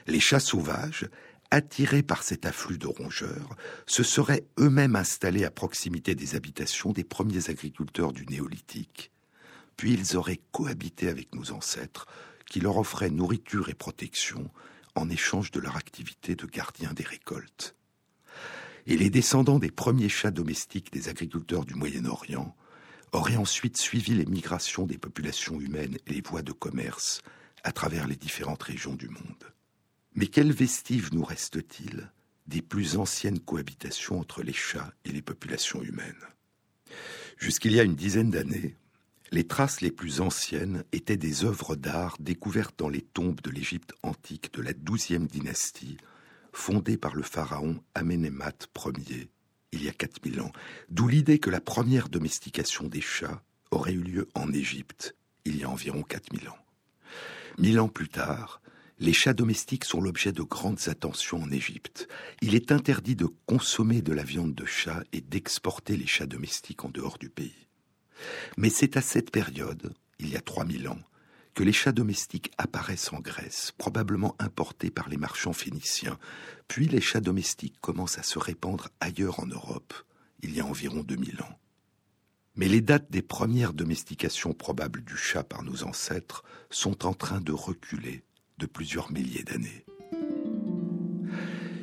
Les 0.06 0.20
chats 0.20 0.40
sauvages, 0.40 1.10
attirés 1.50 2.04
par 2.04 2.22
cet 2.22 2.46
afflux 2.46 2.78
de 2.78 2.86
rongeurs, 2.86 3.56
se 3.88 4.04
seraient 4.04 4.46
eux-mêmes 4.60 4.96
installés 4.96 5.44
à 5.44 5.50
proximité 5.50 6.14
des 6.14 6.36
habitations 6.36 6.92
des 6.92 7.04
premiers 7.04 7.50
agriculteurs 7.50 8.14
du 8.14 8.28
néolithique. 8.28 9.12
Puis 9.76 9.94
ils 9.94 10.16
auraient 10.16 10.42
cohabité 10.52 11.10
avec 11.10 11.34
nos 11.34 11.52
ancêtres, 11.52 12.06
qui 12.46 12.60
leur 12.60 12.78
offraient 12.78 13.10
nourriture 13.10 13.70
et 13.70 13.74
protection 13.74 14.52
en 14.94 15.10
échange 15.10 15.50
de 15.50 15.60
leur 15.60 15.78
activité 15.78 16.36
de 16.36 16.46
gardien 16.46 16.94
des 16.94 17.04
récoltes. 17.04 17.76
Et 18.90 18.98
les 18.98 19.12
descendants 19.12 19.60
des 19.60 19.70
premiers 19.70 20.10
chats 20.10 20.32
domestiques 20.32 20.92
des 20.92 21.10
agriculteurs 21.10 21.64
du 21.64 21.76
Moyen-Orient 21.76 22.56
auraient 23.12 23.36
ensuite 23.36 23.78
suivi 23.78 24.16
les 24.16 24.26
migrations 24.26 24.88
des 24.88 24.98
populations 24.98 25.62
humaines 25.62 26.00
et 26.08 26.14
les 26.14 26.22
voies 26.22 26.42
de 26.42 26.52
commerce 26.52 27.22
à 27.64 27.72
travers 27.72 28.08
les 28.08 28.16
différentes 28.16 28.64
régions 28.64 28.96
du 28.96 29.08
monde. 29.08 29.54
Mais 30.16 30.26
quels 30.26 30.52
vestiges 30.52 31.12
nous 31.12 31.24
reste-t-il 31.24 32.12
des 32.48 32.64
plus 32.64 32.98
anciennes 32.98 33.40
cohabitations 33.40 34.20
entre 34.20 34.42
les 34.42 34.54
chats 34.54 34.92
et 35.06 35.12
les 35.12 35.22
populations 35.22 35.84
humaines? 35.84 36.26
Jusqu'il 37.38 37.74
y 37.74 37.80
a 37.80 37.84
une 37.84 37.96
dizaine 37.96 38.32
d'années, 38.32 38.76
les 39.32 39.46
traces 39.46 39.82
les 39.82 39.92
plus 39.92 40.20
anciennes 40.20 40.84
étaient 40.94 41.16
des 41.16 41.46
œuvres 41.46 41.76
d'art 41.76 42.18
découvertes 42.20 42.80
dans 42.80 42.90
les 42.90 43.04
tombes 43.04 43.42
de 43.42 43.52
l'Égypte 43.52 43.94
antique 44.02 44.52
de 44.56 44.64
la 44.64 44.74
douzième 44.74 45.28
dynastie, 45.28 45.98
fondée 46.54 46.98
par 46.98 47.16
le 47.16 47.24
pharaon 47.24 47.82
Amenemhat 47.96 48.68
Ier 49.08 49.30
il 49.72 49.84
y 49.84 49.90
a 49.90 49.92
4000 49.92 50.42
ans, 50.42 50.52
d'où 50.90 51.08
l'idée 51.08 51.40
que 51.40 51.50
la 51.50 51.62
première 51.62 52.10
domestication 52.10 52.88
des 52.88 53.02
chats 53.02 53.44
aurait 53.72 53.94
eu 53.94 54.02
lieu 54.02 54.28
en 54.34 54.52
Égypte 54.52 55.16
il 55.46 55.58
y 55.58 55.64
a 55.64 55.70
environ 55.70 56.04
4000 56.04 56.50
ans. 56.50 56.58
Mille 57.58 57.80
ans 57.80 57.88
plus 57.88 58.10
tard, 58.10 58.62
les 59.00 59.14
chats 59.14 59.34
domestiques 59.34 59.86
sont 59.86 60.02
l'objet 60.02 60.32
de 60.32 60.44
grandes 60.44 60.88
attentions 60.88 61.42
en 61.42 61.52
Égypte. 61.52 62.08
Il 62.42 62.56
est 62.56 62.72
interdit 62.72 63.16
de 63.16 63.28
consommer 63.46 64.02
de 64.02 64.14
la 64.14 64.24
viande 64.24 64.54
de 64.54 64.66
chat 64.66 65.04
et 65.14 65.22
d'exporter 65.22 65.98
les 65.98 66.08
chats 66.08 66.26
domestiques 66.26 66.84
en 66.84 66.90
dehors 66.90 67.18
du 67.18 67.30
pays. 67.30 67.68
Mais 68.58 68.70
c'est 68.70 68.98
à 68.98 69.02
cette 69.02 69.32
période, 69.32 69.94
il 70.20 70.30
y 70.30 70.36
a 70.36 70.42
3000 70.42 70.90
ans, 70.90 71.00
les 71.64 71.74
chats 71.74 71.92
domestiques 71.92 72.52
apparaissent 72.58 73.12
en 73.14 73.20
Grèce, 73.20 73.74
probablement 73.78 74.36
importés 74.40 74.92
par 74.92 75.10
les 75.10 75.18
marchands 75.18 75.54
phéniciens, 75.54 76.18
puis 76.68 76.88
les 76.88 77.02
chats 77.02 77.22
domestiques 77.22 77.80
commencent 77.82 78.18
à 78.18 78.24
se 78.24 78.40
répandre 78.40 78.90
ailleurs 79.00 79.40
en 79.40 79.46
Europe, 79.46 79.94
il 80.42 80.56
y 80.56 80.62
a 80.62 80.66
environ 80.66 81.04
2000 81.04 81.42
ans. 81.42 81.60
Mais 82.56 82.68
les 82.68 82.82
dates 82.82 83.10
des 83.12 83.22
premières 83.22 83.74
domestications 83.74 84.54
probables 84.54 85.04
du 85.04 85.16
chat 85.16 85.44
par 85.44 85.64
nos 85.64 85.84
ancêtres 85.84 86.44
sont 86.70 87.06
en 87.06 87.14
train 87.14 87.42
de 87.42 87.52
reculer 87.52 88.24
de 88.58 88.66
plusieurs 88.66 89.12
milliers 89.12 89.44
d'années. 89.44 89.86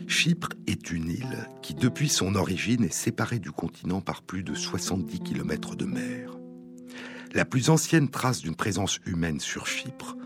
Chypre 0.06 0.50
est 0.66 0.90
une 0.90 1.10
île 1.10 1.48
qui, 1.62 1.74
depuis 1.74 2.08
son 2.08 2.36
origine, 2.36 2.84
est 2.84 2.92
séparée 2.92 3.40
du 3.40 3.50
continent 3.50 4.00
par 4.00 4.22
plus 4.22 4.42
de 4.42 4.54
70 4.54 5.20
km 5.20 5.74
de 5.74 5.84
mer. 5.84 6.35
La 7.34 7.44
plus 7.44 7.70
ancienne 7.70 8.08
trace 8.08 8.40
d'une 8.40 8.54
présence 8.54 8.98
humaine 9.06 9.40
sur 9.40 9.66
Chypre 9.66 10.16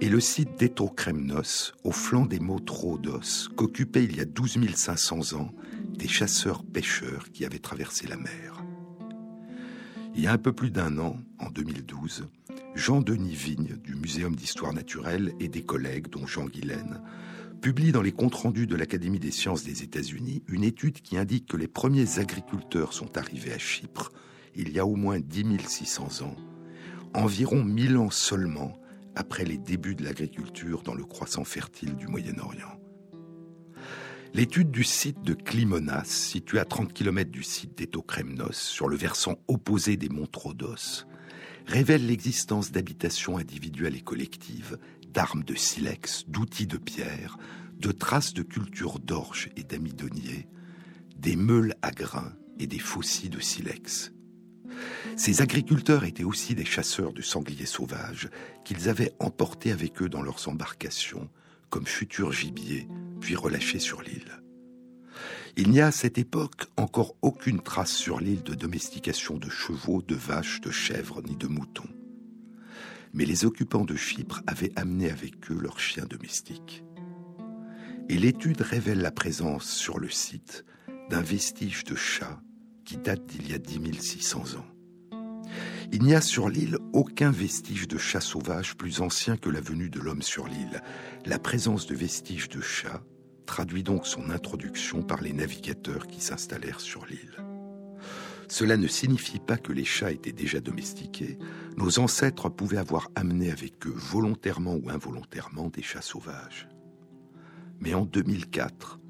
est 0.00 0.08
le 0.08 0.20
site 0.20 0.58
d'Etokremnos, 0.58 1.74
au 1.84 1.90
flanc 1.90 2.26
des 2.26 2.40
monts 2.40 2.64
Rhodos, 2.68 3.48
qu'occupaient 3.56 4.04
il 4.04 4.16
y 4.16 4.20
a 4.20 4.24
12 4.24 4.58
500 4.74 5.38
ans 5.38 5.52
des 5.96 6.08
chasseurs-pêcheurs 6.08 7.30
qui 7.32 7.44
avaient 7.44 7.58
traversé 7.58 8.06
la 8.06 8.16
mer. 8.16 8.62
Il 10.14 10.22
y 10.22 10.26
a 10.26 10.32
un 10.32 10.38
peu 10.38 10.52
plus 10.52 10.70
d'un 10.70 10.98
an, 10.98 11.16
en 11.38 11.50
2012, 11.50 12.26
Jean-Denis 12.74 13.34
Vigne, 13.34 13.76
du 13.82 13.94
Muséum 13.94 14.34
d'histoire 14.34 14.72
naturelle, 14.72 15.32
et 15.40 15.48
des 15.48 15.62
collègues, 15.62 16.08
dont 16.08 16.26
Jean 16.26 16.46
Guilaine, 16.46 17.00
publie 17.60 17.92
dans 17.92 18.02
les 18.02 18.12
comptes 18.12 18.34
rendus 18.34 18.66
de 18.66 18.76
l'Académie 18.76 19.18
des 19.18 19.30
sciences 19.30 19.64
des 19.64 19.82
États-Unis 19.82 20.42
une 20.48 20.64
étude 20.64 21.00
qui 21.00 21.16
indique 21.16 21.46
que 21.46 21.56
les 21.56 21.68
premiers 21.68 22.18
agriculteurs 22.18 22.92
sont 22.92 23.16
arrivés 23.16 23.52
à 23.52 23.58
Chypre 23.58 24.12
il 24.56 24.72
y 24.72 24.78
a 24.78 24.86
au 24.86 24.96
moins 24.96 25.20
10 25.20 25.66
600 25.66 26.22
ans, 26.22 26.36
environ 27.14 27.62
1000 27.62 27.96
ans 27.96 28.10
seulement 28.10 28.78
après 29.14 29.44
les 29.44 29.58
débuts 29.58 29.94
de 29.94 30.04
l'agriculture 30.04 30.82
dans 30.82 30.94
le 30.94 31.04
croissant 31.04 31.44
fertile 31.44 31.96
du 31.96 32.06
Moyen-Orient. 32.06 32.80
L'étude 34.34 34.70
du 34.70 34.84
site 34.84 35.22
de 35.22 35.32
Klimonas, 35.32 36.04
situé 36.04 36.58
à 36.58 36.66
30 36.66 36.92
km 36.92 37.30
du 37.30 37.42
site 37.42 37.78
d'Etokremnos, 37.78 38.52
sur 38.52 38.88
le 38.88 38.96
versant 38.96 39.36
opposé 39.48 39.96
des 39.96 40.10
monts 40.10 40.28
Rhodos, 40.34 41.06
révèle 41.66 42.06
l'existence 42.06 42.70
d'habitations 42.70 43.38
individuelles 43.38 43.96
et 43.96 44.02
collectives, 44.02 44.78
d'armes 45.08 45.42
de 45.42 45.54
silex, 45.54 46.24
d'outils 46.28 46.66
de 46.66 46.76
pierre, 46.76 47.38
de 47.78 47.92
traces 47.92 48.34
de 48.34 48.42
cultures 48.42 48.98
d'orge 48.98 49.48
et 49.56 49.62
d'amidonier, 49.62 50.48
des 51.16 51.36
meules 51.36 51.74
à 51.80 51.90
grains 51.90 52.34
et 52.58 52.66
des 52.66 52.78
faucilles 52.78 53.30
de 53.30 53.40
silex. 53.40 54.12
Ces 55.16 55.42
agriculteurs 55.42 56.04
étaient 56.04 56.24
aussi 56.24 56.54
des 56.54 56.64
chasseurs 56.64 57.12
de 57.12 57.22
sangliers 57.22 57.66
sauvages 57.66 58.28
qu'ils 58.64 58.88
avaient 58.88 59.12
emportés 59.18 59.72
avec 59.72 60.02
eux 60.02 60.08
dans 60.08 60.22
leurs 60.22 60.48
embarcations 60.48 61.28
comme 61.70 61.86
futurs 61.86 62.32
gibiers, 62.32 62.88
puis 63.20 63.34
relâchés 63.34 63.78
sur 63.78 64.02
l'île. 64.02 64.40
Il 65.56 65.70
n'y 65.70 65.80
a 65.80 65.86
à 65.86 65.92
cette 65.92 66.18
époque 66.18 66.66
encore 66.76 67.16
aucune 67.22 67.62
trace 67.62 67.92
sur 67.92 68.20
l'île 68.20 68.42
de 68.42 68.54
domestication 68.54 69.38
de 69.38 69.48
chevaux, 69.48 70.02
de 70.02 70.14
vaches, 70.14 70.60
de 70.60 70.70
chèvres 70.70 71.22
ni 71.22 71.36
de 71.36 71.46
moutons. 71.46 71.88
Mais 73.14 73.24
les 73.24 73.46
occupants 73.46 73.86
de 73.86 73.96
Chypre 73.96 74.42
avaient 74.46 74.72
amené 74.76 75.10
avec 75.10 75.50
eux 75.50 75.58
leurs 75.58 75.80
chiens 75.80 76.04
domestiques. 76.04 76.84
Et 78.08 78.18
l'étude 78.18 78.60
révèle 78.60 79.00
la 79.00 79.10
présence 79.10 79.68
sur 79.68 79.98
le 79.98 80.10
site 80.10 80.64
d'un 81.08 81.22
vestige 81.22 81.84
de 81.84 81.94
chat 81.94 82.38
qui 82.86 82.96
date 82.96 83.26
d'il 83.26 83.50
y 83.50 83.54
a 83.54 83.58
10 83.58 84.00
600 84.00 84.58
ans. 84.58 84.66
Il 85.92 86.02
n'y 86.02 86.14
a 86.14 86.20
sur 86.20 86.48
l'île 86.48 86.78
aucun 86.92 87.30
vestige 87.30 87.88
de 87.88 87.98
chat 87.98 88.20
sauvage 88.20 88.76
plus 88.76 89.00
ancien 89.00 89.36
que 89.36 89.50
la 89.50 89.60
venue 89.60 89.90
de 89.90 90.00
l'homme 90.00 90.22
sur 90.22 90.46
l'île. 90.46 90.82
La 91.26 91.38
présence 91.38 91.86
de 91.86 91.94
vestiges 91.94 92.48
de 92.48 92.60
chats 92.60 93.02
traduit 93.44 93.82
donc 93.82 94.06
son 94.06 94.30
introduction 94.30 95.02
par 95.02 95.20
les 95.20 95.32
navigateurs 95.32 96.06
qui 96.06 96.20
s'installèrent 96.20 96.80
sur 96.80 97.06
l'île. 97.06 97.36
Cela 98.48 98.76
ne 98.76 98.86
signifie 98.86 99.40
pas 99.40 99.56
que 99.56 99.72
les 99.72 99.84
chats 99.84 100.12
étaient 100.12 100.32
déjà 100.32 100.60
domestiqués. 100.60 101.38
Nos 101.76 101.98
ancêtres 101.98 102.48
pouvaient 102.48 102.78
avoir 102.78 103.08
amené 103.16 103.50
avec 103.50 103.86
eux, 103.86 103.94
volontairement 103.94 104.74
ou 104.74 104.90
involontairement, 104.90 105.68
des 105.68 105.82
chats 105.82 106.02
sauvages. 106.02 106.68
Mais 107.80 107.94
en 107.94 108.04
2004, 108.04 109.00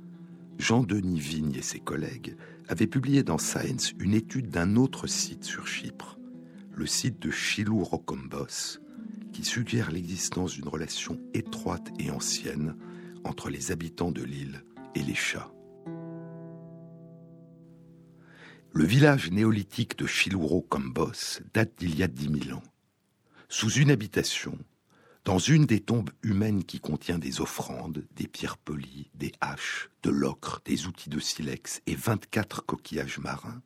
Jean-Denis 0.59 1.21
Vigne 1.21 1.55
et 1.55 1.63
ses 1.63 1.81
collègues 1.81 2.37
avaient 2.69 2.87
publié 2.87 3.23
dans 3.23 3.39
Science 3.39 3.93
une 3.99 4.15
étude 4.15 4.49
d'un 4.49 4.77
autre 4.77 5.07
site 5.07 5.45
sur 5.45 5.67
Chypre, 5.67 6.19
le 6.73 6.87
site 6.87 7.21
de 7.21 7.31
Chilou 7.31 7.85
Rokombos, 7.85 8.81
qui 9.33 9.45
suggère 9.45 9.91
l'existence 9.91 10.55
d'une 10.55 10.69
relation 10.69 11.21
étroite 11.35 11.89
et 11.99 12.11
ancienne 12.11 12.77
entre 13.25 13.51
les 13.51 13.73
habitants 13.73 14.13
de 14.13 14.23
l'île 14.23 14.65
et 14.95 15.03
les 15.03 15.15
chats. 15.15 15.53
Le 18.73 18.85
village 18.85 19.31
néolithique 19.31 19.99
de 19.99 20.07
Chiluro-Combos 20.07 21.41
date 21.55 21.73
d'il 21.79 21.99
y 21.99 22.03
a 22.03 22.09
dix 22.09 22.29
mille 22.29 22.53
ans. 22.53 22.63
Sous 23.49 23.71
une 23.71 23.91
habitation, 23.91 24.59
dans 25.27 25.39
une 25.39 25.67
des 25.67 25.81
tombes 25.81 26.11
humaines 26.23 26.65
qui 26.65 26.79
contient 26.79 27.19
des 27.19 27.41
offrandes, 27.41 28.07
des 28.13 28.29
pierres 28.29 28.57
polies, 28.57 29.11
des 29.15 29.33
haches, 29.41 29.91
de 30.05 30.11
l'ocre, 30.11 30.63
des 30.65 30.87
outils 30.87 31.11
de 31.11 31.19
silex 31.19 31.83
et 31.89 31.97
24 31.97 32.65
coquillages 32.65 33.19
marins, 33.19 33.61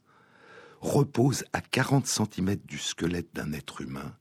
repose 0.80 1.44
à 1.52 1.60
40 1.60 2.06
cm 2.06 2.56
du 2.64 2.78
squelette 2.78 3.28
d'un 3.34 3.52
être 3.52 3.82
humain 3.82 4.16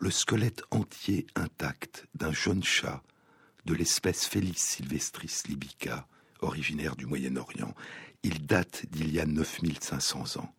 le 0.00 0.10
squelette 0.10 0.64
entier 0.72 1.28
intact 1.36 2.08
d'un 2.16 2.32
jeune 2.32 2.64
chat 2.64 3.04
de 3.64 3.74
l'espèce 3.74 4.26
Felis 4.26 4.54
sylvestris 4.56 5.44
libica, 5.48 6.08
originaire 6.40 6.96
du 6.96 7.06
Moyen-Orient. 7.06 7.72
Il 8.24 8.44
date 8.44 8.86
d'il 8.90 9.12
y 9.12 9.20
a 9.20 9.26
9500 9.26 10.40
ans. 10.40 10.52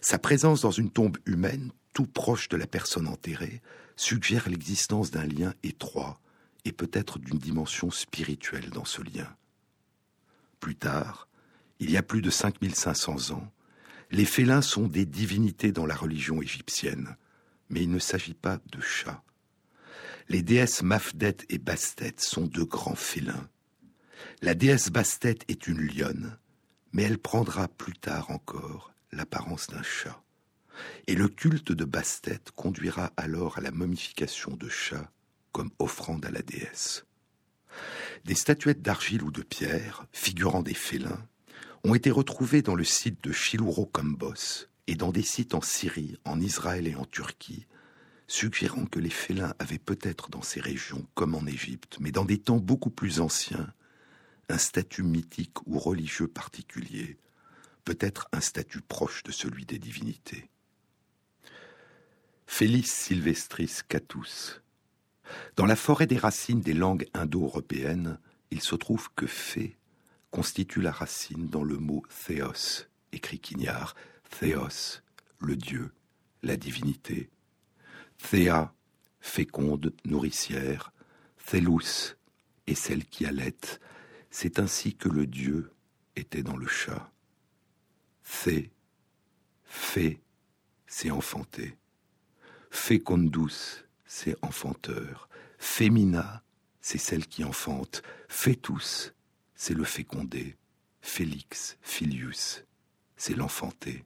Sa 0.00 0.18
présence 0.18 0.62
dans 0.62 0.70
une 0.70 0.90
tombe 0.90 1.18
humaine, 1.26 1.72
tout 1.98 2.06
proche 2.06 2.48
de 2.48 2.56
la 2.56 2.68
personne 2.68 3.08
enterrée, 3.08 3.60
suggère 3.96 4.48
l'existence 4.48 5.10
d'un 5.10 5.26
lien 5.26 5.52
étroit 5.64 6.20
et 6.64 6.70
peut-être 6.70 7.18
d'une 7.18 7.40
dimension 7.40 7.90
spirituelle 7.90 8.70
dans 8.70 8.84
ce 8.84 9.02
lien. 9.02 9.26
Plus 10.60 10.76
tard, 10.76 11.26
il 11.80 11.90
y 11.90 11.96
a 11.96 12.04
plus 12.04 12.22
de 12.22 12.30
5500 12.30 13.32
ans, 13.32 13.52
les 14.12 14.24
félins 14.24 14.62
sont 14.62 14.86
des 14.86 15.06
divinités 15.06 15.72
dans 15.72 15.86
la 15.86 15.96
religion 15.96 16.40
égyptienne, 16.40 17.16
mais 17.68 17.82
il 17.82 17.90
ne 17.90 17.98
s'agit 17.98 18.32
pas 18.32 18.60
de 18.70 18.80
chats. 18.80 19.24
Les 20.28 20.42
déesses 20.42 20.84
Mafdet 20.84 21.38
et 21.48 21.58
Bastet 21.58 22.14
sont 22.18 22.46
deux 22.46 22.64
grands 22.64 22.94
félins. 22.94 23.48
La 24.40 24.54
déesse 24.54 24.90
Bastet 24.90 25.38
est 25.48 25.66
une 25.66 25.80
lionne, 25.80 26.38
mais 26.92 27.02
elle 27.02 27.18
prendra 27.18 27.66
plus 27.66 27.94
tard 27.94 28.30
encore 28.30 28.92
l'apparence 29.10 29.66
d'un 29.66 29.82
chat. 29.82 30.22
Et 31.06 31.14
le 31.14 31.28
culte 31.28 31.72
de 31.72 31.84
Bastet 31.84 32.40
conduira 32.54 33.12
alors 33.16 33.58
à 33.58 33.60
la 33.60 33.70
momification 33.70 34.56
de 34.56 34.68
chats 34.68 35.10
comme 35.52 35.70
offrande 35.78 36.24
à 36.24 36.30
la 36.30 36.42
déesse. 36.42 37.04
Des 38.24 38.34
statuettes 38.34 38.82
d'argile 38.82 39.22
ou 39.22 39.30
de 39.30 39.42
pierre, 39.42 40.06
figurant 40.12 40.62
des 40.62 40.74
félins, 40.74 41.26
ont 41.84 41.94
été 41.94 42.10
retrouvées 42.10 42.62
dans 42.62 42.74
le 42.74 42.84
site 42.84 43.22
de 43.22 43.32
Chiluro-Kambos 43.32 44.66
et 44.86 44.94
dans 44.94 45.12
des 45.12 45.22
sites 45.22 45.54
en 45.54 45.60
Syrie, 45.60 46.16
en 46.24 46.40
Israël 46.40 46.88
et 46.88 46.94
en 46.94 47.04
Turquie, 47.04 47.66
suggérant 48.26 48.86
que 48.86 48.98
les 48.98 49.10
félins 49.10 49.54
avaient 49.58 49.78
peut-être 49.78 50.30
dans 50.30 50.42
ces 50.42 50.60
régions, 50.60 51.06
comme 51.14 51.34
en 51.34 51.46
Égypte, 51.46 51.96
mais 52.00 52.10
dans 52.10 52.24
des 52.24 52.38
temps 52.38 52.58
beaucoup 52.58 52.90
plus 52.90 53.20
anciens, 53.20 53.72
un 54.48 54.58
statut 54.58 55.02
mythique 55.02 55.66
ou 55.66 55.78
religieux 55.78 56.28
particulier, 56.28 57.18
peut-être 57.84 58.28
un 58.32 58.40
statut 58.40 58.80
proche 58.80 59.22
de 59.22 59.32
celui 59.32 59.64
des 59.64 59.78
divinités. 59.78 60.50
Félis 62.50 62.88
Sylvestris 62.88 63.82
Catus. 63.86 64.62
Dans 65.54 65.66
la 65.66 65.76
forêt 65.76 66.08
des 66.08 66.16
racines 66.16 66.62
des 66.62 66.72
langues 66.72 67.06
indo-européennes, 67.14 68.18
il 68.50 68.62
se 68.62 68.74
trouve 68.74 69.10
que 69.14 69.28
fée 69.28 69.76
constitue 70.32 70.80
la 70.80 70.90
racine 70.90 71.46
dans 71.48 71.62
le 71.62 71.76
mot 71.76 72.02
théos, 72.26 72.88
écrit 73.12 73.38
Quignard, 73.38 73.94
théos, 74.40 75.02
le 75.38 75.54
dieu, 75.54 75.92
la 76.42 76.56
divinité. 76.56 77.30
Théa, 78.16 78.74
féconde, 79.20 79.94
nourricière, 80.04 80.92
Thélus 81.46 82.16
est 82.66 82.74
celle 82.74 83.04
qui 83.04 83.26
allait. 83.26 83.78
C'est 84.30 84.58
ainsi 84.58 84.96
que 84.96 85.10
le 85.10 85.26
dieu 85.26 85.70
était 86.16 86.42
dans 86.42 86.56
le 86.56 86.66
chat. 86.66 87.12
Thé, 88.42 88.72
fée, 89.64 90.18
c'est 90.88 91.12
enfanter. 91.12 91.76
Fécondus, 92.70 93.84
c'est 94.06 94.36
enfanteur. 94.42 95.28
Fémina, 95.58 96.42
c'est 96.80 96.98
celle 96.98 97.26
qui 97.26 97.44
enfante. 97.44 98.02
Fétus, 98.28 99.12
c'est 99.54 99.74
le 99.74 99.84
fécondé. 99.84 100.56
Félix, 101.00 101.76
filius, 101.82 102.64
c'est 103.16 103.34
l'enfanté. 103.34 104.04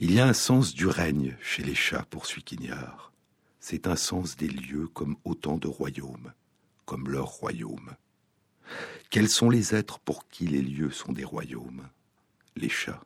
Il 0.00 0.12
y 0.12 0.20
a 0.20 0.26
un 0.26 0.32
sens 0.32 0.74
du 0.74 0.86
règne 0.86 1.36
chez 1.40 1.62
les 1.62 1.74
chats, 1.74 2.06
poursuit 2.10 2.42
Quignard. 2.42 3.12
C'est 3.60 3.86
un 3.86 3.96
sens 3.96 4.36
des 4.36 4.48
lieux 4.48 4.88
comme 4.88 5.16
autant 5.24 5.56
de 5.56 5.68
royaumes, 5.68 6.32
comme 6.84 7.08
leur 7.08 7.26
royaume. 7.26 7.94
Quels 9.10 9.30
sont 9.30 9.50
les 9.50 9.74
êtres 9.74 10.00
pour 10.00 10.28
qui 10.28 10.46
les 10.46 10.62
lieux 10.62 10.90
sont 10.90 11.12
des 11.12 11.24
royaumes? 11.24 11.88
Les 12.56 12.68
chats. 12.68 13.02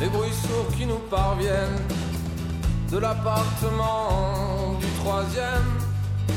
Les 0.00 0.08
bruits 0.08 0.32
sourds 0.32 0.74
qui 0.76 0.86
nous 0.86 1.02
parviennent 1.10 1.82
de 2.90 2.98
l'appartement 2.98 4.76
du 4.80 4.86
troisième 5.02 5.70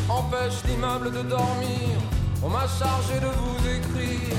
empêchent 0.09 0.63
l'immeuble 0.67 1.11
de 1.11 1.21
dormir. 1.23 1.97
On 2.43 2.49
m'a 2.49 2.67
chargé 2.67 3.19
de 3.19 3.27
vous 3.27 3.57
écrire. 3.67 4.37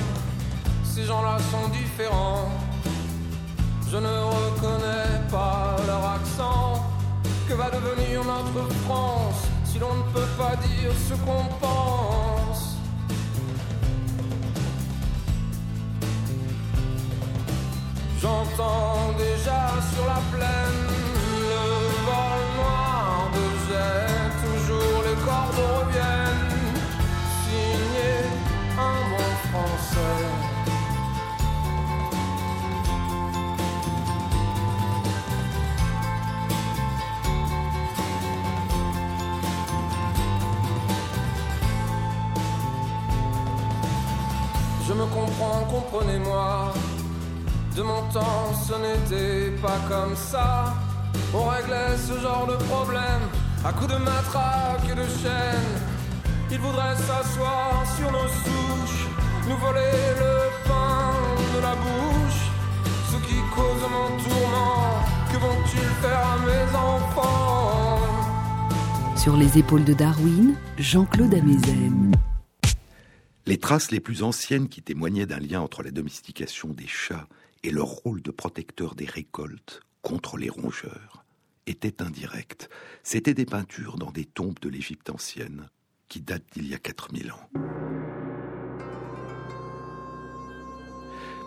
Ces 0.84 1.04
gens-là 1.04 1.36
sont 1.50 1.68
différents. 1.68 2.48
Je 3.90 3.96
ne 3.96 4.16
reconnais 4.36 5.28
pas 5.30 5.76
leur 5.86 6.04
accent. 6.16 6.84
Que 7.48 7.54
va 7.54 7.70
devenir 7.70 8.22
notre 8.24 8.70
France 8.84 9.42
si 9.64 9.78
l'on 9.78 9.94
ne 9.94 10.02
peut 10.12 10.30
pas 10.36 10.54
dire 10.56 10.92
ce 11.08 11.14
qu'on 11.14 11.44
pense? 11.60 12.27
J'entends 18.28 19.12
déjà 19.16 19.62
sur 19.90 20.04
la 20.04 20.20
plaine 20.30 20.84
le 21.50 21.64
vol 22.06 22.40
noir 22.58 23.30
de 23.36 23.44
jet. 23.66 24.28
Toujours 24.44 25.00
les 25.06 25.16
corbeaux 25.24 25.72
reviennent. 25.80 26.52
Signé 27.42 28.10
un 28.76 29.00
bon 29.12 29.30
français. 29.48 30.26
Je 44.86 44.92
me 44.92 45.06
comprends, 45.06 45.64
comprenez-moi. 45.70 46.74
De 47.78 47.84
mon 47.84 48.02
temps, 48.12 48.52
ce 48.66 48.74
n'était 48.74 49.56
pas 49.62 49.78
comme 49.88 50.16
ça. 50.16 50.74
On 51.32 51.44
réglait 51.44 51.96
ce 51.96 52.18
genre 52.18 52.44
de 52.48 52.56
problème 52.64 53.22
à 53.64 53.72
coups 53.72 53.92
de 53.92 53.98
matraque 53.98 54.82
et 54.90 54.96
de 54.96 55.06
chaîne. 55.22 55.70
Ils 56.50 56.58
voudraient 56.58 56.96
s'asseoir 56.96 57.84
sur 57.96 58.10
nos 58.10 58.26
souches, 58.42 59.06
nous 59.48 59.56
voler 59.58 59.94
le 60.18 60.66
pain 60.66 61.14
de 61.54 61.60
la 61.62 61.76
bouche. 61.76 62.42
Ce 63.12 63.16
qui 63.28 63.38
cause 63.54 63.84
mon 63.96 64.08
tourment, 64.24 65.04
que 65.30 65.36
vont-ils 65.36 65.94
faire 66.02 66.26
à 66.26 66.36
mes 66.48 66.68
enfants 66.74 68.00
Sur 69.16 69.36
les 69.36 69.56
épaules 69.56 69.84
de 69.84 69.94
Darwin, 69.94 70.56
Jean-Claude 70.78 71.32
Amezen. 71.32 72.10
Les 73.46 73.58
traces 73.58 73.92
les 73.92 74.00
plus 74.00 74.24
anciennes 74.24 74.68
qui 74.68 74.82
témoignaient 74.82 75.26
d'un 75.26 75.38
lien 75.38 75.60
entre 75.60 75.84
la 75.84 75.92
domestication 75.92 76.70
des 76.70 76.88
chats 76.88 77.28
et 77.62 77.70
leur 77.70 77.88
rôle 77.88 78.22
de 78.22 78.30
protecteur 78.30 78.94
des 78.94 79.06
récoltes 79.06 79.80
contre 80.02 80.36
les 80.36 80.48
rongeurs 80.48 81.24
étaient 81.66 82.02
indirects. 82.02 82.68
C'étaient 83.02 83.34
des 83.34 83.46
peintures 83.46 83.96
dans 83.96 84.10
des 84.10 84.24
tombes 84.24 84.58
de 84.60 84.68
l'Égypte 84.68 85.10
ancienne 85.10 85.68
qui 86.08 86.20
datent 86.20 86.52
d'il 86.52 86.66
y 86.66 86.74
a 86.74 86.78
4000 86.78 87.32
ans. 87.32 87.50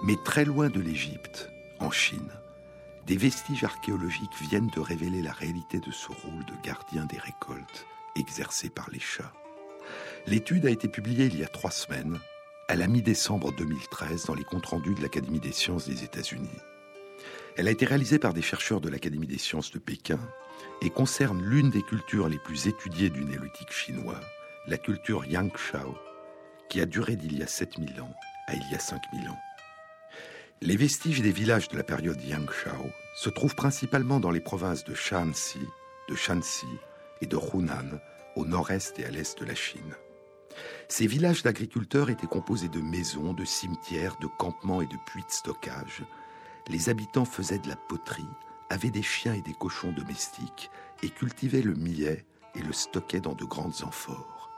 Mais 0.04 0.16
très 0.26 0.46
loin 0.46 0.70
de 0.70 0.80
l'Égypte, 0.80 1.50
en 1.80 1.92
Chine, 1.92 2.32
des 3.08 3.18
vestiges 3.18 3.64
archéologiques 3.64 4.36
viennent 4.42 4.72
de 4.76 4.80
révéler 4.80 5.22
la 5.22 5.32
réalité 5.32 5.80
de 5.80 5.92
ce 5.92 6.08
rôle 6.08 6.46
de 6.46 6.64
gardien 6.64 7.06
des 7.06 7.18
récoltes 7.18 7.88
exercé 8.16 8.70
par 8.70 8.90
les 8.92 9.00
chats. 9.00 9.34
L'étude 10.28 10.66
a 10.66 10.70
été 10.70 10.88
publiée 10.88 11.26
il 11.26 11.40
y 11.40 11.44
a 11.44 11.48
trois 11.48 11.72
semaines 11.72 12.20
à 12.72 12.76
la 12.78 12.88
mi-décembre 12.88 13.52
2013 13.52 14.28
dans 14.28 14.34
les 14.34 14.46
comptes 14.46 14.68
rendus 14.68 14.96
de 14.96 15.02
l'Académie 15.02 15.42
des 15.42 15.52
sciences 15.52 15.90
des 15.90 16.06
États-Unis. 16.06 16.48
Elle 17.58 17.68
a 17.68 17.72
été 17.72 17.86
réalisée 17.86 18.18
par 18.18 18.34
des 18.34 18.42
chercheurs 18.42 18.80
de 18.80 18.88
l'Académie 18.88 19.28
des 19.28 19.38
sciences 19.38 19.72
de 19.72 19.78
Pékin 19.78 20.20
et 20.82 20.90
concerne 20.90 21.44
l'une 21.44 21.70
des 21.70 21.82
cultures 21.82 22.30
les 22.30 22.38
plus 22.38 22.68
étudiées 22.68 23.10
du 23.10 23.26
néolithique 23.26 23.74
chinois, 23.74 24.22
la 24.68 24.78
culture 24.78 25.26
Yangshao, 25.26 25.98
qui 26.70 26.80
a 26.80 26.86
duré 26.86 27.18
d'il 27.18 27.38
y 27.38 27.44
a 27.44 27.48
7000 27.48 28.00
ans 28.00 28.16
à 28.48 28.54
il 28.54 28.64
y 28.72 28.76
a 28.76 28.80
5000 28.80 29.28
ans. 29.28 29.40
Les 30.62 30.78
vestiges 30.78 31.22
des 31.22 31.34
villages 31.34 31.68
de 31.68 31.76
la 31.76 31.84
période 31.84 32.24
Yangshao 32.24 32.90
se 33.18 33.30
trouvent 33.30 33.56
principalement 33.56 34.22
dans 34.22 34.32
les 34.32 34.40
provinces 34.40 34.86
de 34.86 34.94
Shanxi, 34.94 35.60
de 36.08 36.16
Shanxi 36.16 36.68
et 37.20 37.26
de 37.26 37.36
Hunan, 37.36 38.00
au 38.38 38.46
nord-est 38.46 38.98
et 38.98 39.04
à 39.04 39.12
l'est 39.12 39.38
de 39.38 39.46
la 39.46 39.56
Chine. 39.56 39.94
Ces 40.88 41.08
villages 41.08 41.44
d'agriculteurs 41.44 42.10
étaient 42.10 42.28
composés 42.28 42.70
de 42.70 42.82
maisons, 42.82 43.34
de 43.34 43.46
cimetières, 43.46 44.18
de 44.20 44.28
campements 44.28 44.82
et 44.82 44.88
de 44.88 44.98
puits 45.06 45.24
de 45.24 45.32
stockage. 45.32 46.04
Les 46.68 46.90
habitants 46.90 47.26
faisaient 47.26 47.60
de 47.60 47.70
la 47.70 47.76
poterie, 47.76 48.28
avaient 48.70 48.92
des 48.92 49.02
chiens 49.02 49.34
et 49.34 49.42
des 49.42 49.54
cochons 49.54 49.92
domestiques 49.92 50.70
et 51.04 51.10
cultivaient 51.10 51.62
le 51.62 51.76
millet 51.76 52.26
et 52.56 52.62
le 52.62 52.74
stockaient 52.74 53.22
dans 53.22 53.36
de 53.36 53.46
grandes 53.46 53.84
amphores. 53.84 54.50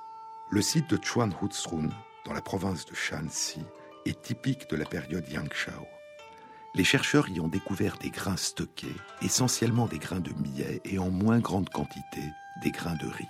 Le 0.49 0.61
site 0.61 0.89
de 0.89 0.97
Chuanhutsrun, 1.01 1.89
dans 2.25 2.33
la 2.33 2.41
province 2.41 2.85
de 2.85 2.93
Shanxi, 2.93 3.61
est 4.05 4.21
typique 4.21 4.69
de 4.69 4.75
la 4.75 4.85
période 4.85 5.27
Yangshao. 5.29 5.87
Les 6.75 6.83
chercheurs 6.83 7.29
y 7.29 7.39
ont 7.39 7.47
découvert 7.47 7.97
des 7.97 8.09
grains 8.09 8.37
stockés, 8.37 8.95
essentiellement 9.21 9.85
des 9.85 9.99
grains 9.99 10.19
de 10.19 10.33
millet 10.33 10.81
et 10.85 10.97
en 10.97 11.09
moins 11.09 11.39
grande 11.39 11.69
quantité 11.69 12.21
des 12.63 12.71
grains 12.71 12.95
de 12.95 13.07
riz. 13.07 13.27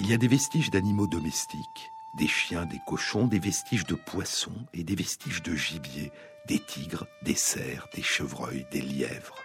Il 0.00 0.08
y 0.08 0.14
a 0.14 0.16
des 0.16 0.28
vestiges 0.28 0.70
d'animaux 0.70 1.08
domestiques, 1.08 1.92
des 2.14 2.28
chiens, 2.28 2.66
des 2.66 2.78
cochons, 2.86 3.26
des 3.26 3.40
vestiges 3.40 3.84
de 3.84 3.96
poissons 3.96 4.54
et 4.72 4.84
des 4.84 4.94
vestiges 4.94 5.42
de 5.42 5.56
gibier, 5.56 6.12
des 6.46 6.60
tigres, 6.60 7.08
des 7.22 7.34
cerfs, 7.34 7.88
des 7.92 8.02
chevreuils, 8.02 8.64
des 8.70 8.80
lièvres. 8.80 9.42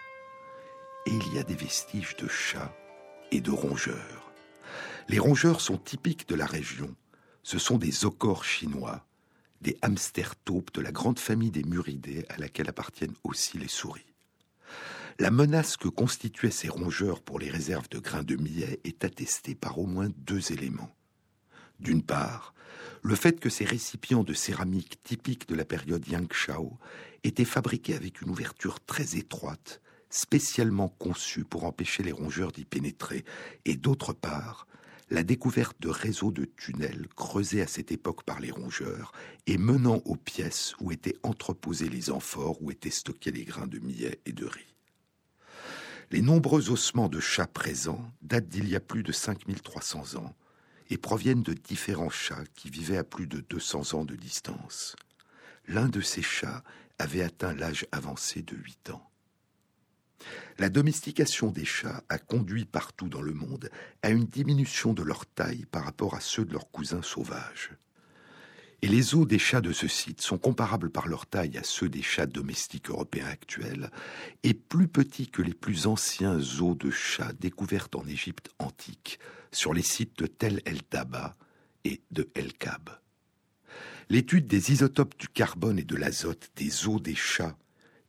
Et 1.06 1.10
il 1.10 1.34
y 1.34 1.40
a 1.40 1.42
des 1.42 1.56
vestiges 1.56 2.14
de 2.16 2.28
chats 2.28 2.72
et 3.32 3.40
de 3.40 3.50
rongeurs. 3.50 4.32
Les 5.08 5.18
rongeurs 5.18 5.60
sont 5.60 5.76
typiques 5.76 6.28
de 6.28 6.36
la 6.36 6.46
région. 6.46 6.94
Ce 7.42 7.58
sont 7.58 7.76
des 7.76 8.04
ocors 8.04 8.44
chinois, 8.44 9.04
des 9.60 9.76
hamsters 9.82 10.36
taupes 10.36 10.72
de 10.72 10.80
la 10.80 10.92
grande 10.92 11.18
famille 11.18 11.50
des 11.50 11.64
muridés 11.64 12.26
à 12.28 12.36
laquelle 12.36 12.68
appartiennent 12.68 13.16
aussi 13.24 13.58
les 13.58 13.68
souris. 13.68 14.13
La 15.20 15.30
menace 15.30 15.76
que 15.76 15.86
constituaient 15.86 16.50
ces 16.50 16.68
rongeurs 16.68 17.22
pour 17.22 17.38
les 17.38 17.48
réserves 17.48 17.88
de 17.88 18.00
grains 18.00 18.24
de 18.24 18.34
millet 18.34 18.80
est 18.82 19.04
attestée 19.04 19.54
par 19.54 19.78
au 19.78 19.86
moins 19.86 20.08
deux 20.16 20.50
éléments. 20.50 20.92
D'une 21.78 22.02
part, 22.02 22.52
le 23.02 23.14
fait 23.14 23.38
que 23.38 23.48
ces 23.48 23.64
récipients 23.64 24.24
de 24.24 24.32
céramique 24.32 25.00
typiques 25.04 25.48
de 25.48 25.54
la 25.54 25.64
période 25.64 26.04
Yangshao 26.08 26.78
étaient 27.22 27.44
fabriqués 27.44 27.94
avec 27.94 28.22
une 28.22 28.30
ouverture 28.30 28.80
très 28.80 29.14
étroite, 29.16 29.80
spécialement 30.10 30.88
conçue 30.88 31.44
pour 31.44 31.62
empêcher 31.62 32.02
les 32.02 32.12
rongeurs 32.12 32.50
d'y 32.50 32.64
pénétrer, 32.64 33.24
et 33.64 33.76
d'autre 33.76 34.14
part, 34.14 34.66
la 35.10 35.22
découverte 35.22 35.76
de 35.80 35.90
réseaux 35.90 36.32
de 36.32 36.44
tunnels 36.44 37.06
creusés 37.14 37.62
à 37.62 37.68
cette 37.68 37.92
époque 37.92 38.24
par 38.24 38.40
les 38.40 38.50
rongeurs 38.50 39.12
et 39.46 39.58
menant 39.58 40.02
aux 40.06 40.16
pièces 40.16 40.74
où 40.80 40.90
étaient 40.90 41.18
entreposés 41.22 41.88
les 41.88 42.10
amphores 42.10 42.60
où 42.62 42.72
étaient 42.72 42.90
stockés 42.90 43.30
les 43.30 43.44
grains 43.44 43.68
de 43.68 43.78
millet 43.78 44.18
et 44.26 44.32
de 44.32 44.46
riz. 44.46 44.73
Les 46.14 46.22
nombreux 46.22 46.70
ossements 46.70 47.08
de 47.08 47.18
chats 47.18 47.48
présents 47.48 48.08
datent 48.22 48.48
d'il 48.48 48.68
y 48.68 48.76
a 48.76 48.80
plus 48.80 49.02
de 49.02 49.10
5300 49.10 50.14
ans 50.14 50.36
et 50.88 50.96
proviennent 50.96 51.42
de 51.42 51.54
différents 51.54 52.08
chats 52.08 52.44
qui 52.54 52.70
vivaient 52.70 52.98
à 52.98 53.02
plus 53.02 53.26
de 53.26 53.40
200 53.40 53.94
ans 53.94 54.04
de 54.04 54.14
distance. 54.14 54.94
L'un 55.66 55.88
de 55.88 56.00
ces 56.00 56.22
chats 56.22 56.62
avait 57.00 57.24
atteint 57.24 57.52
l'âge 57.52 57.88
avancé 57.90 58.42
de 58.42 58.54
8 58.54 58.90
ans. 58.90 59.10
La 60.58 60.68
domestication 60.68 61.50
des 61.50 61.64
chats 61.64 62.04
a 62.08 62.18
conduit 62.18 62.64
partout 62.64 63.08
dans 63.08 63.22
le 63.22 63.34
monde 63.34 63.68
à 64.02 64.10
une 64.10 64.26
diminution 64.26 64.94
de 64.94 65.02
leur 65.02 65.26
taille 65.26 65.66
par 65.72 65.84
rapport 65.84 66.14
à 66.14 66.20
ceux 66.20 66.44
de 66.44 66.52
leurs 66.52 66.70
cousins 66.70 67.02
sauvages. 67.02 67.72
Et 68.82 68.88
les 68.88 69.14
os 69.14 69.26
des 69.26 69.38
chats 69.38 69.60
de 69.60 69.72
ce 69.72 69.88
site 69.88 70.20
sont 70.20 70.38
comparables 70.38 70.90
par 70.90 71.08
leur 71.08 71.26
taille 71.26 71.56
à 71.56 71.62
ceux 71.62 71.88
des 71.88 72.02
chats 72.02 72.26
domestiques 72.26 72.90
européens 72.90 73.26
actuels 73.26 73.90
et 74.42 74.54
plus 74.54 74.88
petits 74.88 75.28
que 75.28 75.42
les 75.42 75.54
plus 75.54 75.86
anciens 75.86 76.38
os 76.38 76.76
de 76.76 76.90
chats 76.90 77.32
découverts 77.40 77.88
en 77.94 78.06
Égypte 78.06 78.50
antique 78.58 79.18
sur 79.52 79.72
les 79.72 79.82
sites 79.82 80.18
de 80.18 80.26
Tel 80.26 80.60
El 80.64 80.82
Taba 80.82 81.34
et 81.84 82.02
de 82.10 82.28
El 82.34 82.52
Kab. 82.52 82.90
L'étude 84.10 84.46
des 84.46 84.72
isotopes 84.72 85.18
du 85.18 85.28
carbone 85.28 85.78
et 85.78 85.84
de 85.84 85.96
l'azote 85.96 86.50
des 86.56 86.86
os 86.86 87.00
des 87.00 87.14
chats, 87.14 87.56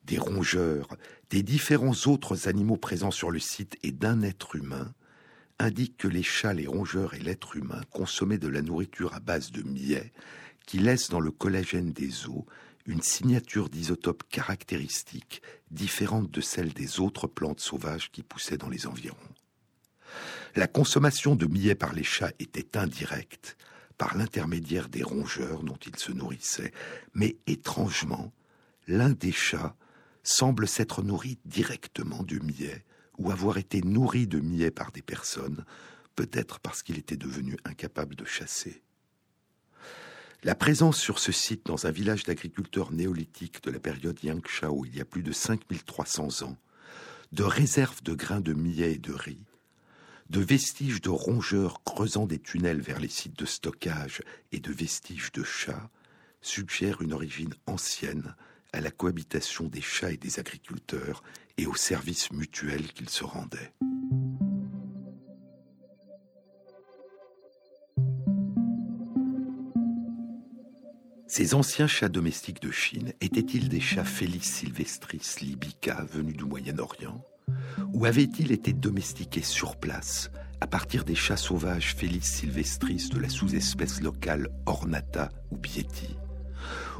des 0.03 0.17
rongeurs, 0.17 0.89
des 1.29 1.41
différents 1.41 1.95
autres 2.05 2.47
animaux 2.47 2.77
présents 2.77 3.11
sur 3.11 3.31
le 3.31 3.39
site 3.39 3.77
et 3.81 3.91
d'un 3.91 4.21
être 4.21 4.55
humain 4.55 4.93
indique 5.57 5.97
que 5.97 6.07
les 6.07 6.23
chats, 6.23 6.53
les 6.53 6.67
rongeurs 6.67 7.13
et 7.13 7.19
l'être 7.19 7.55
humain 7.55 7.81
consommaient 7.91 8.37
de 8.37 8.47
la 8.47 8.61
nourriture 8.61 9.13
à 9.13 9.19
base 9.19 9.51
de 9.51 9.61
millet 9.61 10.11
qui 10.65 10.79
laisse 10.79 11.09
dans 11.09 11.19
le 11.19 11.31
collagène 11.31 11.91
des 11.91 12.27
os 12.27 12.43
une 12.85 13.01
signature 13.01 13.69
d'isotope 13.69 14.23
caractéristique 14.29 15.41
différente 15.71 16.29
de 16.29 16.41
celle 16.41 16.73
des 16.73 16.99
autres 16.99 17.27
plantes 17.27 17.59
sauvages 17.59 18.11
qui 18.11 18.21
poussaient 18.21 18.57
dans 18.57 18.69
les 18.69 18.85
environs. 18.85 19.17
La 20.55 20.67
consommation 20.67 21.35
de 21.35 21.47
millet 21.47 21.75
par 21.75 21.93
les 21.93 22.03
chats 22.03 22.31
était 22.39 22.77
indirecte 22.77 23.57
par 23.97 24.15
l'intermédiaire 24.15 24.89
des 24.89 25.03
rongeurs 25.03 25.63
dont 25.63 25.77
ils 25.85 25.97
se 25.97 26.11
nourrissaient, 26.11 26.73
mais 27.13 27.37
étrangement, 27.47 28.31
l'un 28.87 29.09
des 29.09 29.31
chats 29.31 29.75
semble 30.23 30.67
s'être 30.67 31.01
nourri 31.01 31.39
directement 31.45 32.23
du 32.23 32.39
millet 32.39 32.83
ou 33.17 33.31
avoir 33.31 33.57
été 33.57 33.81
nourri 33.81 34.27
de 34.27 34.39
millet 34.39 34.71
par 34.71 34.91
des 34.91 35.01
personnes, 35.01 35.65
peut-être 36.15 36.59
parce 36.59 36.83
qu'il 36.83 36.97
était 36.97 37.17
devenu 37.17 37.57
incapable 37.63 38.15
de 38.15 38.25
chasser. 38.25 38.81
La 40.45 40.53
présence 40.53 40.99
sur 40.99 41.17
ce 41.17 41.31
site 41.31 41.65
dans 41.65 41.87
un 41.87 41.91
village 41.91 42.23
d'agriculteurs 42.23 42.91
néolithiques 42.91 43.63
de 43.63 43.71
la 43.71 43.79
période 43.79 44.23
Yangshao 44.23 44.85
il 44.85 44.95
y 44.95 45.01
a 45.01 45.05
plus 45.05 45.23
de 45.23 45.31
5300 45.31 46.43
ans, 46.43 46.55
de 47.31 47.41
réserves 47.41 48.03
de 48.03 48.13
grains 48.13 48.41
de 48.41 48.53
millet 48.53 48.93
et 48.93 48.97
de 48.99 49.11
riz, 49.11 49.43
de 50.29 50.41
vestiges 50.41 51.01
de 51.01 51.09
rongeurs 51.09 51.81
creusant 51.83 52.27
des 52.27 52.37
tunnels 52.37 52.79
vers 52.79 52.99
les 52.99 53.07
sites 53.07 53.39
de 53.39 53.47
stockage 53.47 54.21
et 54.51 54.59
de 54.59 54.71
vestiges 54.71 55.31
de 55.31 55.43
chats, 55.43 55.89
suggère 56.41 57.01
une 57.01 57.13
origine 57.13 57.55
ancienne 57.65 58.35
à 58.71 58.81
la 58.81 58.91
cohabitation 58.91 59.65
des 59.65 59.81
chats 59.81 60.11
et 60.11 60.17
des 60.17 60.37
agriculteurs 60.37 61.23
et 61.57 61.65
au 61.65 61.73
service 61.73 62.31
mutuel 62.31 62.93
qu'ils 62.93 63.09
se 63.09 63.23
rendaient. 63.23 63.73
Ces 71.37 71.53
anciens 71.53 71.85
chats 71.85 72.07
domestiques 72.07 72.61
de 72.61 72.71
Chine 72.71 73.11
étaient-ils 73.19 73.67
des 73.67 73.81
chats 73.81 74.05
Felis 74.05 74.39
sylvestris 74.39 75.35
libica 75.41 76.05
venus 76.09 76.37
du 76.37 76.45
Moyen-Orient 76.45 77.25
Ou 77.93 78.05
avaient-ils 78.05 78.53
été 78.53 78.71
domestiqués 78.71 79.41
sur 79.41 79.75
place 79.75 80.31
à 80.61 80.67
partir 80.67 81.03
des 81.03 81.13
chats 81.13 81.35
sauvages 81.35 81.93
Felis 81.93 82.21
sylvestris 82.21 83.09
de 83.13 83.19
la 83.19 83.27
sous-espèce 83.27 83.99
locale 83.99 84.47
Ornata 84.65 85.29
ou 85.51 85.57
Bieti 85.57 86.15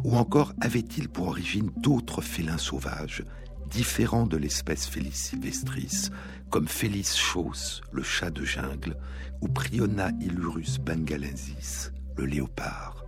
Ou 0.04 0.18
encore 0.18 0.52
avaient-ils 0.60 1.08
pour 1.08 1.30
origine 1.30 1.72
d'autres 1.78 2.22
félins 2.22 2.58
sauvages 2.58 3.24
différents 3.70 4.28
de 4.28 4.36
l'espèce 4.36 4.86
Felis 4.86 5.14
sylvestris, 5.14 6.10
comme 6.50 6.68
Felis 6.68 7.16
chausse, 7.16 7.80
le 7.94 8.04
chat 8.04 8.32
de 8.32 8.44
jungle, 8.44 8.98
ou 9.40 9.48
Priona 9.48 10.12
illurus 10.20 10.78
bengalensis, 10.80 11.94
le 12.18 12.26
léopard? 12.26 13.05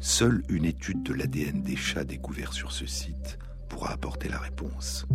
Seule 0.00 0.42
une 0.48 0.64
étude 0.64 1.02
de 1.02 1.12
l'ADN 1.12 1.62
des 1.62 1.76
chats 1.76 2.04
découvert 2.04 2.52
sur 2.52 2.72
ce 2.72 2.86
site 2.86 3.38
pourra 3.68 3.92
apporter 3.92 4.28
la 4.28 4.38
réponse. 4.38 5.06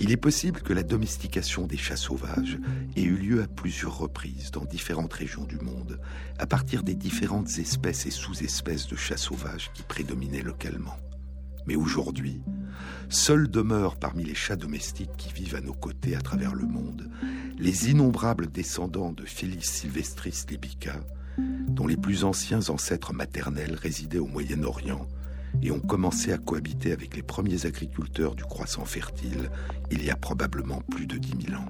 Il 0.00 0.12
est 0.12 0.16
possible 0.16 0.60
que 0.60 0.72
la 0.72 0.84
domestication 0.84 1.66
des 1.66 1.76
chats 1.76 1.96
sauvages 1.96 2.58
ait 2.94 3.02
eu 3.02 3.16
lieu 3.16 3.42
à 3.42 3.48
plusieurs 3.48 3.98
reprises 3.98 4.52
dans 4.52 4.64
différentes 4.64 5.12
régions 5.12 5.44
du 5.44 5.56
monde, 5.56 6.00
à 6.38 6.46
partir 6.46 6.84
des 6.84 6.94
différentes 6.94 7.58
espèces 7.58 8.06
et 8.06 8.12
sous-espèces 8.12 8.86
de 8.86 8.94
chats 8.94 9.16
sauvages 9.16 9.72
qui 9.74 9.82
prédominaient 9.82 10.42
localement. 10.42 10.96
Mais 11.66 11.74
aujourd'hui, 11.74 12.40
seuls 13.08 13.48
demeurent 13.48 13.96
parmi 13.96 14.24
les 14.24 14.36
chats 14.36 14.56
domestiques 14.56 15.16
qui 15.16 15.32
vivent 15.32 15.56
à 15.56 15.60
nos 15.60 15.74
côtés 15.74 16.14
à 16.14 16.20
travers 16.20 16.54
le 16.54 16.66
monde 16.66 17.10
les 17.58 17.90
innombrables 17.90 18.46
descendants 18.46 19.12
de 19.12 19.24
Felis 19.24 19.62
sylvestris 19.62 20.44
libica, 20.48 21.00
dont 21.68 21.86
les 21.86 21.96
plus 21.96 22.24
anciens 22.24 22.68
ancêtres 22.68 23.12
maternels 23.12 23.74
résidaient 23.74 24.18
au 24.18 24.26
Moyen-Orient 24.26 25.06
et 25.62 25.70
ont 25.70 25.80
commencé 25.80 26.32
à 26.32 26.38
cohabiter 26.38 26.92
avec 26.92 27.16
les 27.16 27.22
premiers 27.22 27.66
agriculteurs 27.66 28.34
du 28.34 28.44
croissant 28.44 28.84
fertile 28.84 29.50
il 29.90 30.04
y 30.04 30.10
a 30.10 30.16
probablement 30.16 30.80
plus 30.82 31.06
de 31.06 31.16
dix 31.16 31.34
mille 31.34 31.54
ans. 31.54 31.68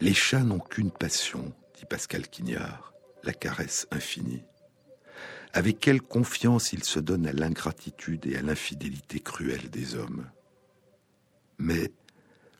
Les 0.00 0.14
chats 0.14 0.42
n'ont 0.42 0.58
qu'une 0.58 0.90
passion, 0.90 1.52
dit 1.76 1.84
Pascal 1.88 2.28
Quignard, 2.28 2.92
la 3.22 3.32
caresse 3.32 3.86
infinie. 3.90 4.42
Avec 5.52 5.78
quelle 5.78 6.02
confiance 6.02 6.72
ils 6.72 6.84
se 6.84 6.98
donnent 6.98 7.26
à 7.26 7.32
l'ingratitude 7.32 8.26
et 8.26 8.36
à 8.36 8.42
l'infidélité 8.42 9.20
cruelle 9.20 9.70
des 9.70 9.94
hommes. 9.94 10.26
Mais 11.58 11.92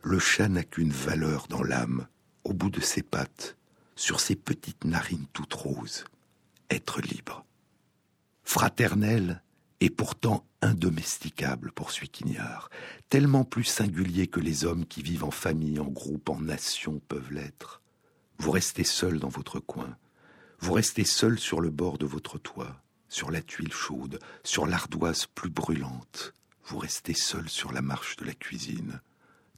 le 0.02 0.18
chat 0.18 0.48
n'a 0.48 0.62
qu'une 0.62 0.92
valeur 0.92 1.46
dans 1.48 1.62
l'âme, 1.62 2.06
au 2.44 2.52
bout 2.52 2.70
de 2.70 2.80
ses 2.80 3.02
pattes, 3.02 3.56
sur 3.96 4.20
ses 4.20 4.36
petites 4.36 4.84
narines 4.84 5.26
toutes 5.32 5.54
roses, 5.54 6.04
être 6.70 7.00
libre. 7.00 7.44
Fraternel 8.42 9.42
et 9.80 9.90
pourtant 9.90 10.46
indomesticable, 10.62 11.72
poursuit 11.72 12.08
Quignard, 12.08 12.70
tellement 13.08 13.44
plus 13.44 13.64
singulier 13.64 14.26
que 14.26 14.40
les 14.40 14.64
hommes 14.64 14.86
qui 14.86 15.02
vivent 15.02 15.24
en 15.24 15.30
famille, 15.30 15.78
en 15.78 15.88
groupe, 15.88 16.30
en 16.30 16.40
nation 16.40 17.00
peuvent 17.08 17.32
l'être. 17.32 17.82
Vous 18.38 18.50
restez 18.50 18.84
seul 18.84 19.18
dans 19.18 19.28
votre 19.28 19.60
coin, 19.60 19.96
vous 20.60 20.72
restez 20.72 21.04
seul 21.04 21.38
sur 21.38 21.60
le 21.60 21.70
bord 21.70 21.98
de 21.98 22.06
votre 22.06 22.38
toit, 22.38 22.80
sur 23.08 23.30
la 23.30 23.42
tuile 23.42 23.72
chaude, 23.72 24.18
sur 24.42 24.66
l'ardoise 24.66 25.26
plus 25.26 25.50
brûlante, 25.50 26.34
vous 26.64 26.78
restez 26.78 27.14
seul 27.14 27.48
sur 27.48 27.72
la 27.72 27.82
marche 27.82 28.16
de 28.16 28.24
la 28.24 28.34
cuisine, 28.34 29.00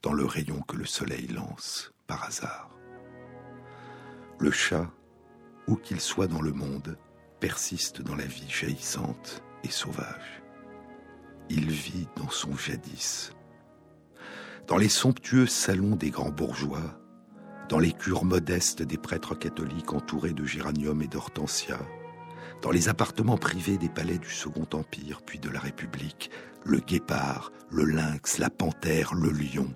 dans 0.03 0.13
le 0.13 0.25
rayon 0.25 0.61
que 0.63 0.77
le 0.77 0.87
soleil 0.87 1.29
lance, 1.29 1.93
par 2.07 2.25
hasard. 2.25 2.76
Le 4.39 4.51
chat, 4.51 4.91
où 5.67 5.77
qu'il 5.77 6.01
soit 6.01 6.27
dans 6.27 6.43
le 6.43 6.53
monde, 6.53 6.99
persiste 7.41 8.03
dans 8.03 8.15
la 8.15 8.27
vie 8.27 8.49
jaillissante 8.49 9.43
et 9.65 9.71
sauvage. 9.71 10.43
Il 11.49 11.71
vit 11.71 12.09
dans 12.17 12.29
son 12.29 12.57
jadis. 12.57 13.33
Dans 14.67 14.77
les 14.77 14.89
somptueux 14.89 15.47
salons 15.47 15.97
des 15.97 16.11
grands 16.11 16.31
bourgeois, 16.31 17.01
dans 17.69 17.79
les 17.79 17.93
cures 17.93 18.25
modestes 18.25 18.83
des 18.83 18.99
prêtres 18.99 19.35
catholiques 19.35 19.93
entourés 19.93 20.33
de 20.33 20.45
géranium 20.45 21.03
et 21.03 21.09
d'hortensia, 21.09 21.79
dans 22.63 22.71
les 22.71 22.89
appartements 22.89 23.39
privés 23.39 23.79
des 23.79 23.89
palais 23.89 24.19
du 24.19 24.31
Second 24.31 24.67
Empire 24.73 25.23
puis 25.25 25.39
de 25.39 25.51
la 25.51 25.61
République, 25.61 26.31
le 26.65 26.79
guépard, 26.79 27.53
le 27.71 27.85
lynx, 27.85 28.39
la 28.39 28.51
panthère, 28.51 29.15
le 29.15 29.31
lion 29.31 29.73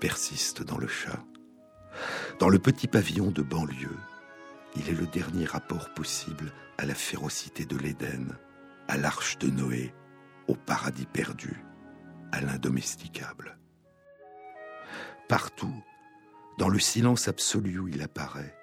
persistent 0.00 0.62
dans 0.62 0.78
le 0.78 0.88
chat. 0.88 1.22
Dans 2.38 2.48
le 2.48 2.58
petit 2.58 2.86
pavillon 2.86 3.30
de 3.30 3.42
banlieue, 3.42 3.98
il 4.76 4.88
est 4.88 4.94
le 4.94 5.06
dernier 5.06 5.44
rapport 5.44 5.92
possible 5.94 6.52
à 6.78 6.86
la 6.86 6.94
férocité 6.94 7.64
de 7.64 7.76
l'Éden, 7.76 8.36
à 8.88 8.96
l'arche 8.96 9.38
de 9.38 9.48
Noé, 9.48 9.92
au 10.48 10.54
paradis 10.54 11.06
perdu, 11.06 11.62
à 12.32 12.40
l'indomesticable. 12.40 13.58
Partout, 15.28 15.84
dans 16.58 16.68
le 16.68 16.78
silence 16.78 17.28
absolu 17.28 17.78
où 17.78 17.88
il 17.88 18.02
apparaît, 18.02 18.54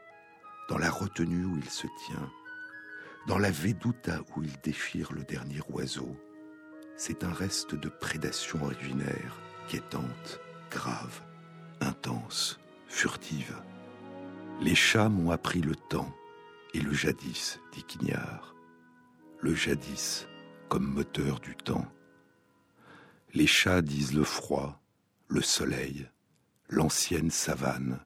dans 0.70 0.78
la 0.78 0.90
retenue 0.90 1.46
où 1.46 1.58
il 1.58 1.70
se 1.70 1.88
tient, 2.06 2.32
dans 3.28 3.38
la 3.38 3.52
vedouta 3.52 4.22
où 4.36 4.44
il 4.44 4.54
déchire 4.64 5.12
le 5.14 5.24
dernier 5.24 5.62
oiseau, 5.70 6.16
c'est 6.96 7.24
un 7.24 7.32
reste 7.32 7.76
de 7.76 7.90
prédation 7.90 8.64
ordinaire, 8.64 9.40
quiétante, 9.68 10.40
grave, 10.72 11.22
intense, 11.80 12.60
furtive. 12.88 13.62
Les 14.62 14.76
chats 14.76 15.10
m'ont 15.10 15.32
appris 15.32 15.62
le 15.62 15.76
temps 15.76 16.12
et 16.74 16.80
le 16.80 16.94
jadis, 16.94 17.60
dit 17.74 17.84
Quignard. 17.84 18.56
Le 19.42 19.54
jadis 19.54 20.28
comme 20.70 20.86
moteur 20.86 21.40
du 21.40 21.56
temps. 21.56 21.86
Les 23.34 23.48
chats 23.48 23.82
disent 23.82 24.14
le 24.14 24.24
froid, 24.24 24.82
le 25.28 25.42
soleil, 25.42 26.10
l'ancienne 26.70 27.30
savane, 27.30 28.00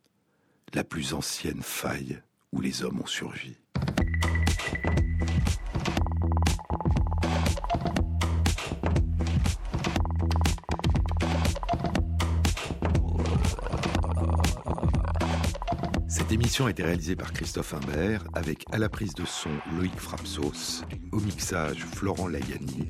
la 0.73 0.83
plus 0.83 1.13
ancienne 1.13 1.61
faille 1.61 2.21
où 2.51 2.61
les 2.61 2.83
hommes 2.83 3.01
ont 3.01 3.07
surgi. 3.07 3.57
A 16.65 16.71
été 16.71 16.83
réalisée 16.83 17.15
par 17.15 17.33
Christophe 17.33 17.73
Imbert 17.73 18.23
avec 18.33 18.65
à 18.71 18.77
la 18.77 18.89
prise 18.89 19.13
de 19.13 19.25
son 19.25 19.49
Loïc 19.77 19.97
Frapsos, 19.97 20.83
au 21.11 21.19
mixage 21.19 21.85
Florent 21.85 22.27
Layani 22.27 22.89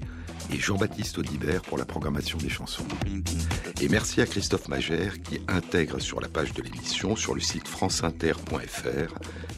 et 0.51 0.57
Jean-Baptiste 0.57 1.17
Audibert 1.17 1.61
pour 1.61 1.77
la 1.77 1.85
programmation 1.85 2.37
des 2.37 2.49
chansons. 2.49 2.87
Et 3.79 3.87
merci 3.87 4.21
à 4.21 4.25
Christophe 4.25 4.67
Magère 4.67 5.21
qui 5.21 5.41
intègre 5.47 5.99
sur 5.99 6.19
la 6.19 6.27
page 6.27 6.53
de 6.53 6.61
l'émission 6.61 7.15
sur 7.15 7.35
le 7.35 7.41
site 7.41 7.67
franceinter.fr 7.67 9.13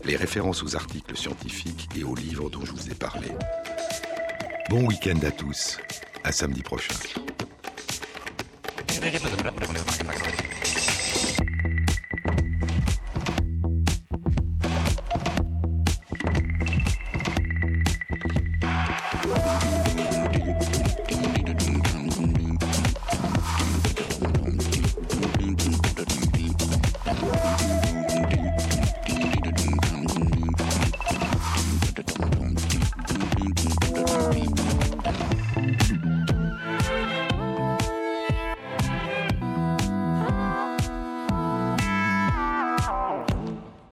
les 0.06 0.16
références 0.16 0.64
aux 0.64 0.76
articles 0.76 1.16
scientifiques 1.16 1.90
et 1.96 2.04
aux 2.04 2.16
livres 2.16 2.50
dont 2.50 2.66
je 2.66 2.72
vous 2.72 2.90
ai 2.90 2.96
parlé. 2.96 3.30
Bon 4.70 4.86
week-end 4.86 5.20
à 5.26 5.32
tous. 5.32 5.78
À 6.24 6.32
samedi 6.32 6.62
prochain. 6.62 6.94